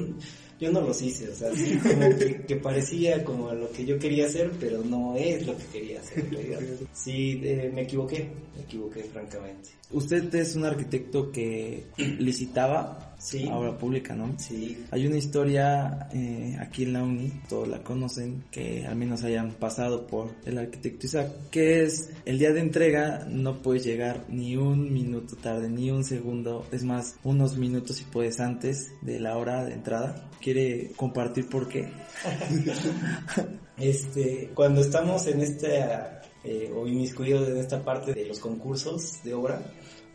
yo 0.59 0.71
no 0.71 0.81
los 0.81 1.01
hice, 1.01 1.29
o 1.29 1.35
sea, 1.35 1.53
sí, 1.53 1.77
como 1.77 2.17
que, 2.17 2.41
que 2.47 2.55
parecía 2.57 3.23
como 3.23 3.49
a 3.49 3.53
lo 3.53 3.71
que 3.71 3.85
yo 3.85 3.97
quería 3.97 4.25
hacer, 4.25 4.51
pero 4.59 4.83
no 4.83 5.15
es 5.15 5.45
lo 5.45 5.57
que 5.57 5.65
quería 5.65 5.99
hacer. 5.99 6.25
Sí, 6.93 7.41
eh, 7.43 7.71
me 7.73 7.83
equivoqué, 7.83 8.29
me 8.55 8.63
equivoqué 8.63 9.03
francamente. 9.03 9.69
Usted 9.91 10.33
es 10.35 10.55
un 10.55 10.65
arquitecto 10.65 11.31
que 11.31 11.85
licitaba 11.97 13.10
Sí. 13.21 13.47
obra 13.51 13.77
pública, 13.77 14.15
¿no? 14.15 14.33
Sí, 14.39 14.83
Hay 14.89 15.05
una 15.05 15.17
historia 15.17 16.09
eh, 16.11 16.57
aquí 16.59 16.83
en 16.83 16.93
la 16.93 17.03
uni, 17.03 17.31
todos 17.47 17.67
la 17.67 17.83
conocen, 17.83 18.45
que 18.49 18.85
al 18.87 18.95
menos 18.95 19.23
hayan 19.23 19.51
pasado 19.51 20.07
por 20.07 20.31
el 20.43 20.57
arquitecto 20.57 21.05
Isaac, 21.05 21.31
que 21.51 21.83
es 21.83 22.09
el 22.25 22.39
día 22.39 22.51
de 22.51 22.61
entrega 22.61 23.27
no 23.29 23.61
puedes 23.61 23.83
llegar 23.83 24.25
ni 24.27 24.57
un 24.57 24.91
minuto 24.91 25.35
tarde, 25.35 25.69
ni 25.69 25.91
un 25.91 26.03
segundo, 26.03 26.65
es 26.71 26.83
más, 26.83 27.15
unos 27.23 27.57
minutos 27.57 27.97
si 27.97 28.05
puedes 28.05 28.39
antes 28.39 28.91
de 29.01 29.19
la 29.19 29.37
hora 29.37 29.65
de 29.65 29.73
entrada. 29.73 30.29
¿Quiere 30.41 30.91
compartir 30.95 31.47
por 31.47 31.67
qué? 31.67 31.89
Este, 33.77 34.51
cuando 34.53 34.81
estamos 34.81 35.25
en 35.25 35.41
esta, 35.41 36.21
eh, 36.43 36.71
o 36.75 36.85
inmiscuidos 36.85 37.49
en 37.49 37.57
esta 37.57 37.83
parte 37.83 38.13
de 38.13 38.25
los 38.25 38.37
concursos 38.37 39.23
de 39.23 39.33
obra, 39.33 39.59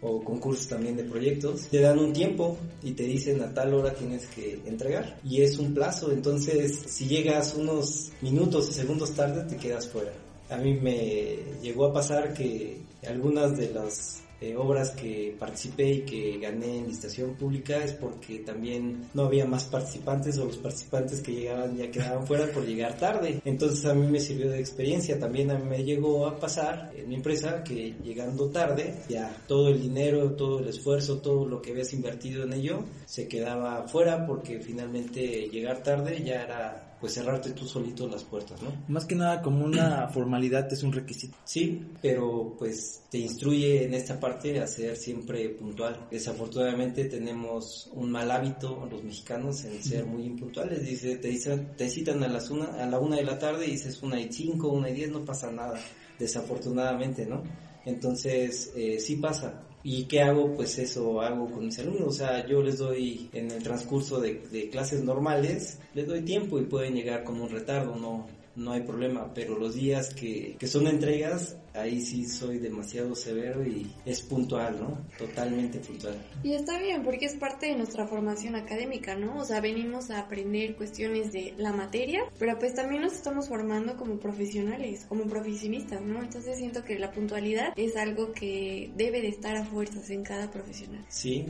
o 0.03 0.23
concursos 0.23 0.69
también 0.69 0.97
de 0.97 1.05
proyectos, 1.05 1.69
te 1.69 1.81
dan 1.81 1.99
un 1.99 2.13
tiempo 2.13 2.57
y 2.83 2.93
te 2.93 3.05
dicen 3.05 3.41
a 3.43 3.53
tal 3.53 3.75
hora 3.75 3.95
tienes 3.95 4.27
que 4.27 4.61
entregar. 4.67 5.19
Y 5.25 5.43
es 5.43 5.59
un 5.59 5.75
plazo, 5.75 6.13
entonces 6.13 6.85
si 6.87 7.07
llegas 7.07 7.55
unos 7.55 8.13
minutos 8.21 8.69
o 8.69 8.73
segundos 8.73 9.13
tarde 9.13 9.45
te 9.49 9.57
quedas 9.57 9.89
fuera. 9.89 10.13
a 10.49 10.57
mí 10.59 10.75
me 10.75 11.39
llegó 11.63 11.87
a 11.87 11.93
pasar 11.93 12.33
que 12.33 12.81
algunas 13.07 13.57
de 13.57 13.71
las 13.73 14.23
eh, 14.40 14.55
obras 14.57 14.90
que 14.90 15.35
participé 15.38 15.92
y 15.92 16.01
que 16.03 16.38
gané 16.38 16.79
en 16.79 16.88
licitación 16.88 17.35
pública 17.35 17.83
es 17.83 17.92
porque 17.92 18.40
también 18.40 19.09
no 19.14 19.25
había 19.25 19.46
más 19.46 19.64
participantes 19.64 20.38
o 20.38 20.44
los 20.44 20.59
participantes 20.59 21.20
que 21.20 21.33
llegaban 21.33 21.77
ya 21.77 21.90
quedaban 21.90 22.27
fuera 22.27 22.46
por 22.53 22.64
llegar 22.66 22.99
tarde. 22.99 23.40
Entonces 23.44 23.85
a 23.87 23.94
mí 23.94 24.07
me 24.07 24.20
sirvió 24.20 24.51
de 24.51 24.61
experiencia. 24.61 25.18
También 25.18 25.51
a 25.51 25.59
mí 25.59 25.64
me 25.64 25.85
llegó 25.85 26.27
a 26.27 26.38
pasar 26.38 26.92
en 26.96 27.09
mi 27.09 27.14
empresa 27.16 27.64
que 27.64 27.94
llegando 28.03 28.51
tarde 28.51 28.94
ya 29.09 29.35
todo 29.46 29.68
el 29.68 29.81
dinero, 29.81 30.33
todo 30.33 30.61
el 30.61 30.68
esfuerzo, 30.68 31.18
todo 31.18 31.46
lo 31.46 31.62
que 31.62 31.70
habías 31.70 31.92
invertido 31.92 32.44
en 32.44 32.53
ello 32.53 32.85
se 33.07 33.29
quedaba 33.29 33.88
fuera 33.88 34.27
porque 34.27 34.61
finalmente 34.61 35.49
llegar 35.49 35.83
tarde 35.83 36.22
ya 36.22 36.42
era 36.42 36.86
pues 37.01 37.15
cerrarte 37.15 37.51
tú 37.51 37.67
solito 37.67 38.09
las 38.09 38.25
puertas, 38.25 38.61
¿no? 38.63 38.73
Más 38.89 39.05
que 39.05 39.15
nada 39.15 39.43
como 39.43 39.65
una 39.65 40.09
formalidad 40.13 40.73
es 40.73 40.83
un 40.83 40.93
requisito. 40.93 41.37
Sí, 41.45 41.83
pero 42.01 42.55
pues 42.59 43.03
te 43.11 43.19
instruye 43.19 43.85
en 43.85 43.95
esta 43.95 44.19
parte 44.19 44.61
a 44.61 44.67
ser 44.67 44.97
siempre 44.97 45.51
puntual. 45.51 46.07
Desafortunadamente 46.11 47.05
tenemos 47.05 47.91
un 47.93 48.11
mal 48.11 48.31
hábito 48.31 48.87
los 48.91 49.03
mexicanos 49.03 49.65
en 49.65 49.83
ser 49.83 50.07
muy 50.07 50.25
impuntuales. 50.25 50.85
Dice, 50.85 51.17
te 51.17 51.29
dicen, 51.29 51.77
te 51.77 51.89
citan 51.89 52.23
a 52.23 52.29
las 52.29 52.51
una, 52.51 52.67
a 52.83 52.87
la 52.87 52.99
una 52.99 53.17
de 53.17 53.25
la 53.25 53.39
tarde 53.39 53.67
y 53.67 53.73
dices 53.73 54.03
una 54.03 54.21
y 54.21 54.33
cinco, 54.33 54.69
una 54.69 54.91
y 54.91 54.95
diez, 54.95 55.11
no 55.11 55.25
pasa 55.25 55.51
nada. 55.51 55.79
Desafortunadamente, 56.19 57.27
¿no? 57.27 57.43
Entonces, 57.85 58.73
eh, 58.75 58.99
sí 58.99 59.17
pasa. 59.17 59.63
¿Y 59.88 60.07
qué 60.07 60.20
hago? 60.20 60.53
Pues 60.57 60.81
eso 60.81 61.20
hago 61.20 61.49
con 61.49 61.66
mis 61.66 61.79
alumnos. 61.79 62.09
O 62.09 62.11
sea, 62.11 62.44
yo 62.44 62.61
les 62.61 62.79
doy 62.79 63.31
en 63.33 63.53
el 63.53 63.62
transcurso 63.62 64.20
de, 64.20 64.42
de 64.51 64.68
clases 64.68 65.05
normales, 65.05 65.79
les 65.94 66.09
doy 66.09 66.22
tiempo 66.22 66.59
y 66.59 66.64
pueden 66.64 66.94
llegar 66.94 67.22
con 67.22 67.40
un 67.40 67.49
retardo, 67.49 67.94
no, 67.94 68.27
no 68.57 68.72
hay 68.72 68.81
problema, 68.81 69.33
pero 69.33 69.57
los 69.57 69.77
días 69.77 70.12
que, 70.12 70.57
que 70.59 70.66
son 70.66 70.88
entregas, 70.88 71.57
ahí 71.77 72.01
sí 72.01 72.27
soy 72.27 72.59
demasiado 72.59 73.15
severo 73.15 73.65
y 73.65 73.91
es 74.05 74.23
puntual, 74.23 74.81
¿no? 74.81 74.99
Totalmente 75.19 75.79
puntual. 75.79 76.17
Y 76.43 76.55
está 76.55 76.79
bien, 76.79 77.03
porque 77.03 77.27
es 77.27 77.37
parte 77.37 77.67
de 77.67 77.77
nuestra 77.77 78.07
formación 78.07 78.57
académica, 78.57 79.15
¿no? 79.15 79.39
O 79.39 79.45
sea, 79.45 79.61
venimos 79.61 80.11
a 80.11 80.21
aprender 80.21 80.77
cuestiones 80.77 81.33
de 81.33 81.55
la 81.59 81.73
materia, 81.73 82.23
pero 82.39 82.59
pues 82.59 82.75
también 82.75 83.03
nos 83.03 83.12
estamos 83.12 83.49
formando 83.49 83.97
como 83.97 84.19
profesionales, 84.19 85.07
como 85.09 85.25
profesionistas, 85.25 86.01
¿no? 86.03 86.23
Entonces 86.23 86.59
siento 86.59 86.83
que 86.83 86.99
la 86.99 87.12
puntualidad 87.12 87.73
es 87.77 87.97
algo 87.97 88.33
que 88.33 88.91
debe 88.97 89.21
de 89.21 89.29
estar 89.29 89.57
a 89.57 89.65
fuerzas 89.65 90.11
en 90.11 90.23
cada 90.23 90.51
profesional. 90.51 91.05
Sí, 91.09 91.45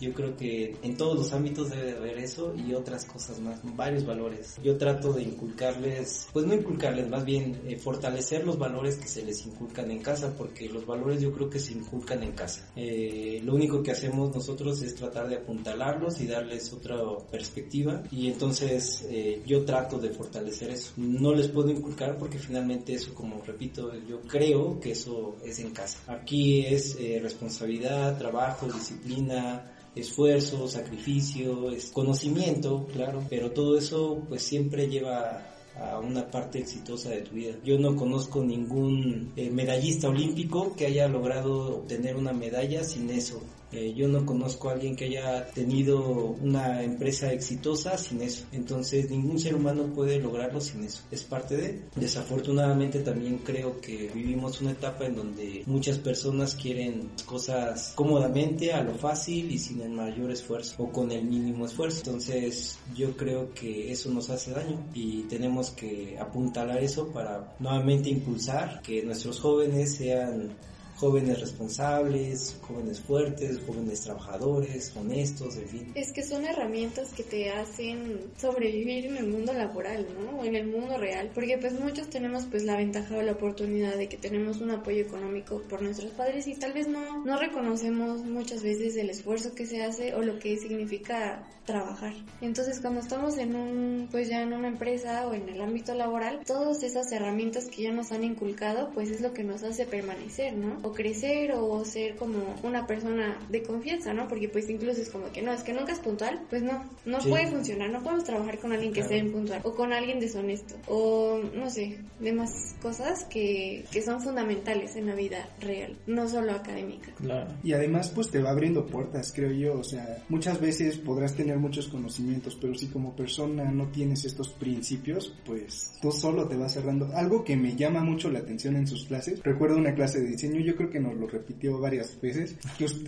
yo 0.00 0.12
creo 0.12 0.36
que 0.36 0.76
en 0.82 0.96
todos 0.96 1.16
los 1.16 1.32
ámbitos 1.32 1.70
debe 1.70 1.92
de 1.92 1.96
haber 1.96 2.18
eso 2.18 2.54
y 2.54 2.74
otras 2.74 3.04
cosas 3.04 3.40
más, 3.40 3.60
varios 3.76 4.04
valores. 4.04 4.58
Yo 4.62 4.76
trato 4.76 5.12
de 5.12 5.22
inculcarles, 5.22 6.28
pues 6.32 6.46
no 6.46 6.54
inculcarles, 6.54 7.08
más 7.08 7.24
bien 7.24 7.60
eh, 7.66 7.76
fortalecer 7.76 8.44
los 8.44 8.58
valores 8.58 8.96
que 8.96 9.08
se 9.08 9.24
les 9.24 9.46
inculcan 9.46 9.67
en 9.76 10.00
casa, 10.00 10.34
porque 10.36 10.68
los 10.68 10.86
valores 10.86 11.20
yo 11.20 11.32
creo 11.32 11.48
que 11.48 11.58
se 11.58 11.72
inculcan 11.72 12.22
en 12.22 12.32
casa. 12.32 12.70
Eh, 12.76 13.40
lo 13.44 13.54
único 13.54 13.82
que 13.82 13.92
hacemos 13.92 14.34
nosotros 14.34 14.82
es 14.82 14.94
tratar 14.94 15.28
de 15.28 15.36
apuntalarlos 15.36 16.20
y 16.20 16.26
darles 16.26 16.72
otra 16.72 16.98
perspectiva 17.30 18.02
y 18.10 18.28
entonces 18.28 19.06
eh, 19.08 19.42
yo 19.46 19.64
trato 19.64 19.98
de 19.98 20.10
fortalecer 20.10 20.70
eso. 20.70 20.92
No 20.96 21.34
les 21.34 21.48
puedo 21.48 21.70
inculcar 21.70 22.18
porque 22.18 22.38
finalmente 22.38 22.94
eso, 22.94 23.14
como 23.14 23.42
repito, 23.42 23.92
yo 24.08 24.20
creo 24.22 24.80
que 24.80 24.92
eso 24.92 25.36
es 25.44 25.58
en 25.58 25.70
casa. 25.70 25.98
Aquí 26.06 26.66
es 26.66 26.96
responsabilidad, 27.22 28.18
trabajo, 28.18 28.66
disciplina, 28.66 29.64
esfuerzo, 29.94 30.68
sacrificio, 30.68 31.70
es 31.70 31.90
conocimiento, 31.90 32.86
claro, 32.92 33.24
pero 33.28 33.50
todo 33.50 33.78
eso 33.78 34.22
pues 34.28 34.42
siempre 34.42 34.88
lleva 34.88 35.57
a 35.80 35.98
una 35.98 36.30
parte 36.30 36.58
exitosa 36.58 37.10
de 37.10 37.22
tu 37.22 37.34
vida. 37.34 37.54
Yo 37.64 37.78
no 37.78 37.96
conozco 37.96 38.42
ningún 38.42 39.32
eh, 39.36 39.50
medallista 39.50 40.08
olímpico 40.08 40.74
que 40.76 40.86
haya 40.86 41.08
logrado 41.08 41.76
obtener 41.78 42.16
una 42.16 42.32
medalla 42.32 42.84
sin 42.84 43.10
eso. 43.10 43.40
Eh, 43.72 43.92
yo 43.94 44.08
no 44.08 44.24
conozco 44.24 44.68
a 44.68 44.72
alguien 44.72 44.96
que 44.96 45.06
haya 45.06 45.46
tenido 45.46 46.36
una 46.42 46.82
empresa 46.82 47.32
exitosa 47.32 47.98
sin 47.98 48.22
eso. 48.22 48.44
Entonces 48.52 49.10
ningún 49.10 49.38
ser 49.38 49.54
humano 49.54 49.84
puede 49.94 50.18
lograrlo 50.18 50.60
sin 50.60 50.84
eso. 50.84 51.02
Es 51.10 51.22
parte 51.24 51.56
de. 51.56 51.82
Desafortunadamente 51.96 53.00
también 53.00 53.38
creo 53.38 53.80
que 53.80 54.10
vivimos 54.14 54.60
una 54.60 54.72
etapa 54.72 55.06
en 55.06 55.16
donde 55.16 55.62
muchas 55.66 55.98
personas 55.98 56.54
quieren 56.54 57.10
cosas 57.26 57.92
cómodamente, 57.94 58.72
a 58.72 58.82
lo 58.82 58.94
fácil 58.94 59.50
y 59.50 59.58
sin 59.58 59.80
el 59.82 59.90
mayor 59.90 60.30
esfuerzo 60.30 60.74
o 60.78 60.90
con 60.90 61.10
el 61.12 61.24
mínimo 61.24 61.66
esfuerzo. 61.66 62.02
Entonces 62.06 62.78
yo 62.94 63.16
creo 63.16 63.52
que 63.52 63.92
eso 63.92 64.10
nos 64.10 64.30
hace 64.30 64.52
daño 64.52 64.86
y 64.94 65.22
tenemos 65.22 65.70
que 65.70 66.16
apuntalar 66.18 66.82
eso 66.82 67.08
para 67.08 67.54
nuevamente 67.58 68.08
impulsar 68.10 68.80
que 68.82 69.02
nuestros 69.02 69.40
jóvenes 69.40 69.96
sean 69.96 70.56
jóvenes 70.98 71.40
responsables, 71.40 72.58
jóvenes 72.62 73.00
fuertes, 73.00 73.60
jóvenes 73.64 74.00
trabajadores, 74.00 74.92
honestos, 74.96 75.56
en 75.56 75.68
fin. 75.68 75.92
Es 75.94 76.12
que 76.12 76.24
son 76.24 76.44
herramientas 76.44 77.12
que 77.12 77.22
te 77.22 77.50
hacen 77.50 78.20
sobrevivir 78.36 79.06
en 79.06 79.16
el 79.16 79.28
mundo 79.28 79.52
laboral, 79.52 80.06
¿no? 80.18 80.44
En 80.44 80.56
el 80.56 80.66
mundo 80.66 80.98
real, 80.98 81.30
porque 81.34 81.56
pues 81.58 81.78
muchos 81.78 82.10
tenemos 82.10 82.46
pues 82.46 82.64
la 82.64 82.76
ventaja 82.76 83.16
o 83.16 83.22
la 83.22 83.32
oportunidad 83.32 83.96
de 83.96 84.08
que 84.08 84.16
tenemos 84.16 84.60
un 84.60 84.72
apoyo 84.72 85.02
económico 85.02 85.62
por 85.68 85.82
nuestros 85.82 86.12
padres 86.12 86.46
y 86.48 86.54
tal 86.54 86.72
vez 86.72 86.88
no, 86.88 87.24
no 87.24 87.38
reconocemos 87.38 88.24
muchas 88.24 88.62
veces 88.62 88.96
el 88.96 89.10
esfuerzo 89.10 89.54
que 89.54 89.66
se 89.66 89.82
hace 89.82 90.14
o 90.14 90.22
lo 90.22 90.38
que 90.38 90.56
significa 90.56 91.46
trabajar. 91.68 92.14
Entonces 92.40 92.80
cuando 92.80 93.00
estamos 93.00 93.36
en 93.36 93.54
un, 93.54 94.08
pues 94.10 94.28
ya 94.28 94.40
en 94.40 94.54
una 94.54 94.68
empresa 94.68 95.28
o 95.28 95.34
en 95.34 95.48
el 95.50 95.60
ámbito 95.60 95.94
laboral, 95.94 96.40
todas 96.46 96.82
esas 96.82 97.12
herramientas 97.12 97.66
que 97.66 97.82
ya 97.82 97.92
nos 97.92 98.10
han 98.10 98.24
inculcado, 98.24 98.90
pues 98.94 99.10
es 99.10 99.20
lo 99.20 99.34
que 99.34 99.44
nos 99.44 99.62
hace 99.62 99.84
permanecer, 99.84 100.56
¿no? 100.56 100.78
Crecer 100.92 101.52
o 101.52 101.84
ser 101.84 102.16
como 102.16 102.54
una 102.62 102.86
persona 102.86 103.38
de 103.48 103.62
confianza, 103.62 104.12
¿no? 104.12 104.28
Porque 104.28 104.48
pues 104.48 104.68
incluso 104.68 105.00
es 105.00 105.10
como 105.10 105.30
que 105.32 105.42
no, 105.42 105.52
es 105.52 105.62
que 105.62 105.72
nunca 105.72 105.92
es 105.92 105.98
puntual, 105.98 106.40
pues 106.50 106.62
no, 106.62 106.84
no 107.04 107.18
puede 107.18 107.48
funcionar, 107.48 107.90
no 107.90 108.02
podemos 108.02 108.24
trabajar 108.24 108.58
con 108.58 108.72
alguien 108.72 108.92
que 108.92 109.02
sea 109.02 109.18
impuntual 109.18 109.60
o 109.64 109.74
con 109.74 109.92
alguien 109.92 110.20
deshonesto 110.20 110.76
o 110.86 111.40
no 111.54 111.70
sé, 111.70 111.98
demás 112.20 112.76
cosas 112.80 113.24
que, 113.24 113.84
que 113.90 114.02
son 114.02 114.20
fundamentales 114.20 114.96
en 114.96 115.06
la 115.06 115.14
vida 115.14 115.48
real, 115.60 115.96
no 116.06 116.28
solo 116.28 116.52
académica. 116.52 117.12
Claro. 117.16 117.52
Y 117.62 117.72
además 117.72 118.10
pues 118.14 118.30
te 118.30 118.40
va 118.40 118.50
abriendo 118.50 118.86
puertas, 118.86 119.32
creo 119.34 119.52
yo, 119.52 119.78
o 119.78 119.84
sea, 119.84 120.22
muchas 120.28 120.60
veces 120.60 120.98
podrás 120.98 121.34
tener 121.34 121.58
muchos 121.58 121.88
conocimientos, 121.88 122.56
pero 122.60 122.74
si 122.74 122.86
como 122.86 123.14
persona 123.14 123.70
no 123.70 123.88
tienes 123.88 124.24
estos 124.24 124.50
principios, 124.50 125.34
pues 125.44 125.92
tú 126.00 126.12
solo 126.12 126.46
te 126.48 126.56
vas 126.56 126.72
cerrando. 126.72 127.08
Algo 127.14 127.44
que 127.44 127.56
me 127.56 127.76
llama 127.76 128.02
mucho 128.02 128.30
la 128.30 128.40
atención 128.40 128.76
en 128.76 128.86
sus 128.86 129.06
clases, 129.06 129.42
recuerdo 129.42 129.76
una 129.76 129.94
clase 129.94 130.20
de 130.20 130.28
diseño, 130.28 130.60
yo 130.60 130.76
creo 130.78 130.90
que 130.90 131.00
nos 131.00 131.14
lo 131.16 131.26
repitió 131.26 131.78
varias 131.78 132.18
veces, 132.20 132.56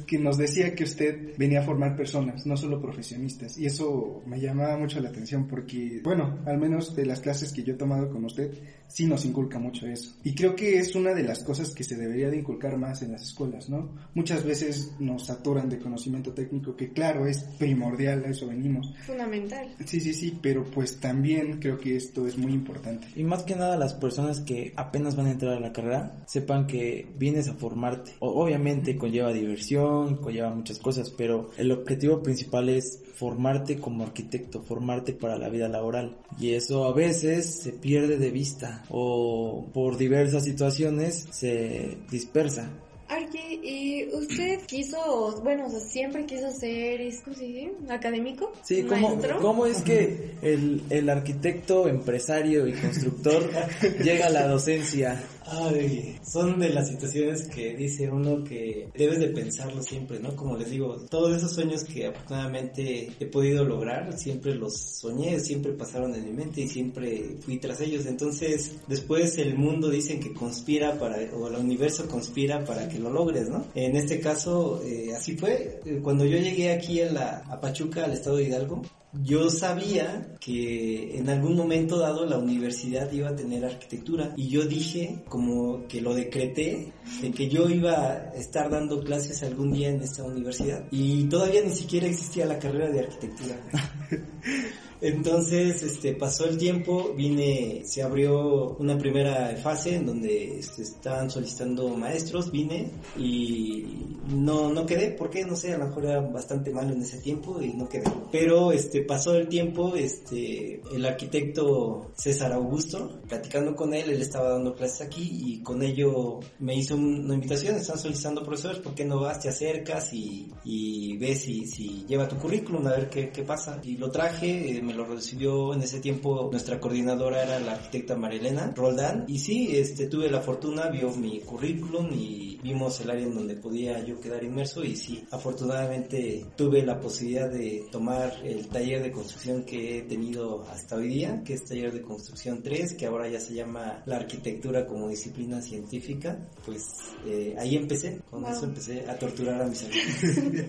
que, 0.06 0.18
nos 0.18 0.37
decía 0.37 0.74
que 0.74 0.85
usted 0.85 1.37
venía 1.38 1.61
a 1.61 1.62
formar 1.62 1.96
personas, 1.96 2.44
no 2.44 2.56
solo 2.56 2.83
profesionistas. 2.83 3.56
Y 3.56 3.66
eso 3.66 4.22
me 4.26 4.40
llamaba 4.40 4.76
mucho 4.76 5.00
la 5.00 5.09
atención 5.09 5.46
porque, 5.46 6.00
bueno, 6.02 6.40
al 6.44 6.59
menos 6.59 6.94
de 6.94 7.06
las 7.06 7.20
clases 7.20 7.52
que 7.52 7.62
yo 7.62 7.74
he 7.74 7.76
tomado 7.78 8.11
con 8.11 8.24
usted, 8.24 8.52
sí 8.90 9.07
nos 9.07 9.24
inculca 9.24 9.59
mucho 9.59 9.87
eso. 9.87 10.12
Y 10.24 10.35
creo 10.35 10.55
que 10.55 10.79
es 10.79 10.94
una 10.94 11.14
de 11.14 11.22
las 11.22 11.42
cosas 11.42 11.74
que 11.74 11.85
se 11.85 11.96
debería 11.96 12.29
de 12.29 12.38
inculcar 12.38 12.76
más 12.76 13.03
en 13.03 13.12
las 13.12 13.22
escuelas, 13.22 13.68
¿no? 13.68 13.90
Muchas 14.14 14.44
veces 14.44 14.92
nos 14.98 15.26
saturan 15.26 15.68
de 15.68 15.79
conocimiento 15.79 16.33
técnico, 16.33 16.76
que 16.76 16.92
claro, 16.92 17.26
es 17.26 17.44
primordial, 17.59 18.24
a 18.24 18.31
eso 18.31 18.48
venimos. 18.48 18.92
Fundamental. 19.07 19.74
Sí, 19.87 20.00
sí, 20.00 20.12
sí, 20.12 20.38
pero 20.42 20.64
pues 20.64 20.98
también 20.98 21.61
creo 21.61 21.79
que 21.79 21.96
esto 21.96 22.26
es 22.26 22.37
muy 22.37 22.53
importante. 22.53 23.07
Y 23.14 23.22
más 23.22 23.44
que 23.44 23.57
nada 23.57 23.76
las 23.76 23.94
personas 23.94 24.40
que 24.40 24.72
apenas 24.76 25.16
van 25.16 25.26
a 25.26 25.33
entrar 25.33 25.55
a 25.55 25.61
la 25.61 25.72
carrera, 25.72 26.24
sepan 26.26 26.66
que 26.66 27.07
vienes 27.18 27.48
a 27.48 27.55
formarte. 27.55 28.12
obviamente 28.18 28.96
conlleva 28.96 29.33
diversión, 29.33 30.16
conlleva 30.16 30.55
muchas 30.55 30.79
cosas, 30.79 31.11
pero 31.11 31.50
el 31.57 31.70
objetivo 31.70 32.22
principal 32.22 32.68
es 32.68 33.03
formarte 33.14 33.79
como 33.79 34.05
arquitecto, 34.05 34.62
formarte 34.62 35.12
para 35.12 35.38
la 35.38 35.48
vida 35.48 35.68
laboral. 35.68 36.16
Y 36.38 36.55
eso 36.55 36.85
a 36.87 36.94
veces 36.94 37.61
se 37.61 37.72
pierde 37.72 38.16
de 38.16 38.31
vista 38.31 38.79
o 38.88 39.66
por 39.72 39.96
diversas 39.96 40.44
situaciones 40.44 41.26
se 41.30 41.98
dispersa. 42.10 42.70
Archie, 43.10 43.60
¿y 43.60 44.08
usted 44.14 44.60
quiso, 44.66 45.40
bueno, 45.42 45.66
o 45.66 45.70
sea, 45.70 45.80
siempre 45.80 46.24
quiso 46.26 46.52
ser, 46.52 47.00
¿cómo 47.24 47.36
se 47.36 47.44
dice? 47.44 47.72
¿Académico? 47.88 48.52
Sí, 48.62 48.84
¿cómo, 48.84 49.20
¿cómo 49.40 49.66
es 49.66 49.82
que 49.82 50.36
el, 50.42 50.80
el 50.90 51.10
arquitecto, 51.10 51.88
empresario 51.88 52.68
y 52.68 52.72
constructor 52.72 53.50
llega 54.04 54.26
a 54.26 54.30
la 54.30 54.46
docencia? 54.46 55.20
Ay, 55.52 56.16
son 56.22 56.60
de 56.60 56.68
las 56.68 56.88
situaciones 56.88 57.48
que 57.48 57.74
dice 57.74 58.08
uno 58.08 58.44
que 58.44 58.88
debes 58.94 59.18
de 59.18 59.30
pensarlo 59.30 59.82
siempre, 59.82 60.20
¿no? 60.20 60.36
Como 60.36 60.56
les 60.56 60.70
digo, 60.70 60.96
todos 61.10 61.36
esos 61.36 61.52
sueños 61.52 61.82
que 61.82 62.06
afortunadamente 62.06 63.10
he 63.18 63.26
podido 63.26 63.64
lograr, 63.64 64.16
siempre 64.16 64.54
los 64.54 64.78
soñé, 64.78 65.40
siempre 65.40 65.72
pasaron 65.72 66.14
en 66.14 66.24
mi 66.24 66.32
mente 66.32 66.60
y 66.60 66.68
siempre 66.68 67.36
fui 67.40 67.58
tras 67.58 67.80
ellos. 67.80 68.06
Entonces, 68.06 68.76
después 68.86 69.38
el 69.38 69.56
mundo 69.58 69.90
dicen 69.90 70.20
que 70.20 70.32
conspira 70.32 70.96
para, 71.00 71.16
o 71.34 71.48
el 71.48 71.56
universo 71.56 72.06
conspira 72.06 72.64
para 72.64 72.88
que 72.88 73.00
lo 73.00 73.10
logres, 73.10 73.48
¿no? 73.48 73.66
En 73.74 73.96
este 73.96 74.20
caso, 74.20 74.80
eh, 74.84 75.12
así 75.16 75.36
fue. 75.36 75.80
Cuando 76.04 76.24
yo 76.26 76.38
llegué 76.38 76.70
aquí 76.72 77.00
a, 77.00 77.10
la, 77.10 77.38
a 77.48 77.60
Pachuca, 77.60 78.04
al 78.04 78.12
estado 78.12 78.36
de 78.36 78.44
Hidalgo, 78.44 78.82
yo 79.12 79.51
sabía 79.51 80.37
que 80.40 81.18
en 81.18 81.29
algún 81.29 81.57
momento 81.57 81.99
dado 81.99 82.25
la 82.27 82.38
universidad 82.38 83.11
iba 83.12 83.31
a 83.31 83.37
tener 83.37 83.64
arquitectura 83.64 84.33
y 84.37 84.49
yo 84.49 84.64
dije, 84.64 85.25
como 85.29 85.87
que 85.88 86.01
lo 86.01 86.14
decreté, 86.14 86.92
de 87.20 87.31
que 87.33 87.49
yo 87.49 87.68
iba 87.68 87.92
a 87.92 88.35
estar 88.35 88.70
dando 88.70 89.01
clases 89.01 89.42
algún 89.42 89.73
día 89.73 89.88
en 89.88 90.03
esta 90.03 90.23
universidad 90.23 90.87
y 90.90 91.25
todavía 91.25 91.62
ni 91.62 91.75
siquiera 91.75 92.07
existía 92.07 92.46
la 92.46 92.59
carrera 92.59 92.90
de 92.90 93.01
arquitectura. 93.01 93.57
Entonces, 95.00 95.82
este, 95.82 96.14
pasó 96.14 96.44
el 96.46 96.58
tiempo, 96.58 97.14
vine, 97.16 97.82
se 97.84 98.02
abrió 98.02 98.76
una 98.78 98.98
primera 98.98 99.56
fase 99.56 99.96
en 99.96 100.06
donde 100.06 100.58
este, 100.58 100.82
estaban 100.82 101.30
solicitando 101.30 101.88
maestros, 101.96 102.50
vine 102.50 102.90
y 103.16 104.16
no, 104.28 104.70
no 104.70 104.84
quedé, 104.84 105.12
¿por 105.12 105.30
qué? 105.30 105.44
No 105.44 105.56
sé, 105.56 105.72
a 105.72 105.78
lo 105.78 105.86
mejor 105.86 106.04
era 106.04 106.20
bastante 106.20 106.70
malo 106.70 106.92
en 106.92 107.02
ese 107.02 107.18
tiempo 107.18 107.60
y 107.62 107.72
no 107.72 107.88
quedé. 107.88 108.04
Pero, 108.30 108.72
este, 108.72 109.02
pasó 109.02 109.34
el 109.34 109.48
tiempo, 109.48 109.94
este, 109.96 110.82
el 110.92 111.06
arquitecto 111.06 112.10
César 112.14 112.52
Augusto, 112.52 113.20
platicando 113.28 113.74
con 113.74 113.94
él, 113.94 114.10
él 114.10 114.20
estaba 114.20 114.50
dando 114.50 114.74
clases 114.74 115.00
aquí 115.00 115.29
y 115.46 115.62
con 115.62 115.83
ello 115.83 116.40
me 116.58 116.75
hizo 116.75 116.96
una 116.96 117.35
invitación, 117.35 117.77
están 117.77 117.98
solicitando 117.98 118.44
profesores, 118.44 118.81
¿por 118.81 118.94
qué 118.94 119.04
no 119.04 119.20
vas, 119.20 119.40
te 119.40 119.48
acercas 119.48 120.12
y, 120.12 120.52
y 120.64 121.16
ves 121.16 121.42
si, 121.42 121.66
si 121.66 122.04
lleva 122.06 122.29
tu 122.29 122.37
currículum 122.37 122.87
a 122.87 122.90
ver 122.90 123.08
qué, 123.08 123.31
qué 123.31 123.42
pasa? 123.42 123.81
Y 123.83 123.96
lo 123.96 124.10
traje, 124.10 124.77
eh, 124.77 124.83
me 124.90 124.96
lo 124.96 125.04
recibió 125.04 125.72
en 125.72 125.82
ese 125.82 126.00
tiempo 126.00 126.48
nuestra 126.50 126.80
coordinadora 126.80 127.42
era 127.44 127.60
la 127.60 127.72
arquitecta 127.72 128.16
Marilena 128.16 128.72
Roldán 128.74 129.24
y 129.28 129.38
sí, 129.38 129.76
este 129.76 130.06
tuve 130.06 130.28
la 130.30 130.40
fortuna, 130.40 130.88
vio 130.88 131.10
mi 131.12 131.40
currículum 131.40 132.08
y 132.12 132.58
vimos 132.62 133.00
el 133.00 133.10
área 133.10 133.24
en 133.26 133.34
donde 133.34 133.54
podía 133.56 134.04
yo 134.04 134.20
quedar 134.20 134.42
inmerso 134.42 134.84
y 134.84 134.96
sí, 134.96 135.24
afortunadamente 135.30 136.44
tuve 136.56 136.82
la 136.82 136.98
posibilidad 136.98 137.48
de 137.48 137.84
tomar 137.90 138.34
el 138.44 138.66
taller 138.68 139.02
de 139.02 139.12
construcción 139.12 139.62
que 139.64 139.98
he 139.98 140.02
tenido 140.02 140.62
hasta 140.68 140.96
hoy 140.96 141.08
día, 141.08 141.42
que 141.44 141.54
es 141.54 141.64
taller 141.64 141.92
de 141.92 142.02
construcción 142.02 142.62
3, 142.62 142.94
que 142.94 143.06
ahora 143.06 143.28
ya 143.28 143.38
se 143.40 143.54
llama 143.54 144.02
la 144.06 144.16
arquitectura 144.16 144.86
como 144.86 145.08
disciplina 145.08 145.62
científica, 145.62 146.36
pues 146.66 146.82
eh, 147.26 147.54
ahí 147.58 147.76
empecé, 147.76 148.20
con 148.28 148.40
Wow. 148.40 148.52
eso 148.52 148.64
empecé 148.64 149.04
a 149.06 149.18
torturar 149.18 149.60
a 149.62 149.66
mis 149.66 149.82
alumnos. 149.84 150.64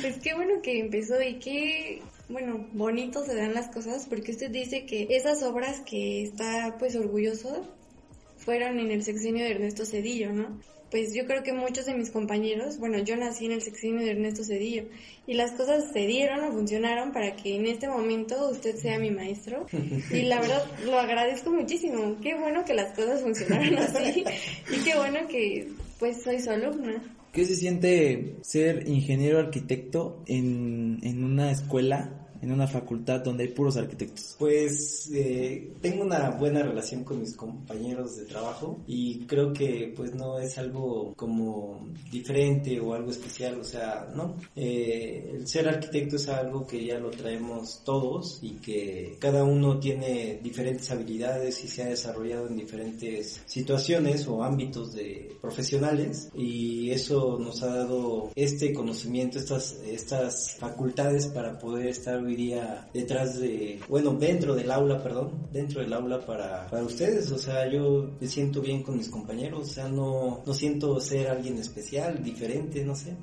Pues 0.00 0.16
qué 0.22 0.34
bueno 0.34 0.54
que 0.62 0.80
empezó 0.80 1.20
y 1.22 1.38
qué, 1.38 2.02
bueno, 2.30 2.66
bonito 2.72 3.24
se 3.24 3.34
dan 3.34 3.54
las 3.54 3.68
cosas 3.68 4.06
porque 4.08 4.32
usted 4.32 4.50
dice 4.50 4.86
que 4.86 5.08
esas 5.10 5.42
obras 5.42 5.80
que 5.80 6.22
está 6.22 6.76
pues 6.78 6.96
orgulloso 6.96 7.66
fueron 8.38 8.78
en 8.78 8.90
el 8.90 9.02
sexenio 9.02 9.44
de 9.44 9.52
Ernesto 9.52 9.84
Cedillo, 9.84 10.32
¿no? 10.32 10.60
Pues 10.90 11.14
yo 11.14 11.24
creo 11.24 11.44
que 11.44 11.52
muchos 11.52 11.86
de 11.86 11.94
mis 11.94 12.10
compañeros, 12.10 12.78
bueno, 12.78 12.98
yo 12.98 13.16
nací 13.16 13.46
en 13.46 13.52
el 13.52 13.62
sexenio 13.62 14.00
de 14.00 14.10
Ernesto 14.10 14.42
Cedillo 14.42 14.86
y 15.26 15.34
las 15.34 15.52
cosas 15.52 15.92
se 15.92 16.06
dieron 16.06 16.42
o 16.42 16.52
funcionaron 16.52 17.12
para 17.12 17.36
que 17.36 17.54
en 17.54 17.66
este 17.66 17.88
momento 17.88 18.50
usted 18.50 18.74
sea 18.76 18.98
mi 18.98 19.10
maestro 19.10 19.66
y 20.10 20.22
la 20.22 20.40
verdad 20.40 20.64
lo 20.84 20.98
agradezco 20.98 21.50
muchísimo. 21.50 22.16
Qué 22.20 22.34
bueno 22.34 22.64
que 22.64 22.74
las 22.74 22.92
cosas 22.96 23.20
funcionaron 23.20 23.76
así 23.78 24.24
y 24.72 24.84
qué 24.84 24.96
bueno 24.96 25.28
que 25.28 25.68
pues 25.98 26.22
soy 26.22 26.40
su 26.40 26.50
alumna. 26.50 27.00
¿Qué 27.32 27.44
se 27.44 27.54
siente 27.54 28.36
ser 28.42 28.88
ingeniero 28.88 29.38
arquitecto 29.38 30.22
en, 30.26 30.98
en 31.02 31.22
una 31.22 31.52
escuela, 31.52 32.28
en 32.42 32.52
una 32.52 32.66
facultad 32.66 33.20
donde 33.20 33.44
hay 33.44 33.50
puros 33.50 33.76
arquitectos? 33.76 34.36
Pues 34.38 35.10
eh, 35.12 35.72
tengo 35.80 36.04
una 36.04 36.30
buena 36.30 36.62
relación 36.62 37.04
con 37.04 37.20
mis 37.20 37.36
compañeros 37.36 38.16
de 38.16 38.24
trabajo 38.24 38.80
y 38.86 39.20
creo 39.26 39.52
que 39.52 39.92
pues 39.96 40.14
no 40.14 40.38
es 40.38 40.56
algo 40.58 41.14
como 41.16 41.86
diferente 42.10 42.80
o 42.80 42.94
algo 42.94 43.10
especial, 43.10 43.60
o 43.60 43.64
sea, 43.64 44.08
no. 44.14 44.36
Eh, 44.56 45.30
el 45.34 45.46
ser 45.46 45.68
arquitecto 45.68 46.16
es 46.16 46.28
algo 46.28 46.66
que 46.66 46.84
ya 46.84 46.98
lo 46.98 47.10
traemos 47.10 47.82
todos 47.84 48.38
y 48.42 48.52
que 48.54 49.16
cada 49.18 49.44
uno 49.44 49.78
tiene 49.78 50.40
diferentes 50.42 50.90
habilidades 50.90 51.64
y 51.64 51.68
se 51.68 51.82
ha 51.82 51.86
desarrollado 51.86 52.48
en 52.48 52.56
diferentes 52.56 53.42
situaciones 53.46 54.26
o 54.26 54.42
ámbitos 54.42 54.92
de 54.92 55.36
profesionales 55.40 56.30
y 56.34 56.90
eso 56.90 57.38
nos 57.38 57.62
ha 57.62 57.74
dado 57.74 58.30
este 58.34 58.72
conocimiento, 58.72 59.38
estas, 59.38 59.78
estas 59.86 60.56
facultades 60.58 61.26
para 61.28 61.58
poder 61.58 61.88
estar 61.88 62.22
día 62.34 62.88
detrás 62.92 63.40
de, 63.40 63.80
bueno, 63.88 64.12
dentro 64.14 64.54
del 64.54 64.70
aula, 64.70 65.02
perdón, 65.02 65.48
dentro 65.52 65.80
del 65.80 65.92
aula 65.92 66.24
para, 66.24 66.66
para 66.68 66.82
ustedes, 66.82 67.30
o 67.30 67.38
sea, 67.38 67.70
yo 67.70 68.10
me 68.20 68.26
siento 68.26 68.60
bien 68.60 68.82
con 68.82 68.96
mis 68.96 69.08
compañeros, 69.08 69.70
o 69.70 69.72
sea, 69.72 69.88
no, 69.88 70.42
no 70.44 70.54
siento 70.54 71.00
ser 71.00 71.28
alguien 71.28 71.58
especial, 71.58 72.22
diferente, 72.22 72.84
no 72.84 72.94
sé. 72.94 73.16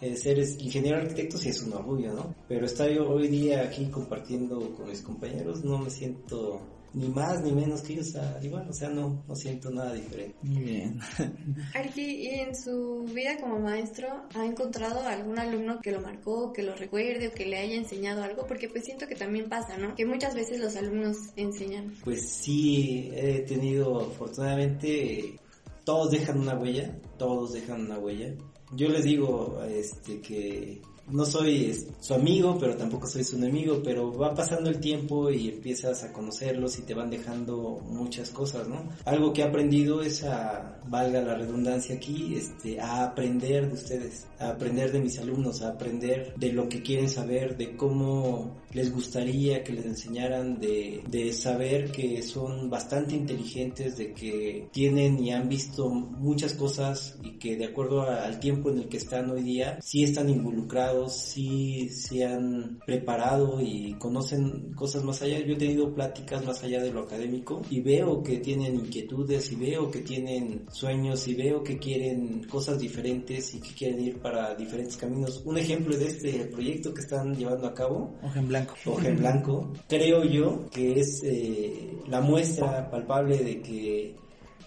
Eh, 0.00 0.16
ser 0.16 0.38
ingeniero 0.38 0.98
arquitecto 0.98 1.36
sí 1.38 1.48
es 1.48 1.60
un 1.62 1.72
orgullo, 1.72 2.12
¿no? 2.12 2.34
Pero 2.46 2.66
estar 2.66 2.88
yo 2.88 3.08
hoy 3.10 3.26
día 3.26 3.62
aquí 3.62 3.86
compartiendo 3.86 4.72
con 4.76 4.88
mis 4.88 5.02
compañeros 5.02 5.64
no 5.64 5.78
me 5.78 5.90
siento 5.90 6.60
ni 6.94 7.08
más 7.08 7.42
ni 7.42 7.52
menos 7.52 7.82
que 7.82 7.94
ellos, 7.94 8.08
o 8.08 8.12
sea, 8.12 8.38
igual, 8.42 8.68
o 8.68 8.72
sea, 8.72 8.88
no, 8.88 9.24
no 9.26 9.34
siento 9.34 9.70
nada 9.70 9.92
diferente. 9.92 10.36
Muy 10.42 10.62
bien. 10.62 11.00
Arqui, 11.74 12.02
¿y 12.02 12.28
en 12.40 12.54
su 12.54 13.04
vida 13.14 13.36
como 13.40 13.58
maestro 13.58 14.08
ha 14.34 14.44
encontrado 14.44 15.00
algún 15.06 15.38
alumno 15.38 15.80
que 15.80 15.92
lo 15.92 16.00
marcó, 16.00 16.52
que 16.52 16.62
lo 16.62 16.74
recuerde 16.74 17.28
o 17.28 17.32
que 17.32 17.46
le 17.46 17.58
haya 17.58 17.76
enseñado 17.76 18.22
algo? 18.22 18.46
Porque 18.46 18.68
pues 18.68 18.84
siento 18.84 19.06
que 19.06 19.14
también 19.14 19.48
pasa, 19.48 19.76
¿no? 19.76 19.94
Que 19.94 20.06
muchas 20.06 20.34
veces 20.34 20.60
los 20.60 20.76
alumnos 20.76 21.16
enseñan. 21.36 21.94
Pues 22.04 22.28
sí, 22.30 23.10
he 23.14 23.40
tenido, 23.40 24.00
afortunadamente, 24.00 25.38
todos 25.84 26.10
dejan 26.10 26.40
una 26.40 26.58
huella, 26.58 26.98
todos 27.18 27.52
dejan 27.52 27.82
una 27.82 27.98
huella. 27.98 28.34
Yo 28.74 28.88
les 28.88 29.04
digo, 29.04 29.62
este, 29.64 30.20
que 30.20 30.82
no 31.10 31.24
soy 31.24 31.86
su 32.00 32.14
amigo, 32.14 32.56
pero 32.58 32.76
tampoco 32.76 33.06
soy 33.06 33.24
su 33.24 33.36
enemigo, 33.36 33.80
pero 33.82 34.16
va 34.16 34.34
pasando 34.34 34.70
el 34.70 34.80
tiempo 34.80 35.30
y 35.30 35.48
empiezas 35.48 36.04
a 36.04 36.12
conocerlos 36.12 36.78
y 36.78 36.82
te 36.82 36.94
van 36.94 37.10
dejando 37.10 37.80
muchas 37.84 38.30
cosas, 38.30 38.68
¿no? 38.68 38.88
Algo 39.04 39.32
que 39.32 39.42
he 39.42 39.44
aprendido 39.44 40.02
es 40.02 40.24
a, 40.24 40.80
valga 40.86 41.20
la 41.20 41.34
redundancia 41.34 41.96
aquí, 41.96 42.34
este, 42.34 42.80
a 42.80 43.04
aprender 43.04 43.68
de 43.68 43.74
ustedes, 43.74 44.26
a 44.38 44.50
aprender 44.50 44.92
de 44.92 45.00
mis 45.00 45.18
alumnos, 45.18 45.62
a 45.62 45.70
aprender 45.70 46.34
de 46.36 46.52
lo 46.52 46.68
que 46.68 46.82
quieren 46.82 47.08
saber, 47.08 47.56
de 47.56 47.76
cómo 47.76 48.56
les 48.72 48.92
gustaría 48.92 49.64
que 49.64 49.72
les 49.72 49.86
enseñaran, 49.86 50.58
de, 50.60 51.02
de 51.08 51.32
saber 51.32 51.90
que 51.90 52.22
son 52.22 52.68
bastante 52.68 53.14
inteligentes, 53.14 53.96
de 53.96 54.12
que 54.12 54.68
tienen 54.72 55.22
y 55.22 55.32
han 55.32 55.48
visto 55.48 55.88
muchas 55.88 56.54
cosas 56.54 57.18
y 57.22 57.38
que 57.38 57.56
de 57.56 57.66
acuerdo 57.66 58.02
al 58.02 58.40
tiempo 58.40 58.70
en 58.70 58.78
el 58.78 58.88
que 58.88 58.98
están 58.98 59.30
hoy 59.30 59.42
día, 59.42 59.78
sí 59.82 60.02
están 60.02 60.28
involucrados, 60.28 60.97
sí 61.06 61.90
se 61.90 62.24
han 62.24 62.78
preparado 62.86 63.60
y 63.60 63.94
conocen 63.98 64.72
cosas 64.72 65.04
más 65.04 65.20
allá. 65.20 65.38
Yo 65.40 65.52
he 65.52 65.58
tenido 65.58 65.94
pláticas 65.94 66.44
más 66.44 66.62
allá 66.64 66.82
de 66.82 66.90
lo 66.90 67.02
académico 67.02 67.60
y 67.68 67.80
veo 67.82 68.22
que 68.22 68.38
tienen 68.38 68.74
inquietudes 68.76 69.52
y 69.52 69.56
veo 69.56 69.90
que 69.90 70.00
tienen 70.00 70.64
sueños 70.72 71.28
y 71.28 71.34
veo 71.34 71.62
que 71.62 71.78
quieren 71.78 72.44
cosas 72.44 72.78
diferentes 72.78 73.54
y 73.54 73.60
que 73.60 73.74
quieren 73.74 74.00
ir 74.00 74.18
para 74.18 74.54
diferentes 74.54 74.96
caminos. 74.96 75.42
Un 75.44 75.58
ejemplo 75.58 75.96
de 75.96 76.06
este 76.06 76.46
proyecto 76.46 76.94
que 76.94 77.02
están 77.02 77.36
llevando 77.36 77.66
a 77.66 77.74
cabo 77.74 78.14
Hoja 78.22 78.40
en 78.40 78.48
blanco. 78.48 78.74
hoja 78.86 79.08
en 79.08 79.18
blanco, 79.18 79.72
creo 79.86 80.24
yo 80.24 80.66
que 80.70 81.00
es 81.00 81.22
eh, 81.22 81.98
la 82.08 82.20
muestra 82.20 82.90
palpable 82.90 83.38
de 83.38 83.60
que 83.60 84.16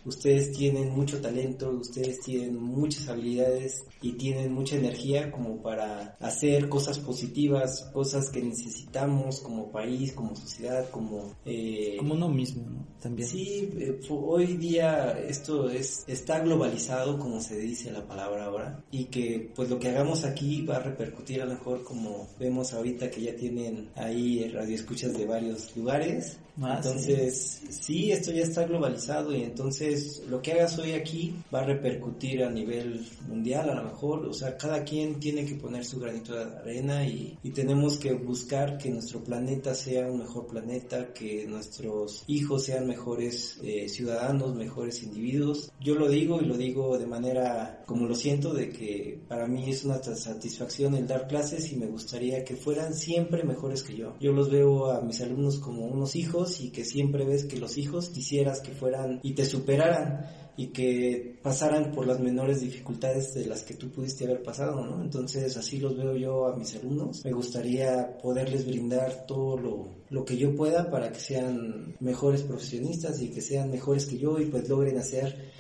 ustedes 0.06 0.52
tienen 0.52 0.90
mucho 0.92 1.20
talento, 1.22 1.70
ustedes 1.72 2.20
tienen 2.22 2.56
muchas 2.56 3.08
habilidades 3.08 3.84
y 4.02 4.14
tienen 4.14 4.54
mucha 4.54 4.76
energía 4.76 5.32
como 5.32 5.62
para 5.62 6.16
hacer 6.20 6.70
cosas 6.70 7.00
positivas, 7.00 7.90
cosas 7.94 8.30
que 8.30 8.42
necesitamos 8.42 9.40
como 9.40 9.72
país, 9.72 10.14
como 10.14 10.36
sociedad, 10.36 10.90
como... 10.90 11.36
eh, 11.46 11.96
Como 12.00 12.14
uno 12.16 12.30
mismo, 12.30 12.64
¿no? 12.70 12.86
También. 13.02 13.28
Sí, 13.28 13.70
eh, 13.78 14.00
hoy 14.10 14.58
día 14.58 15.18
esto 15.28 15.70
es 15.70 16.04
está 16.08 16.40
globalizado, 16.40 17.18
como 17.18 17.40
se 17.42 17.58
dice 17.58 17.92
la 17.92 18.06
palabra 18.06 18.46
ahora, 18.46 18.84
y 18.92 19.06
que 19.06 19.52
pues 19.56 19.70
lo 19.70 19.80
que 19.80 19.90
hagamos 19.90 20.24
aquí 20.24 20.64
va 20.64 20.78
a 20.78 20.84
repercutir 20.84 21.42
a 21.42 21.46
lo 21.46 21.54
mejor 21.54 21.84
como 21.84 22.28
vemos 22.40 22.74
ahorita 22.74 23.10
que 23.10 23.22
ya 23.22 23.36
tienen 23.36 23.90
ahí 23.96 24.48
radioescuchas 24.50 25.14
de 25.18 25.26
varios 25.26 25.76
lugares. 25.76 26.38
Ah, 26.62 26.76
entonces, 26.78 27.62
sí. 27.70 28.12
esto 28.12 28.32
ya 28.32 28.44
está 28.44 28.66
globalizado 28.66 29.36
y 29.36 29.44
entonces 29.44 30.24
lo 30.30 30.42
que 30.42 30.54
hagas 30.54 30.78
hoy 30.80 30.94
aquí 30.94 31.34
va 31.54 31.62
a 31.62 31.66
repercutir 31.66 32.44
a 32.44 32.50
nivel 32.50 33.06
mundial 33.28 33.70
a 33.70 33.76
lo 33.76 33.84
mejor, 33.84 34.26
o 34.26 34.34
sea, 34.34 34.58
cada 34.58 34.84
quien 34.84 35.20
tiene 35.20 35.46
que 35.46 35.56
poner 35.56 35.86
su 35.86 36.00
granito 36.00 36.36
de 36.36 36.44
arena 36.44 37.06
y, 37.06 37.38
y 37.44 37.52
tenemos 37.52 37.98
que 37.98 38.14
buscar 38.14 38.78
que 38.78 38.90
nuestro 38.90 39.24
planeta 39.24 39.74
sea 39.74 40.10
un 40.10 40.20
mejor 40.20 40.48
planeta, 40.48 41.14
que 41.14 41.46
nuestros 41.48 42.24
hijos 42.28 42.66
sean 42.66 42.88
mejores 42.88 43.58
eh, 43.64 43.88
ciudadanos, 43.88 44.56
mejores 44.56 45.04
individuos. 45.04 45.72
Yo 45.80 45.96
lo 45.96 46.10
digo 46.10 46.42
y 46.42 46.46
lo 46.46 46.58
digo 46.58 46.98
de 46.98 47.08
manera 47.08 47.84
como 47.86 48.08
lo 48.08 48.16
siento, 48.16 48.54
de 48.54 48.70
que 48.70 49.20
para 49.28 49.48
mí 49.48 49.70
es 49.70 49.84
una 49.84 50.02
satisfacción 50.02 50.96
el 50.96 51.08
dar 51.08 51.28
clases 51.28 51.72
y 51.72 51.76
me 51.76 51.88
gustaría 51.88 52.44
que 52.44 52.56
fueran 52.56 52.94
siempre 52.94 53.44
mejores 53.44 53.84
que 53.84 53.96
yo. 53.96 54.16
Yo 54.20 54.32
los 54.32 54.50
veo 54.50 54.92
a 54.92 55.02
mis 55.02 55.22
alumnos 55.22 55.60
como 55.60 55.86
unos 55.86 56.16
hijos 56.16 56.41
y 56.62 56.72
que 56.72 56.86
siempre 56.86 57.26
ves 57.26 57.46
que 57.46 57.60
los 57.60 57.78
hijos 57.78 58.10
quisieras 58.10 58.62
que 58.62 58.72
fueran 58.72 59.20
y 59.24 59.34
te 59.34 59.46
superaran. 59.46 60.26
y 60.58 60.68
que 60.68 61.40
pasaran 61.42 61.92
por 61.94 62.06
las 62.06 62.20
menores 62.20 62.60
dificultades 62.60 63.34
de 63.34 63.46
las 63.46 63.64
que 63.64 63.74
tú 63.74 63.90
pudiste 63.90 64.26
haber 64.26 64.44
pasado, 64.44 64.86
¿no? 64.86 65.02
Entonces 65.02 65.56
así 65.56 65.80
los 65.80 65.98
veo 65.98 66.16
yo 66.16 66.46
a 66.46 66.58
mis 66.58 66.76
alumnos. 66.76 67.24
Me 67.24 67.32
gustaría 67.32 68.18
poderles 68.22 68.68
brindar 68.68 69.26
todo 69.26 69.58
lo, 69.58 69.88
lo 70.10 70.26
que 70.26 70.38
yo 70.38 70.54
pueda 70.54 70.90
para 70.92 71.12
que 71.12 71.20
sean 71.20 71.96
mejores 72.02 72.44
profesionistas 72.44 73.22
y 73.22 73.30
que 73.30 73.42
sean 73.42 73.72
mejores 73.72 74.06
que 74.06 74.18
yo 74.18 74.40
y 74.40 74.46
pues 74.48 74.68
logren 74.68 74.98
hacer 74.98 75.52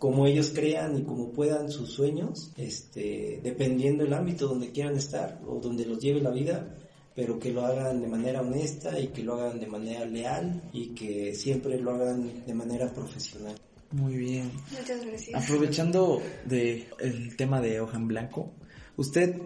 como 0.00 0.26
ellos 0.26 0.50
crean 0.54 0.96
y 0.96 1.02
como 1.02 1.30
puedan 1.30 1.70
sus 1.70 1.90
sueños, 1.90 2.52
este, 2.56 3.38
dependiendo 3.44 4.02
del 4.02 4.14
ámbito 4.14 4.48
donde 4.48 4.72
quieran 4.72 4.96
estar 4.96 5.42
o 5.46 5.60
donde 5.60 5.84
los 5.84 5.98
lleve 6.00 6.22
la 6.22 6.30
vida, 6.30 6.74
pero 7.20 7.38
que 7.38 7.52
lo 7.52 7.66
hagan 7.66 8.00
de 8.00 8.06
manera 8.08 8.40
honesta 8.40 8.98
y 8.98 9.08
que 9.08 9.22
lo 9.22 9.34
hagan 9.34 9.60
de 9.60 9.66
manera 9.66 10.06
leal 10.06 10.62
y 10.72 10.94
que 10.94 11.34
siempre 11.34 11.78
lo 11.78 11.90
hagan 11.90 12.46
de 12.46 12.54
manera 12.54 12.90
profesional. 12.94 13.54
Muy 13.90 14.16
bien. 14.16 14.50
Muchas 14.70 15.04
gracias. 15.04 15.44
Aprovechando 15.44 16.22
de 16.46 16.86
el 16.98 17.36
tema 17.36 17.60
de 17.60 17.78
hoja 17.78 17.98
en 17.98 18.08
blanco, 18.08 18.50
¿usted 18.96 19.36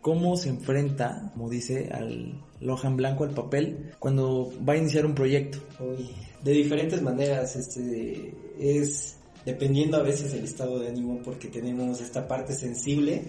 cómo 0.00 0.36
se 0.36 0.50
enfrenta, 0.50 1.32
como 1.32 1.50
dice, 1.50 1.88
al 1.92 2.40
hoja 2.64 2.86
en 2.86 2.98
blanco, 2.98 3.24
al 3.24 3.34
papel, 3.34 3.90
cuando 3.98 4.52
va 4.64 4.74
a 4.74 4.76
iniciar 4.76 5.04
un 5.04 5.16
proyecto? 5.16 5.58
Uy, 5.80 6.10
de 6.40 6.52
diferentes 6.52 7.02
maneras, 7.02 7.56
este, 7.56 8.32
es 8.60 9.16
dependiendo 9.44 9.96
a 9.96 10.02
veces 10.02 10.32
del 10.32 10.44
estado 10.44 10.78
de 10.78 10.88
ánimo 10.88 11.20
porque 11.22 11.48
tenemos 11.48 12.00
esta 12.00 12.26
parte 12.26 12.54
sensible 12.54 13.24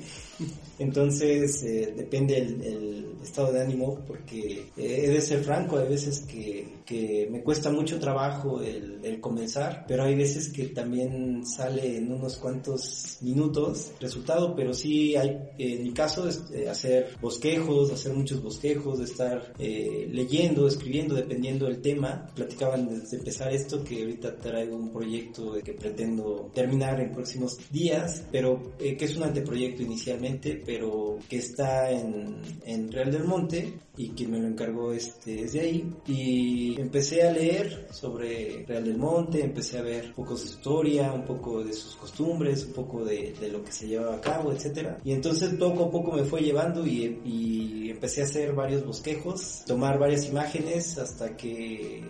entonces 0.79 1.63
eh, 1.63 1.93
depende 1.95 2.38
el, 2.38 2.61
el, 2.61 3.05
estado 3.23 3.53
de 3.53 3.61
ánimo 3.61 4.03
porque 4.05 4.67
eh, 4.77 5.01
he 5.03 5.09
de 5.09 5.19
ser 5.19 5.43
franco 5.43 5.77
hay 5.77 5.88
veces 5.88 6.19
que, 6.19 6.75
que 6.86 7.27
me 7.31 7.41
cuesta 7.41 7.71
mucho 7.71 7.99
trabajo 7.99 8.61
el, 8.61 8.99
el, 9.03 9.19
comenzar 9.19 9.86
pero 9.88 10.03
hay 10.03 10.15
veces 10.15 10.49
que 10.49 10.65
también 10.65 11.43
sale 11.43 11.97
en 11.97 12.11
unos 12.11 12.38
cuantos 12.38 13.17
minutos 13.21 13.91
resultado 13.99 14.55
pero 14.55 14.73
sí 14.73 15.15
hay 15.15 15.39
en 15.57 15.83
mi 15.83 15.91
caso 15.91 16.27
es 16.27 16.43
eh, 16.53 16.69
hacer 16.69 17.15
bosquejos 17.19 17.91
hacer 17.91 18.13
muchos 18.13 18.43
bosquejos 18.43 18.99
estar 18.99 19.53
leyendo 19.57 20.67
escribiendo 20.67 21.15
dependiendo 21.15 21.65
del 21.65 21.81
tema. 21.81 22.27
Platicaban 22.36 22.88
desde 22.88 23.17
empezar 23.17 23.51
esto 23.53 23.83
que 23.83 24.01
ahorita 24.01 24.36
traigo 24.38 24.75
un 24.75 24.91
proyecto 24.91 25.53
que 25.63 25.73
pretendo 25.73 26.51
terminar 26.53 26.99
en 26.99 27.11
próximos 27.11 27.57
días 27.71 28.23
pero 28.31 28.73
que 28.77 28.97
es 28.99 29.15
un 29.15 29.23
anteproyecto 29.23 29.81
inicialmente 29.81 30.24
pero 30.65 31.17
que 31.30 31.38
está 31.38 31.91
en, 31.91 32.41
en 32.65 32.91
Real 32.91 33.11
del 33.11 33.23
Monte 33.23 33.80
y 33.97 34.09
quien 34.09 34.32
me 34.32 34.39
lo 34.39 34.47
encargó 34.47 34.91
este, 34.91 35.43
es 35.43 35.53
de 35.53 35.59
ahí. 35.61 35.93
Y 36.07 36.80
empecé 36.80 37.23
a 37.23 37.32
leer 37.32 37.88
sobre 37.91 38.65
Real 38.67 38.84
del 38.84 38.97
Monte, 38.97 39.43
empecé 39.43 39.78
a 39.78 39.82
ver 39.82 40.07
un 40.07 40.13
poco 40.13 40.36
su 40.38 40.47
historia, 40.47 41.13
un 41.13 41.26
poco 41.26 41.63
de 41.63 41.73
sus 41.73 41.95
costumbres, 41.95 42.65
un 42.65 42.73
poco 42.73 43.05
de, 43.05 43.34
de 43.39 43.49
lo 43.49 43.63
que 43.63 43.71
se 43.71 43.88
llevaba 43.88 44.15
a 44.15 44.21
cabo, 44.21 44.51
etcétera. 44.51 44.97
Y 45.03 45.13
entonces 45.13 45.53
poco 45.53 45.86
a 45.86 45.91
poco 45.91 46.11
me 46.11 46.23
fue 46.23 46.41
llevando 46.41 46.86
y, 46.86 47.21
y 47.23 47.89
empecé 47.89 48.21
a 48.21 48.26
hacer 48.26 48.53
varios 48.53 48.86
bosquejos, 48.86 49.63
tomar 49.65 49.97
varias 49.99 50.28
imágenes 50.28 50.97
hasta 50.97 51.36
que 51.38 52.03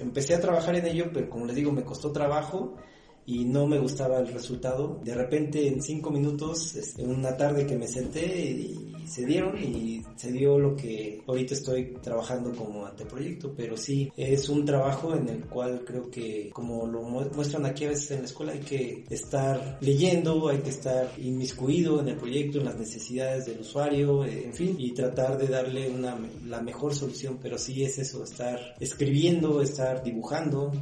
empecé 0.00 0.34
a 0.34 0.40
trabajar 0.40 0.76
en 0.76 0.86
ello, 0.86 1.10
pero 1.12 1.28
como 1.28 1.46
les 1.46 1.56
digo, 1.56 1.72
me 1.72 1.84
costó 1.84 2.12
trabajo 2.12 2.76
y 3.26 3.44
no 3.44 3.66
me 3.66 3.78
gustaba 3.78 4.18
el 4.18 4.28
resultado. 4.28 5.00
De 5.02 5.14
repente 5.14 5.66
en 5.66 5.82
cinco 5.82 6.10
minutos, 6.10 6.74
este, 6.76 7.02
en 7.02 7.10
una 7.10 7.36
tarde 7.36 7.66
que 7.66 7.76
me 7.76 7.86
senté 7.86 8.50
y 8.50 8.94
se 9.06 9.24
dieron 9.26 9.56
y 9.62 10.02
se 10.16 10.32
dio 10.32 10.58
lo 10.58 10.74
que 10.74 11.22
ahorita 11.26 11.54
estoy 11.54 11.94
trabajando 12.02 12.52
como 12.52 12.86
anteproyecto, 12.86 13.52
pero 13.54 13.76
sí 13.76 14.10
es 14.16 14.48
un 14.48 14.64
trabajo 14.64 15.14
en 15.14 15.28
el 15.28 15.44
cual 15.44 15.84
creo 15.84 16.10
que 16.10 16.50
como 16.52 16.86
lo 16.86 17.02
muestran 17.02 17.66
aquí 17.66 17.84
a 17.84 17.90
veces 17.90 18.12
en 18.12 18.20
la 18.20 18.24
escuela 18.24 18.52
hay 18.52 18.60
que 18.60 19.04
estar 19.10 19.78
leyendo, 19.80 20.48
hay 20.48 20.58
que 20.58 20.70
estar 20.70 21.10
inmiscuido 21.18 22.00
en 22.00 22.08
el 22.08 22.16
proyecto, 22.16 22.58
en 22.58 22.66
las 22.66 22.78
necesidades 22.78 23.46
del 23.46 23.60
usuario, 23.60 24.24
en 24.24 24.54
fin, 24.54 24.76
y 24.78 24.92
tratar 24.92 25.38
de 25.38 25.48
darle 25.48 25.90
una, 25.90 26.16
la 26.46 26.60
mejor 26.60 26.94
solución, 26.94 27.38
pero 27.40 27.58
sí 27.58 27.84
es 27.84 27.98
eso, 27.98 28.24
estar 28.24 28.58
escribiendo, 28.80 29.60
estar 29.60 30.02
dibujando, 30.02 30.72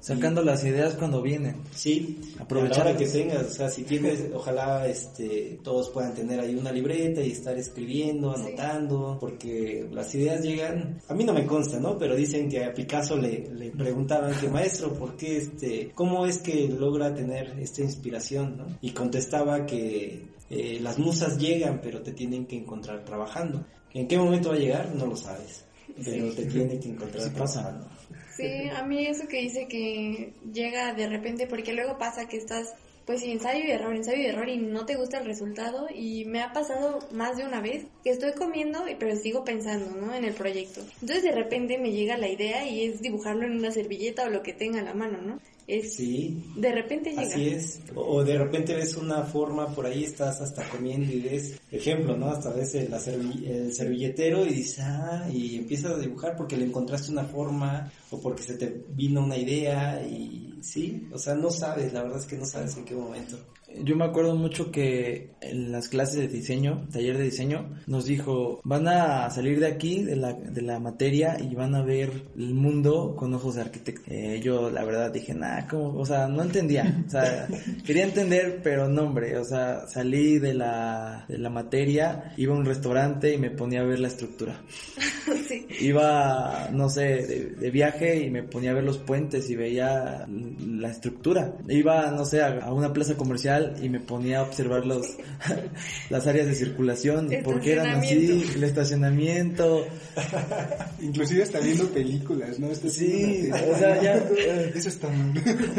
sacando 0.00 0.42
y, 0.42 0.46
las 0.46 0.64
ideas 0.64 0.94
cuando 0.94 1.22
vienen. 1.22 1.56
Sí, 1.74 2.18
aprovechar 2.38 2.96
que 2.96 3.06
tengas, 3.06 3.46
o 3.46 3.50
sea, 3.50 3.68
si 3.68 3.84
tienes, 3.84 4.24
ojalá 4.34 4.86
este 4.86 5.60
todos 5.62 5.90
puedan 5.90 6.14
tener 6.14 6.40
ahí 6.40 6.54
una 6.54 6.72
libreta 6.72 7.20
y 7.20 7.32
estar 7.32 7.56
escribiendo, 7.56 8.34
anotando, 8.34 9.12
sí. 9.12 9.18
porque 9.20 9.88
las 9.92 10.12
ideas 10.14 10.42
llegan, 10.42 11.00
a 11.08 11.14
mí 11.14 11.24
no 11.24 11.32
me 11.32 11.46
consta, 11.46 11.78
¿no? 11.78 11.98
Pero 11.98 12.16
dicen 12.16 12.48
que 12.48 12.64
a 12.64 12.72
Picasso 12.72 13.16
le, 13.16 13.48
le 13.54 13.70
preguntaban 13.70 14.34
que 14.40 14.48
maestro, 14.48 14.92
¿por 14.94 15.16
qué 15.16 15.36
este, 15.36 15.92
cómo 15.94 16.26
es 16.26 16.38
que 16.38 16.68
logra 16.68 17.14
tener 17.14 17.58
esta 17.60 17.82
inspiración, 17.82 18.56
¿no? 18.56 18.66
Y 18.80 18.90
contestaba 18.92 19.66
que 19.66 20.30
eh, 20.50 20.78
las 20.80 20.98
musas 20.98 21.38
llegan, 21.38 21.80
pero 21.82 22.02
te 22.02 22.12
tienen 22.12 22.46
que 22.46 22.56
encontrar 22.56 23.04
trabajando. 23.04 23.64
¿En 23.92 24.08
qué 24.08 24.18
momento 24.18 24.50
va 24.50 24.56
a 24.56 24.58
llegar? 24.58 24.94
No 24.94 25.06
lo 25.06 25.16
sabes, 25.16 25.64
pero 26.04 26.30
sí. 26.30 26.36
te 26.36 26.46
tienen 26.46 26.80
que 26.80 26.88
encontrar 26.88 27.24
sí, 27.24 27.30
trabajando. 27.30 27.86
Sí, 28.40 28.68
a 28.68 28.82
mí 28.82 29.06
eso 29.06 29.28
que 29.28 29.38
dice 29.38 29.68
que 29.68 30.32
llega 30.52 30.94
de 30.94 31.08
repente, 31.08 31.46
porque 31.46 31.72
luego 31.72 31.98
pasa 31.98 32.28
que 32.28 32.36
estás 32.36 32.74
pues 33.06 33.22
ensayo 33.24 33.64
y 33.64 33.70
error, 33.72 33.92
ensayo 33.92 34.22
y 34.22 34.26
error 34.26 34.48
y 34.48 34.56
no 34.56 34.86
te 34.86 34.94
gusta 34.94 35.18
el 35.18 35.26
resultado 35.26 35.88
y 35.92 36.24
me 36.26 36.42
ha 36.42 36.52
pasado 36.52 37.00
más 37.10 37.36
de 37.36 37.44
una 37.44 37.60
vez 37.60 37.86
que 38.04 38.10
estoy 38.10 38.32
comiendo 38.34 38.84
pero 39.00 39.16
sigo 39.16 39.44
pensando, 39.44 39.96
¿no? 39.96 40.14
En 40.14 40.24
el 40.24 40.34
proyecto. 40.34 40.82
Entonces 41.00 41.24
de 41.24 41.32
repente 41.32 41.78
me 41.78 41.90
llega 41.90 42.16
la 42.16 42.28
idea 42.28 42.64
y 42.68 42.84
es 42.84 43.02
dibujarlo 43.02 43.46
en 43.46 43.58
una 43.58 43.72
servilleta 43.72 44.26
o 44.26 44.30
lo 44.30 44.44
que 44.44 44.52
tenga 44.52 44.80
a 44.80 44.84
la 44.84 44.94
mano, 44.94 45.18
¿no? 45.22 45.40
Es, 45.70 45.94
sí. 45.94 46.42
De 46.56 46.72
repente 46.72 47.10
llega. 47.10 47.22
Así 47.22 47.48
es. 47.48 47.80
O 47.94 48.24
de 48.24 48.36
repente 48.36 48.74
ves 48.74 48.96
una 48.96 49.22
forma, 49.22 49.72
por 49.74 49.86
ahí 49.86 50.02
estás 50.02 50.40
hasta 50.40 50.68
comiendo 50.68 51.12
y 51.12 51.20
ves, 51.20 51.60
ejemplo, 51.70 52.16
¿no? 52.16 52.26
Hasta 52.26 52.50
ves 52.50 52.74
el, 52.74 52.92
el 52.92 53.72
servilletero 53.72 54.44
y 54.44 54.54
dices, 54.54 54.80
ah, 54.80 55.28
y 55.32 55.56
empiezas 55.56 55.92
a 55.92 55.98
dibujar 55.98 56.36
porque 56.36 56.56
le 56.56 56.64
encontraste 56.64 57.12
una 57.12 57.24
forma 57.24 57.92
o 58.10 58.20
porque 58.20 58.42
se 58.42 58.54
te 58.54 58.84
vino 58.88 59.22
una 59.22 59.36
idea 59.36 60.02
y 60.04 60.58
sí, 60.60 61.08
o 61.12 61.18
sea, 61.18 61.34
no 61.34 61.50
sabes, 61.50 61.92
la 61.92 62.02
verdad 62.02 62.18
es 62.18 62.26
que 62.26 62.36
no 62.36 62.46
sabes 62.46 62.76
en 62.76 62.84
qué 62.84 62.94
momento. 62.94 63.38
Yo 63.78 63.96
me 63.96 64.04
acuerdo 64.04 64.34
mucho 64.34 64.70
que 64.70 65.30
en 65.40 65.72
las 65.72 65.88
clases 65.88 66.16
de 66.16 66.28
diseño, 66.28 66.86
taller 66.92 67.16
de 67.16 67.24
diseño, 67.24 67.70
nos 67.86 68.04
dijo, 68.04 68.60
van 68.64 68.88
a 68.88 69.30
salir 69.30 69.60
de 69.60 69.68
aquí, 69.68 70.02
de 70.02 70.16
la, 70.16 70.32
de 70.32 70.62
la 70.62 70.78
materia, 70.78 71.36
y 71.40 71.54
van 71.54 71.74
a 71.74 71.82
ver 71.82 72.10
el 72.36 72.54
mundo 72.54 73.14
con 73.16 73.32
ojos 73.34 73.54
de 73.54 73.62
arquitecto. 73.62 74.02
Eh, 74.10 74.40
yo 74.42 74.70
la 74.70 74.84
verdad 74.84 75.12
dije, 75.12 75.34
nada, 75.34 75.66
¿cómo? 75.68 75.98
O 75.98 76.04
sea, 76.04 76.26
no 76.26 76.42
entendía. 76.42 77.04
O 77.06 77.10
sea, 77.10 77.48
quería 77.86 78.04
entender, 78.04 78.60
pero 78.62 78.88
no, 78.88 79.02
hombre. 79.02 79.38
O 79.38 79.44
sea, 79.44 79.86
salí 79.86 80.38
de 80.38 80.54
la, 80.54 81.24
de 81.28 81.38
la 81.38 81.50
materia, 81.50 82.34
iba 82.36 82.54
a 82.54 82.58
un 82.58 82.64
restaurante 82.64 83.32
y 83.34 83.38
me 83.38 83.50
ponía 83.50 83.80
a 83.80 83.84
ver 83.84 84.00
la 84.00 84.08
estructura. 84.08 84.60
sí. 85.48 85.66
Iba, 85.80 86.68
no 86.72 86.88
sé, 86.88 87.02
de, 87.02 87.50
de, 87.58 87.70
viaje 87.70 88.24
y 88.24 88.30
me 88.30 88.42
ponía 88.42 88.72
a 88.72 88.74
ver 88.74 88.84
los 88.84 88.98
puentes 88.98 89.48
y 89.48 89.56
veía 89.56 90.26
la 90.28 90.90
estructura. 90.90 91.54
Iba, 91.68 92.10
no 92.10 92.24
sé, 92.24 92.42
a, 92.42 92.58
a 92.64 92.72
una 92.72 92.92
plaza 92.92 93.16
comercial 93.16 93.59
y 93.82 93.88
me 93.88 94.00
ponía 94.00 94.40
a 94.40 94.42
observar 94.42 94.86
los 94.86 95.06
las 96.10 96.26
áreas 96.26 96.46
de 96.46 96.54
circulación, 96.54 97.28
por 97.44 97.60
qué 97.60 97.72
eran 97.72 97.98
así, 97.98 98.50
el 98.54 98.64
estacionamiento. 98.64 99.86
Inclusive 101.00 101.42
hasta 101.42 101.60
viendo 101.60 101.88
películas, 101.88 102.58
¿no? 102.58 102.70
Esto 102.70 102.88
sí, 102.88 103.48
o 103.50 103.78
sea, 103.78 104.00
ya... 104.02 104.14
Eso 104.74 104.88
está 104.88 105.08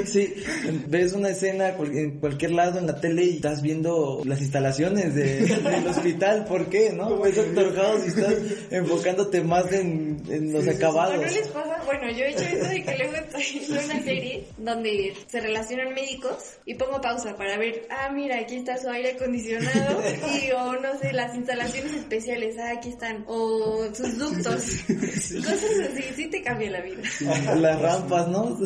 Sí, 0.06 0.34
ves 0.88 1.14
una 1.14 1.30
escena 1.30 1.70
en 1.70 2.20
cualquier 2.20 2.52
lado 2.52 2.80
en 2.80 2.88
la 2.88 3.00
tele 3.00 3.24
y 3.24 3.36
estás 3.36 3.62
viendo 3.62 4.22
las 4.26 4.42
instalaciones 4.42 5.16
de, 5.16 5.46
del 5.46 5.88
hospital, 5.88 6.46
¿por 6.46 6.68
qué? 6.68 6.92
¿No? 6.92 7.20
Ves 7.20 7.36
Doctor 7.36 7.76
House 7.76 8.06
y 8.06 8.10
estás 8.10 8.34
enfocándote 8.70 9.42
más 9.42 9.72
en, 9.72 10.22
en 10.30 10.54
los 10.54 10.68
acabados. 10.68 11.16
¿No 11.16 11.22
les 11.24 11.48
pasa? 11.50 11.82
Bueno, 11.86 12.10
yo 12.12 12.26
he 12.26 12.32
hecho 12.32 12.44
eso 12.44 12.70
de 12.70 12.84
que 12.84 12.98
luego 12.98 13.16
estoy 13.16 13.66
en 13.66 13.86
una 13.86 14.04
serie 14.04 14.48
donde 14.58 15.14
se 15.28 15.40
relacionan 15.40 15.94
médicos 15.94 16.58
y 16.66 16.76
pongo 16.76 17.02
pausa 17.02 17.36
para 17.36 17.58
ver, 17.58 17.71
ah, 17.90 18.10
mira, 18.14 18.38
aquí 18.40 18.58
está 18.58 18.78
su 18.78 18.90
aire 18.90 19.12
acondicionado 19.12 20.02
y 20.44 20.52
o 20.52 20.74
no 20.80 20.98
sé, 21.00 21.14
las 21.14 21.36
instalaciones 21.36 21.94
especiales, 21.94 22.58
ah, 22.60 22.72
aquí 22.78 22.90
están, 22.90 23.24
o 23.28 23.86
sus 23.94 24.18
ductos, 24.18 24.62
sí. 25.22 25.38
cosas 25.38 25.64
así, 25.92 26.04
sí 26.16 26.28
te 26.30 26.42
cambia 26.42 26.72
la 26.72 26.82
vida. 26.82 27.02
Las 27.56 27.82
rampas, 27.82 28.28
¿no? 28.28 28.58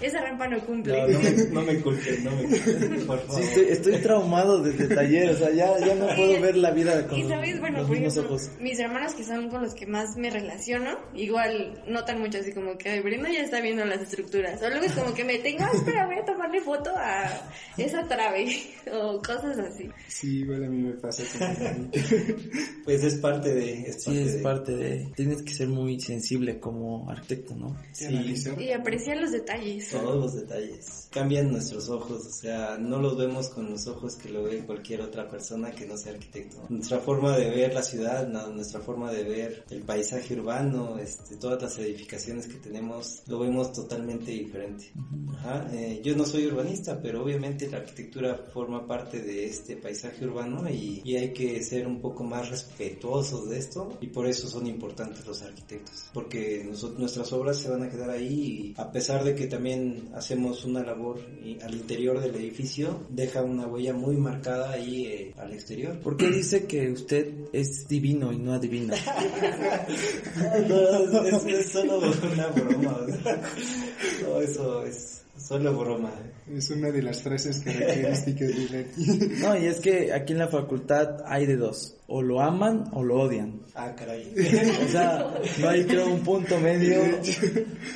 Esa 0.00 0.20
rampa 0.20 0.48
no 0.48 0.60
cumple. 0.64 1.00
No, 1.00 1.08
no 1.08 1.20
me, 1.20 1.30
no 1.30 1.62
me 1.62 1.80
culpen, 1.80 2.24
no 2.24 2.30
me 2.32 2.42
culpen, 2.44 3.06
por 3.06 3.20
favor. 3.26 3.42
Sí, 3.42 3.48
estoy, 3.48 3.64
estoy 3.70 3.98
traumado 3.98 4.62
desde 4.62 4.94
taller, 4.94 5.30
o 5.30 5.36
sea, 5.36 5.50
ya, 5.50 5.78
ya 5.78 5.94
no 5.94 6.06
puedo 6.14 6.40
ver 6.40 6.56
la 6.56 6.70
vida 6.70 7.06
con 7.06 7.18
y 7.18 7.28
sabes, 7.28 7.60
bueno, 7.60 7.78
los 7.78 7.86
por 7.86 7.96
mismos 7.96 8.12
ejemplo, 8.16 8.36
ojos. 8.36 8.50
mis 8.60 8.78
hermanos 8.78 9.14
que 9.14 9.24
son 9.24 9.48
con 9.48 9.62
los 9.62 9.74
que 9.74 9.86
más 9.86 10.16
me 10.16 10.30
relaciono, 10.30 10.98
igual 11.14 11.82
notan 11.86 12.20
mucho 12.20 12.38
así 12.38 12.52
como 12.52 12.76
que, 12.78 12.90
ay, 12.90 13.00
Brenda 13.00 13.30
ya 13.30 13.42
está 13.42 13.60
viendo 13.60 13.84
las 13.84 14.00
estructuras. 14.00 14.60
O 14.62 14.68
luego 14.68 14.84
es 14.84 14.92
como 14.92 15.14
que 15.14 15.24
me 15.24 15.38
tengo, 15.38 15.64
ah, 15.64 15.70
espera, 15.74 16.06
voy 16.06 16.16
a 16.18 16.24
tomarle 16.24 16.60
foto 16.60 16.90
a 16.96 17.24
esa 17.76 18.06
trave 18.06 18.44
o 18.92 19.20
cosas 19.20 19.58
así. 19.58 19.88
Sí, 20.08 20.40
igual 20.40 20.64
a 20.64 20.68
mí 20.68 20.82
me 20.82 20.92
pasa. 20.94 21.22
Pues 22.84 23.02
es 23.02 23.14
parte 23.16 23.54
de... 23.54 23.82
Es 23.82 24.02
sí, 24.02 24.18
es 24.18 24.42
parte 24.42 24.76
de... 24.76 25.10
Tienes 25.16 25.42
que 25.42 25.54
ser 25.54 25.68
muy 25.68 25.98
sensible 26.00 26.60
como 26.60 27.08
arquitecto, 27.10 27.54
¿no? 27.54 27.76
Sí. 27.92 28.34
Y 28.58 28.72
apreciar 28.72 29.16
los 29.16 29.32
detalles. 29.32 29.88
Todos 29.88 30.16
los 30.16 30.34
detalles. 30.34 31.08
Cambian 31.10 31.50
nuestros 31.50 31.88
ojos, 31.88 32.26
o 32.26 32.32
sea, 32.32 32.76
no 32.78 33.00
los 33.00 33.16
vemos 33.16 33.48
con 33.48 33.70
los 33.70 33.86
ojos 33.86 34.16
que 34.16 34.28
lo 34.28 34.42
ve 34.42 34.64
cualquier 34.66 35.00
otra 35.00 35.28
persona 35.28 35.70
que 35.70 35.86
no 35.86 35.96
sea 35.96 36.12
arquitecto. 36.12 36.66
Nuestra 36.68 36.98
forma 36.98 37.36
de 37.38 37.48
ver 37.48 37.72
la 37.72 37.82
ciudad, 37.82 38.28
nuestra 38.28 38.80
forma 38.80 39.10
de 39.10 39.24
ver 39.24 39.64
el 39.70 39.82
paisaje 39.82 40.34
urbano, 40.34 40.98
este, 40.98 41.36
todas 41.36 41.62
las 41.62 41.78
edificaciones 41.78 42.46
que 42.46 42.58
tenemos, 42.58 43.22
lo 43.26 43.38
vemos 43.38 43.72
totalmente 43.72 44.30
diferente. 44.30 44.92
Ajá. 45.30 45.66
Eh, 45.72 46.02
yo 46.04 46.14
no 46.16 46.26
soy 46.26 46.46
urbanista, 46.46 47.00
pero 47.00 47.22
obviamente 47.22 47.68
la 47.68 47.78
arquitectura 47.78 48.43
forma 48.44 48.86
parte 48.86 49.20
de 49.20 49.46
este 49.46 49.76
paisaje 49.76 50.24
urbano 50.24 50.68
y, 50.68 51.02
y 51.04 51.16
hay 51.16 51.32
que 51.32 51.62
ser 51.62 51.86
un 51.86 52.00
poco 52.00 52.24
más 52.24 52.48
respetuosos 52.50 53.48
de 53.48 53.58
esto 53.58 53.98
y 54.00 54.08
por 54.08 54.26
eso 54.26 54.48
son 54.48 54.66
importantes 54.66 55.26
los 55.26 55.42
arquitectos, 55.42 56.06
porque 56.12 56.68
nuestras 56.98 57.32
obras 57.32 57.58
se 57.58 57.70
van 57.70 57.82
a 57.82 57.90
quedar 57.90 58.10
ahí 58.10 58.74
y 58.76 58.80
a 58.80 58.90
pesar 58.90 59.24
de 59.24 59.34
que 59.34 59.46
también 59.46 60.10
hacemos 60.14 60.64
una 60.64 60.82
labor 60.82 61.20
al 61.62 61.74
interior 61.74 62.20
del 62.20 62.34
edificio, 62.36 63.00
deja 63.10 63.42
una 63.42 63.66
huella 63.66 63.92
muy 63.92 64.16
marcada 64.16 64.72
ahí 64.72 65.06
eh, 65.06 65.34
al 65.36 65.52
exterior. 65.52 65.98
¿Por 66.00 66.16
qué 66.16 66.30
dice 66.30 66.66
que 66.66 66.90
usted 66.90 67.32
es 67.52 67.86
divino 67.88 68.32
y 68.32 68.38
no 68.38 68.52
adivina? 68.54 68.94
no, 70.68 71.24
es, 71.24 71.44
es, 71.44 71.72
solo 71.72 71.98
una 72.32 72.46
broma. 72.48 72.98
No, 74.22 74.40
eso 74.40 74.84
es 74.84 75.24
Solo 75.36 75.76
broma. 75.76 76.12
Es 76.52 76.70
una 76.70 76.90
de 76.90 77.02
las 77.02 77.22
frases 77.22 77.60
características 77.60 78.70
de 78.70 78.78
aquí. 78.80 79.04
No, 79.40 79.56
y 79.56 79.66
es 79.66 79.80
que 79.80 80.12
aquí 80.12 80.34
en 80.34 80.40
la 80.40 80.48
facultad 80.48 81.22
hay 81.26 81.46
de 81.46 81.56
dos. 81.56 81.96
O 82.06 82.20
lo 82.20 82.42
aman 82.42 82.84
o 82.92 83.02
lo 83.02 83.22
odian. 83.22 83.62
Ah, 83.74 83.94
caray. 83.96 84.30
O 84.84 84.88
sea, 84.88 85.34
no 85.58 85.68
hay 85.70 85.84
creo 85.84 86.06
un 86.06 86.20
punto 86.20 86.60
medio. 86.60 87.00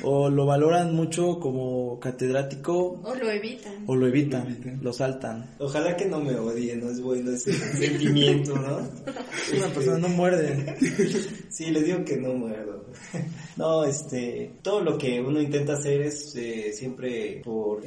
O 0.01 0.31
lo 0.31 0.47
valoran 0.47 0.95
mucho 0.95 1.39
como 1.39 1.99
catedrático. 1.99 2.99
O 3.03 3.13
lo 3.13 3.29
evitan. 3.29 3.83
O 3.85 3.95
lo 3.95 4.07
evitan, 4.07 4.79
lo, 4.81 4.93
saltan. 4.93 5.51
Ojalá 5.59 5.95
que 5.95 6.05
no 6.05 6.19
me 6.19 6.35
odien, 6.35 6.79
no 6.79 6.89
es 6.89 6.99
bueno 7.01 7.31
ese 7.31 7.53
sentimiento, 7.77 8.55
¿no? 8.55 8.77
Una 9.57 9.67
persona 9.73 9.99
no 9.99 10.09
muerde. 10.09 10.75
Sí, 11.49 11.67
le 11.69 11.83
digo 11.83 12.03
que 12.03 12.17
no 12.17 12.33
muerdo. 12.33 12.85
No, 13.57 13.83
este, 13.83 14.53
todo 14.61 14.81
lo 14.81 14.97
que 14.97 15.21
uno 15.21 15.41
intenta 15.41 15.73
hacer 15.73 16.01
es 16.01 16.35
eh, 16.35 16.71
siempre 16.73 17.41
por 17.43 17.85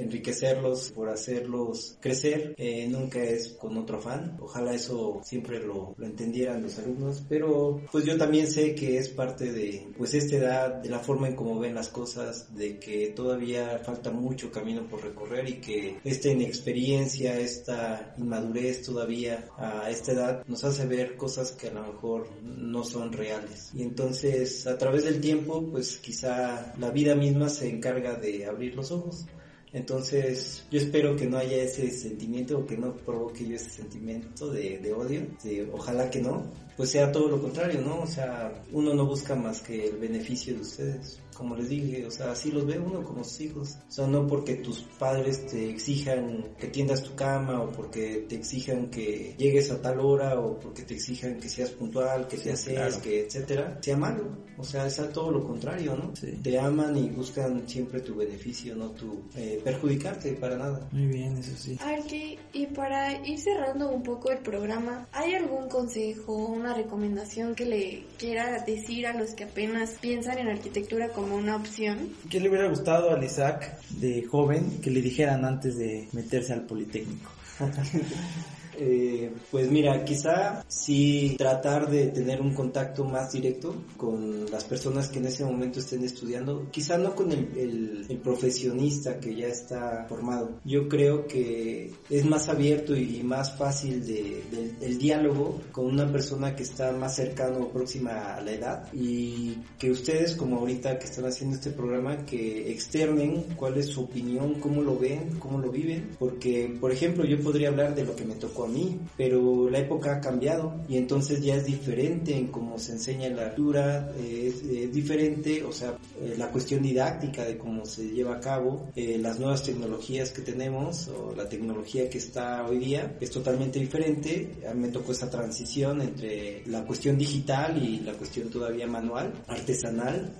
enriquecerlos, 0.52 0.92
por 0.92 1.08
hacerlos 1.08 1.96
crecer, 2.00 2.54
eh, 2.58 2.86
nunca 2.88 3.22
es 3.22 3.48
con 3.48 3.76
otro 3.76 3.98
afán. 3.98 4.36
Ojalá 4.40 4.74
eso 4.74 5.20
siempre 5.24 5.60
lo, 5.60 5.94
lo, 5.96 6.06
entendieran 6.06 6.62
los 6.62 6.78
alumnos, 6.78 7.24
pero 7.28 7.80
pues 7.90 8.04
yo 8.04 8.16
también 8.16 8.46
sé 8.46 8.74
que 8.74 8.98
es 8.98 9.08
parte 9.08 9.52
de 9.52 9.88
pues 9.96 10.14
esta 10.14 10.36
edad, 10.36 10.74
de 10.82 10.88
la 10.88 10.98
forma 10.98 11.28
en 11.28 11.36
cómo 11.36 11.58
ven 11.58 11.74
las 11.74 11.88
cosas, 11.88 12.54
de 12.54 12.78
que 12.78 13.08
todavía 13.08 13.80
falta 13.84 14.10
mucho 14.10 14.50
camino 14.50 14.86
por 14.88 15.02
recorrer 15.02 15.48
y 15.48 15.54
que 15.54 15.98
esta 16.04 16.28
inexperiencia, 16.28 17.38
esta 17.38 18.14
inmadurez 18.18 18.82
todavía 18.82 19.48
a 19.56 19.90
esta 19.90 20.12
edad 20.12 20.44
nos 20.46 20.64
hace 20.64 20.86
ver 20.86 21.16
cosas 21.16 21.52
que 21.52 21.68
a 21.68 21.72
lo 21.72 21.82
mejor 21.92 22.28
no 22.42 22.84
son 22.84 23.12
reales. 23.12 23.70
Y 23.74 23.82
entonces 23.82 24.66
a 24.66 24.78
través 24.78 25.04
del 25.04 25.20
tiempo 25.20 25.62
pues 25.70 25.98
quizá 25.98 26.74
la 26.78 26.90
vida 26.90 27.14
misma 27.14 27.48
se 27.48 27.68
encarga 27.68 28.14
de 28.14 28.46
abrir 28.46 28.74
los 28.74 28.90
ojos. 28.90 29.26
Entonces, 29.72 30.64
yo 30.70 30.78
espero 30.78 31.16
que 31.16 31.26
no 31.26 31.38
haya 31.38 31.56
ese 31.62 31.90
sentimiento 31.90 32.58
o 32.58 32.66
que 32.66 32.76
no 32.76 32.94
provoque 32.94 33.48
yo 33.48 33.56
ese 33.56 33.70
sentimiento 33.70 34.50
de, 34.50 34.78
de 34.78 34.92
odio. 34.92 35.26
De, 35.42 35.68
ojalá 35.72 36.10
que 36.10 36.20
no. 36.20 36.44
Pues 36.76 36.90
sea 36.90 37.10
todo 37.10 37.28
lo 37.28 37.40
contrario, 37.40 37.80
¿no? 37.80 38.02
O 38.02 38.06
sea, 38.06 38.62
uno 38.72 38.92
no 38.94 39.06
busca 39.06 39.34
más 39.34 39.62
que 39.62 39.88
el 39.88 39.96
beneficio 39.96 40.54
de 40.54 40.60
ustedes 40.60 41.21
como 41.36 41.56
les 41.56 41.68
dije, 41.68 42.06
o 42.06 42.10
sea, 42.10 42.32
así 42.32 42.50
los 42.50 42.66
ve 42.66 42.78
uno 42.78 43.02
como 43.02 43.24
sus 43.24 43.40
hijos. 43.40 43.78
O 43.88 43.92
sea, 43.92 44.06
no 44.06 44.26
porque 44.26 44.56
tus 44.56 44.82
padres 44.98 45.46
te 45.46 45.68
exijan 45.70 46.54
que 46.58 46.68
tiendas 46.68 47.02
tu 47.02 47.14
cama 47.14 47.60
o 47.62 47.70
porque 47.70 48.26
te 48.28 48.36
exijan 48.36 48.90
que 48.90 49.34
llegues 49.38 49.70
a 49.70 49.80
tal 49.80 50.00
hora 50.00 50.38
o 50.40 50.58
porque 50.58 50.82
te 50.82 50.94
exijan 50.94 51.38
que 51.38 51.48
seas 51.48 51.70
puntual, 51.70 52.28
que 52.28 52.36
te 52.36 52.52
haces, 52.52 52.96
que 52.96 53.26
etcétera, 53.26 53.78
sea 53.80 53.96
malo. 53.96 54.36
O 54.58 54.64
sea, 54.64 54.86
es 54.86 55.00
todo 55.12 55.30
lo 55.30 55.44
contrario, 55.44 55.96
¿no? 55.96 56.12
Te 56.42 56.58
aman 56.58 56.96
y 56.96 57.08
buscan 57.08 57.66
siempre 57.68 58.00
tu 58.00 58.14
beneficio, 58.14 58.76
no 58.76 58.90
tu 58.90 59.24
eh, 59.34 59.60
perjudicarte 59.64 60.32
para 60.34 60.56
nada. 60.56 60.88
Muy 60.92 61.06
bien, 61.06 61.36
eso 61.38 61.56
sí. 61.56 61.76
Arqui, 61.80 62.38
y 62.52 62.66
para 62.66 63.26
ir 63.26 63.40
cerrando 63.40 63.90
un 63.90 64.02
poco 64.02 64.30
el 64.30 64.38
programa, 64.38 65.08
¿hay 65.12 65.34
algún 65.34 65.68
consejo, 65.68 66.34
una 66.34 66.74
recomendación 66.74 67.54
que 67.54 67.64
le 67.64 68.04
quiera 68.18 68.62
decir 68.64 69.06
a 69.06 69.14
los 69.14 69.34
que 69.34 69.44
apenas 69.44 69.92
piensan 70.00 70.38
en 70.38 70.48
arquitectura 70.48 71.08
como 71.08 71.21
como 71.22 71.36
una 71.36 71.54
opción. 71.54 72.10
¿Qué 72.28 72.40
le 72.40 72.48
hubiera 72.48 72.66
gustado 72.68 73.12
al 73.12 73.22
Isaac 73.22 73.78
de 73.90 74.24
joven 74.24 74.80
que 74.80 74.90
le 74.90 75.00
dijeran 75.00 75.44
antes 75.44 75.78
de 75.78 76.08
meterse 76.10 76.52
al 76.52 76.62
Politécnico? 76.62 77.30
Eh, 78.84 79.32
pues 79.50 79.70
mira, 79.70 80.04
quizá 80.04 80.64
sí 80.66 81.36
tratar 81.38 81.88
de 81.88 82.08
tener 82.08 82.40
un 82.40 82.52
contacto 82.52 83.04
más 83.04 83.32
directo 83.32 83.74
con 83.96 84.50
las 84.50 84.64
personas 84.64 85.08
que 85.08 85.20
en 85.20 85.26
ese 85.26 85.44
momento 85.44 85.78
estén 85.78 86.02
estudiando, 86.02 86.66
quizá 86.72 86.98
no 86.98 87.14
con 87.14 87.30
el, 87.30 88.20
profesionista 88.22 89.18
que 89.18 89.34
ya 89.34 89.46
está 89.46 90.04
formado. 90.08 90.60
Yo 90.64 90.88
creo 90.88 91.26
que 91.26 91.92
es 92.10 92.24
más 92.24 92.48
abierto 92.48 92.94
y 92.94 93.22
más 93.22 93.56
fácil 93.56 94.04
de, 94.06 94.42
el 94.80 94.98
diálogo 94.98 95.60
con 95.72 95.86
una 95.86 96.10
persona 96.10 96.54
que 96.54 96.62
está 96.62 96.92
más 96.92 97.16
cercano 97.16 97.64
o 97.64 97.68
próxima 97.68 98.34
a 98.34 98.40
la 98.40 98.52
edad 98.52 98.92
y 98.92 99.56
que 99.78 99.90
ustedes 99.90 100.36
como 100.36 100.58
ahorita 100.58 100.98
que 100.98 101.06
están 101.06 101.26
haciendo 101.26 101.56
este 101.56 101.70
programa 101.70 102.24
que 102.24 102.70
externen 102.70 103.44
cuál 103.56 103.76
es 103.78 103.86
su 103.86 104.02
opinión, 104.02 104.54
cómo 104.60 104.82
lo 104.82 104.98
ven, 104.98 105.38
cómo 105.38 105.58
lo 105.58 105.70
viven, 105.70 106.16
porque 106.18 106.76
por 106.80 106.92
ejemplo 106.92 107.24
yo 107.24 107.40
podría 107.40 107.68
hablar 107.68 107.94
de 107.94 108.04
lo 108.04 108.14
que 108.14 108.24
me 108.24 108.34
tocó 108.34 108.64
a 108.64 108.68
mí, 108.72 108.98
pero 109.16 109.68
la 109.70 109.78
época 109.78 110.16
ha 110.16 110.20
cambiado 110.20 110.74
y 110.88 110.96
entonces 110.96 111.42
ya 111.42 111.54
es 111.56 111.64
diferente 111.64 112.36
en 112.36 112.48
cómo 112.48 112.78
se 112.78 112.92
enseña 112.92 113.28
la 113.30 113.44
lectura, 113.46 114.12
es, 114.18 114.92
diferente, 114.92 115.62
o 115.64 115.72
sea, 115.72 115.96
eh, 116.20 116.34
la 116.36 116.48
cuestión 116.48 116.82
didáctica 116.82 117.44
de 117.44 117.56
cómo 117.56 117.84
se 117.84 118.08
lleva 118.10 118.36
a 118.36 118.40
cabo, 118.40 118.88
eh, 118.96 119.18
las 119.18 119.38
nuevas 119.38 119.62
tecnologías 119.62 120.30
que 120.30 120.42
tenemos 120.42 121.08
o 121.08 121.34
la 121.34 121.48
tecnología 121.48 122.08
que 122.08 122.18
está 122.18 122.66
hoy 122.66 122.78
día 122.78 123.16
es 123.20 123.30
totalmente 123.30 123.78
diferente. 123.78 124.52
A 124.68 124.74
mí 124.74 124.82
me 124.82 124.88
tocó 124.88 125.12
esa 125.12 125.30
transición 125.30 126.00
entre 126.02 126.62
la 126.66 126.84
cuestión 126.84 127.18
digital 127.18 127.82
y 127.82 128.00
la 128.00 128.12
cuestión 128.14 128.48
todavía 128.48 128.86
manual, 128.86 129.32
artesanal, 129.46 130.32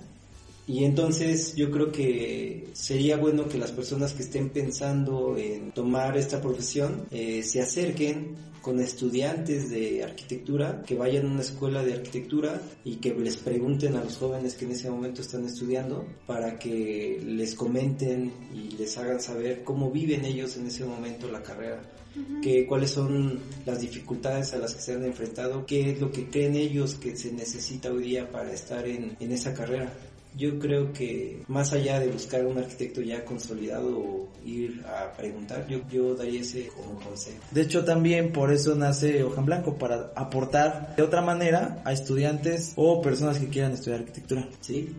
y 0.65 0.85
entonces 0.85 1.55
yo 1.55 1.69
creo 1.71 1.91
que 1.91 2.69
sería 2.73 3.17
bueno 3.17 3.49
que 3.49 3.57
las 3.57 3.71
personas 3.71 4.13
que 4.13 4.23
estén 4.23 4.49
pensando 4.49 5.35
en 5.37 5.71
tomar 5.71 6.17
esta 6.17 6.41
profesión 6.41 7.05
eh, 7.11 7.43
se 7.43 7.61
acerquen 7.61 8.53
con 8.61 8.79
estudiantes 8.79 9.69
de 9.69 10.05
arquitectura, 10.05 10.83
que 10.83 10.95
vayan 10.95 11.25
a 11.25 11.31
una 11.31 11.41
escuela 11.41 11.83
de 11.83 11.95
arquitectura 11.95 12.61
y 12.85 12.95
que 12.95 13.13
les 13.13 13.35
pregunten 13.35 13.97
a 13.97 14.03
los 14.05 14.15
jóvenes 14.15 14.55
que 14.55 14.63
en 14.63 14.71
ese 14.71 14.89
momento 14.89 15.21
están 15.21 15.43
estudiando 15.43 16.07
para 16.25 16.57
que 16.57 17.21
les 17.25 17.55
comenten 17.55 18.31
y 18.55 18.71
les 18.77 18.97
hagan 18.97 19.19
saber 19.19 19.65
cómo 19.65 19.91
viven 19.91 20.23
ellos 20.23 20.55
en 20.55 20.67
ese 20.67 20.85
momento 20.85 21.29
la 21.29 21.43
carrera. 21.43 21.81
que 22.43 22.67
cuáles 22.67 22.91
son 22.91 23.39
las 23.65 23.81
dificultades 23.81 24.53
a 24.53 24.59
las 24.59 24.75
que 24.75 24.81
se 24.81 24.93
han 24.93 25.03
enfrentado, 25.03 25.65
qué 25.65 25.89
es 25.91 25.99
lo 25.99 26.11
que 26.11 26.29
creen 26.29 26.55
ellos 26.55 26.93
que 26.93 27.17
se 27.17 27.33
necesita 27.33 27.91
hoy 27.91 28.03
día 28.03 28.31
para 28.31 28.53
estar 28.53 28.87
en, 28.87 29.17
en 29.19 29.31
esa 29.31 29.53
carrera 29.53 29.91
yo 30.35 30.59
creo 30.59 30.93
que 30.93 31.43
más 31.47 31.73
allá 31.73 31.99
de 31.99 32.07
buscar 32.07 32.45
un 32.45 32.57
arquitecto 32.57 33.01
ya 33.01 33.23
consolidado 33.23 33.97
o 33.97 34.29
ir 34.45 34.83
a 34.85 35.11
preguntar, 35.13 35.67
yo, 35.67 35.79
yo 35.89 36.15
daría 36.15 36.41
ese 36.41 36.67
como 36.67 36.99
consejo. 36.99 37.37
De 37.51 37.61
hecho, 37.61 37.85
también 37.85 38.31
por 38.31 38.51
eso 38.51 38.75
nace 38.75 39.23
Hoja 39.23 39.41
Blanco, 39.41 39.77
para 39.77 40.11
aportar 40.15 40.95
de 40.95 41.03
otra 41.03 41.21
manera 41.21 41.81
a 41.85 41.93
estudiantes 41.93 42.73
o 42.75 43.01
personas 43.01 43.39
que 43.39 43.47
quieran 43.47 43.73
estudiar 43.73 44.01
arquitectura. 44.01 44.47
Sí, 44.61 44.95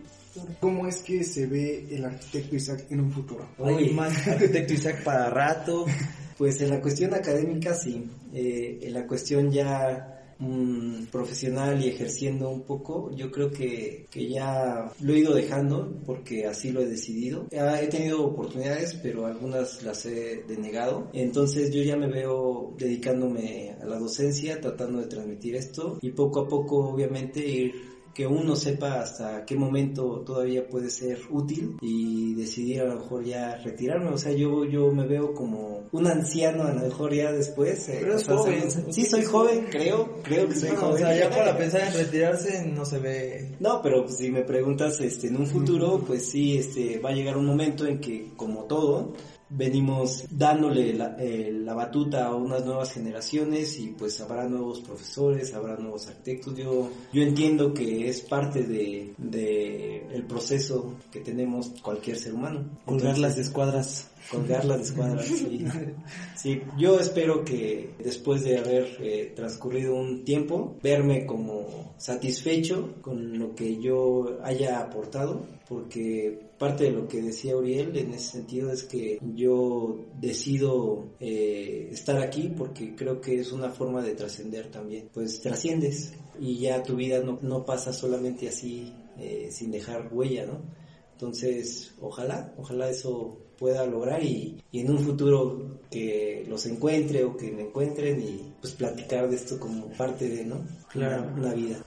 ¿Cómo 0.59 0.85
es 0.85 0.97
que 0.97 1.23
se 1.23 1.45
ve 1.45 1.87
el 1.91 2.03
arquitecto 2.03 2.55
Isaac 2.57 2.85
en 2.89 2.99
un 2.99 3.11
futuro? 3.11 3.47
Hay 3.63 3.91
más 3.91 4.27
arquitecto 4.27 4.73
Isaac 4.73 5.03
para 5.03 5.29
rato. 5.29 5.85
Pues 6.37 6.59
en 6.59 6.69
la 6.69 6.81
cuestión 6.81 7.13
académica 7.13 7.73
sí, 7.73 8.09
eh, 8.33 8.79
en 8.81 8.93
la 8.93 9.07
cuestión 9.07 9.53
ya 9.53 10.14
un 10.39 11.07
profesional 11.11 11.83
y 11.83 11.89
ejerciendo 11.89 12.49
un 12.49 12.63
poco, 12.63 13.11
yo 13.15 13.31
creo 13.31 13.51
que, 13.51 14.05
que 14.09 14.27
ya 14.27 14.91
lo 14.99 15.13
he 15.13 15.19
ido 15.19 15.33
dejando 15.33 16.01
porque 16.05 16.45
así 16.45 16.71
lo 16.71 16.81
he 16.81 16.87
decidido. 16.87 17.47
He 17.51 17.87
tenido 17.87 18.25
oportunidades, 18.25 18.93
pero 19.01 19.25
algunas 19.25 19.83
las 19.83 20.05
he 20.05 20.43
denegado. 20.47 21.09
Entonces 21.13 21.71
yo 21.71 21.81
ya 21.83 21.95
me 21.95 22.07
veo 22.07 22.73
dedicándome 22.77 23.75
a 23.81 23.85
la 23.85 23.97
docencia, 23.97 24.59
tratando 24.59 24.99
de 24.99 25.07
transmitir 25.07 25.55
esto 25.55 25.99
y 26.01 26.11
poco 26.11 26.41
a 26.41 26.47
poco 26.47 26.89
obviamente 26.89 27.45
ir 27.45 27.94
que 28.15 28.25
uno 28.25 28.55
sepa 28.55 29.01
hasta 29.01 29.45
qué 29.45 29.57
momento 29.57 30.23
todavía 30.25 30.65
puede 30.65 30.89
ser 30.89 31.19
útil 31.29 31.75
y 31.81 32.33
decidir 32.33 32.79
a 32.79 32.85
lo 32.85 32.95
mejor 32.95 33.25
ya 33.25 33.57
retirarme. 33.57 34.09
O 34.11 34.17
sea, 34.17 34.31
yo, 34.31 34.63
yo 34.63 34.89
me 34.93 35.05
veo 35.05 35.33
como 35.33 35.83
un 35.91 36.07
anciano 36.07 36.63
a 36.63 36.71
lo 36.73 36.79
mejor 36.79 37.13
ya 37.13 37.33
después. 37.33 37.89
Eh, 37.89 37.97
Pero 37.99 38.15
es 38.15 38.25
joven. 38.25 38.93
Sí, 38.93 39.05
soy 39.05 39.25
joven, 39.25 39.67
creo, 39.69 40.21
creo 40.23 40.47
que 40.47 40.55
soy 40.55 40.69
joven. 40.69 40.93
O 40.93 40.97
sea, 40.97 41.17
ya 41.17 41.29
para 41.29 41.57
pensar 41.57 41.81
en 41.81 41.93
retirarse 41.93 42.65
no 42.65 42.85
se 42.85 42.99
ve. 42.99 43.55
No, 43.59 43.81
pero 43.81 44.07
si 44.07 44.31
me 44.31 44.43
preguntas 44.43 45.01
este, 45.01 45.27
en 45.27 45.35
un 45.35 45.47
futuro, 45.47 46.01
pues 46.07 46.29
sí, 46.29 46.57
este, 46.57 46.99
va 46.99 47.09
a 47.09 47.13
llegar 47.13 47.35
un 47.35 47.45
momento 47.45 47.85
en 47.85 47.99
que, 47.99 48.31
como 48.37 48.63
todo, 48.63 49.11
venimos 49.49 50.25
dándole 50.29 50.93
la, 50.93 51.15
eh, 51.19 51.51
la, 51.51 51.73
batuta 51.73 52.25
a 52.25 52.35
unas 52.35 52.65
nuevas 52.65 52.91
generaciones 52.91 53.77
y 53.79 53.87
pues 53.87 54.19
habrá 54.21 54.47
nuevos 54.47 54.79
profesores, 54.81 55.53
habrá 55.53 55.75
nuevos 55.77 56.07
arquitectos. 56.07 56.55
Yo, 56.55 56.89
yo 57.13 57.21
entiendo 57.21 57.73
que 57.73 58.09
es 58.09 58.21
parte 58.21 58.63
de, 58.63 59.13
de 59.17 60.07
el 60.11 60.23
proceso 60.23 60.95
que 61.11 61.19
tenemos 61.19 61.73
cualquier 61.81 62.17
ser 62.17 62.33
humano. 62.33 62.65
Colgar 62.85 63.17
las 63.17 63.37
escuadras. 63.37 64.09
Colgar 64.31 64.65
las 64.65 64.81
escuadras, 64.81 65.25
sí. 65.25 65.65
sí. 66.35 66.61
yo 66.77 66.99
espero 66.99 67.43
que 67.45 67.91
después 68.03 68.43
de 68.43 68.57
haber 68.57 68.97
eh, 68.99 69.33
transcurrido 69.35 69.95
un 69.95 70.23
tiempo, 70.23 70.77
verme 70.81 71.25
como 71.25 71.93
satisfecho 71.97 72.95
con 73.01 73.37
lo 73.37 73.53
que 73.53 73.79
yo 73.79 74.39
haya 74.43 74.79
aportado, 74.79 75.45
porque 75.67 76.39
parte 76.57 76.85
de 76.85 76.91
lo 76.91 77.07
que 77.07 77.21
decía 77.21 77.55
Uriel 77.55 77.95
en 77.97 78.13
ese 78.13 78.31
sentido 78.31 78.71
es 78.71 78.83
que 78.83 79.19
yo 79.35 80.05
decido 80.19 81.05
eh, 81.19 81.89
estar 81.91 82.19
aquí 82.19 82.53
porque 82.55 82.95
creo 82.95 83.21
que 83.21 83.39
es 83.39 83.51
una 83.51 83.69
forma 83.69 84.01
de 84.01 84.15
trascender 84.15 84.71
también. 84.71 85.09
Pues 85.13 85.41
trasciendes 85.41 86.13
y 86.39 86.59
ya 86.59 86.83
tu 86.83 86.95
vida 86.95 87.19
no, 87.19 87.39
no 87.41 87.65
pasa 87.65 87.93
solamente 87.93 88.47
así 88.47 88.93
eh, 89.17 89.49
sin 89.51 89.71
dejar 89.71 90.09
huella, 90.11 90.45
¿no? 90.45 90.61
Entonces, 91.13 91.93
ojalá, 92.01 92.53
ojalá 92.57 92.89
eso 92.89 93.39
pueda 93.57 93.85
lograr 93.85 94.23
y, 94.23 94.61
y, 94.71 94.81
en 94.81 94.91
un 94.91 94.99
futuro 94.99 95.79
que 95.89 96.45
los 96.47 96.65
encuentre 96.65 97.23
o 97.23 97.37
que 97.37 97.51
me 97.51 97.63
encuentren 97.63 98.21
y 98.21 98.53
pues 98.61 98.73
platicar 98.73 99.29
de 99.29 99.35
esto 99.35 99.59
como 99.59 99.87
parte 99.89 100.29
de, 100.29 100.45
¿no? 100.45 100.65
Claro. 100.89 101.31
una 101.35 101.53
vida. 101.53 101.77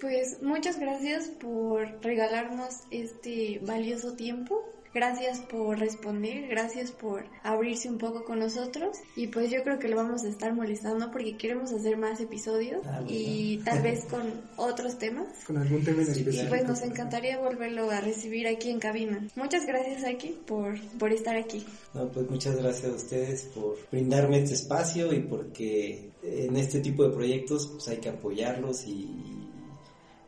Pues 0.00 0.42
muchas 0.42 0.78
gracias 0.78 1.28
por 1.28 2.02
regalarnos 2.02 2.80
este 2.90 3.60
valioso 3.62 4.12
tiempo. 4.12 4.62
Gracias 4.96 5.40
por 5.40 5.78
responder, 5.78 6.48
gracias 6.48 6.90
por 6.90 7.24
abrirse 7.42 7.90
un 7.90 7.98
poco 7.98 8.24
con 8.24 8.38
nosotros 8.38 8.96
y 9.14 9.26
pues 9.26 9.50
yo 9.50 9.62
creo 9.62 9.78
que 9.78 9.88
lo 9.88 9.96
vamos 9.96 10.24
a 10.24 10.28
estar 10.28 10.54
molestando 10.54 11.10
porque 11.10 11.36
queremos 11.36 11.70
hacer 11.70 11.98
más 11.98 12.18
episodios 12.18 12.80
ah, 12.86 13.02
y 13.06 13.58
tal 13.58 13.82
vez 13.82 14.06
con 14.06 14.22
otros 14.56 14.96
temas. 14.98 15.26
Con 15.46 15.58
algún 15.58 15.84
tema 15.84 16.00
en 16.00 16.12
especial. 16.12 16.48
Pues 16.48 16.66
nos 16.66 16.80
encantaría 16.80 17.38
volverlo 17.38 17.90
a 17.90 18.00
recibir 18.00 18.48
aquí 18.48 18.70
en 18.70 18.80
cabina. 18.80 19.22
Muchas 19.36 19.66
gracias 19.66 20.02
aquí 20.04 20.34
por, 20.46 20.80
por 20.98 21.12
estar 21.12 21.36
aquí. 21.36 21.62
No, 21.92 22.08
pues 22.08 22.30
muchas 22.30 22.56
gracias 22.56 22.90
a 22.90 22.96
ustedes 22.96 23.42
por 23.54 23.76
brindarme 23.92 24.38
este 24.38 24.54
espacio 24.54 25.12
y 25.12 25.20
porque 25.20 26.08
en 26.22 26.56
este 26.56 26.80
tipo 26.80 27.06
de 27.06 27.10
proyectos 27.14 27.66
pues 27.66 27.86
hay 27.88 27.98
que 27.98 28.08
apoyarlos 28.08 28.86
y 28.86 29.35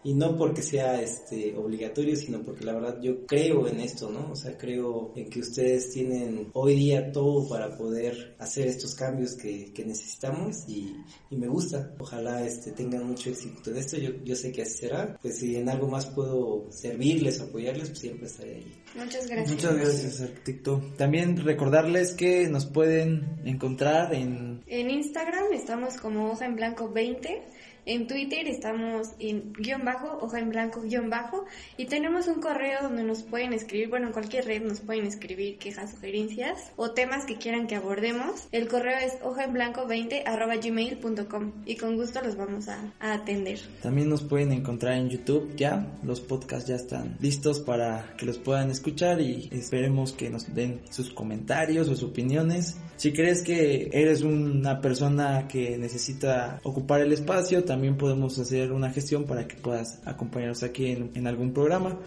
y 0.05 0.15
no 0.15 0.37
porque 0.37 0.63
sea 0.63 1.01
este 1.01 1.57
obligatorio, 1.57 2.17
sino 2.17 2.43
porque 2.43 2.65
la 2.65 2.75
verdad 2.75 3.01
yo 3.01 3.27
creo 3.27 3.67
en 3.69 3.81
esto, 3.81 4.11
¿no? 4.11 4.31
O 4.33 4.37
sea, 4.37 4.57
creo 4.57 5.13
en 5.17 5.29
que 5.29 5.41
ustedes 5.41 5.91
tienen 5.91 6.51
hoy 6.53 6.75
día 6.75 7.11
todo 7.13 7.49
para 7.49 7.77
poder 7.77 8.37
hacer 8.39 8.69
estos 8.69 8.95
cambios 8.95 9.35
que, 9.35 9.73
que 9.73 9.85
necesitamos 9.85 10.69
y, 10.69 10.97
y, 11.31 11.37
me 11.37 11.49
gusta. 11.49 11.95
Ojalá 11.99 12.45
este 12.45 12.73
tengan 12.73 13.07
mucho 13.07 13.31
éxito 13.31 13.71
en 13.71 13.77
esto, 13.77 13.97
yo, 13.97 14.11
yo 14.25 14.35
sé 14.37 14.53
que 14.53 14.63
así 14.63 14.79
será. 14.79 15.19
Pues 15.21 15.39
si 15.39 15.57
en 15.57 15.69
algo 15.69 15.89
más 15.89 16.07
puedo 16.07 16.67
servirles, 16.71 17.41
apoyarles, 17.41 17.89
pues 17.89 17.99
siempre 17.99 18.27
estaré 18.27 18.57
ahí. 18.57 18.75
Muchas 18.95 19.27
gracias. 19.27 19.51
Muchas 19.51 19.77
gracias, 19.77 20.21
arquitecto. 20.21 20.83
También 20.97 21.37
recordarles 21.37 22.13
que 22.13 22.49
nos 22.49 22.67
pueden 22.67 23.41
encontrar 23.45 24.15
en... 24.15 24.63
En 24.67 24.91
Instagram 24.91 25.53
estamos 25.53 25.97
como 25.97 26.31
hoja 26.31 26.47
en 26.47 26.57
blanco 26.57 26.91
20 26.91 27.43
en 27.89 28.07
Twitter 28.07 28.47
estamos 28.47 29.09
en 29.19 29.55
guion 29.55 29.83
bajo, 29.85 30.19
hoja 30.21 30.39
en 30.41 30.51
blanco 30.51 30.83
guion 30.83 31.09
bajo, 31.09 31.47
y 31.79 31.87
tenemos 31.87 32.29
un 32.29 32.41
correo 32.41 32.83
donde 32.83 33.03
nos 33.03 33.23
pueden 33.23 33.55
escribir, 33.55 33.89
bueno, 33.89 34.09
en 34.09 34.13
cualquier 34.13 34.45
red 34.45 34.63
nos 34.63 34.81
pueden 34.81 35.07
escribir 35.07 35.57
quejas, 35.59 35.93
sugerencias 35.93 36.71
o 36.77 36.91
temas 36.91 37.25
que 37.25 37.37
quieran 37.37 37.67
que 37.67 37.77
abordemos. 37.77 38.47
El 38.53 38.69
correo 38.69 38.99
es 38.99 39.15
hoja 39.23 39.45
en 39.45 39.55
blanco 39.55 39.87
20 39.87 40.25
arroba 40.27 40.57
gmail.com 40.57 41.53
y 41.65 41.77
con 41.77 41.97
gusto 41.97 42.21
los 42.23 42.37
vamos 42.37 42.69
a, 42.69 42.93
a 43.01 43.15
atender. 43.15 43.59
También 43.81 44.11
nos 44.11 44.23
pueden 44.23 44.53
encontrar 44.53 44.99
en 44.99 45.09
YouTube 45.09 45.57
ya, 45.57 45.87
los 46.05 46.21
podcasts 46.21 46.69
ya 46.69 46.77
están 46.77 47.17
listos 47.21 47.61
para 47.61 48.15
que 48.19 48.27
los 48.27 48.37
puedan 48.37 48.71
escuchar 48.71 49.19
y 49.23 49.49
esperemos 49.51 50.13
que 50.13 50.29
nos 50.29 50.55
den 50.55 50.83
sus 50.91 51.11
comentarios, 51.11 51.87
sus 51.87 52.03
opiniones. 52.03 52.77
Si 52.97 53.13
crees 53.13 53.43
que 53.43 53.89
eres 53.93 54.23
una 54.23 54.81
persona 54.83 55.49
que 55.49 55.79
necesita 55.79 56.61
ocupar 56.65 57.01
el 57.01 57.13
espacio, 57.13 57.65
también 57.65 57.78
podemos 57.97 58.39
hacer 58.39 58.73
una 58.73 58.91
gestión 58.91 59.25
para 59.25 59.47
que 59.47 59.57
puedas 59.57 60.01
acompañarnos 60.05 60.63
aquí 60.63 60.91
en, 61.15 61.27
algún 61.27 61.53
programa. 61.53 61.99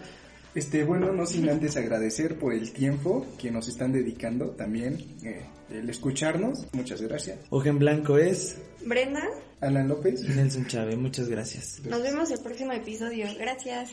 Este, 0.54 0.84
bueno, 0.84 1.12
no 1.12 1.26
sin 1.26 1.48
antes 1.48 1.76
agradecer 1.76 2.38
por 2.38 2.52
el 2.52 2.72
tiempo 2.72 3.26
que 3.38 3.50
nos 3.50 3.68
están 3.68 3.92
dedicando 3.92 4.50
también, 4.50 4.98
eh, 5.24 5.46
el 5.70 5.88
escucharnos. 5.88 6.66
Muchas 6.72 7.00
gracias. 7.00 7.38
Hoja 7.50 7.70
en 7.70 7.78
blanco 7.78 8.18
es... 8.18 8.58
Brenda. 8.84 9.22
Alan 9.60 9.88
López. 9.88 10.28
Nelson 10.28 10.66
Chávez, 10.66 10.98
muchas 10.98 11.28
gracias. 11.28 11.80
Nos 11.84 12.02
vemos 12.02 12.30
el 12.30 12.40
próximo 12.40 12.72
episodio. 12.72 13.26
Gracias. 13.38 13.90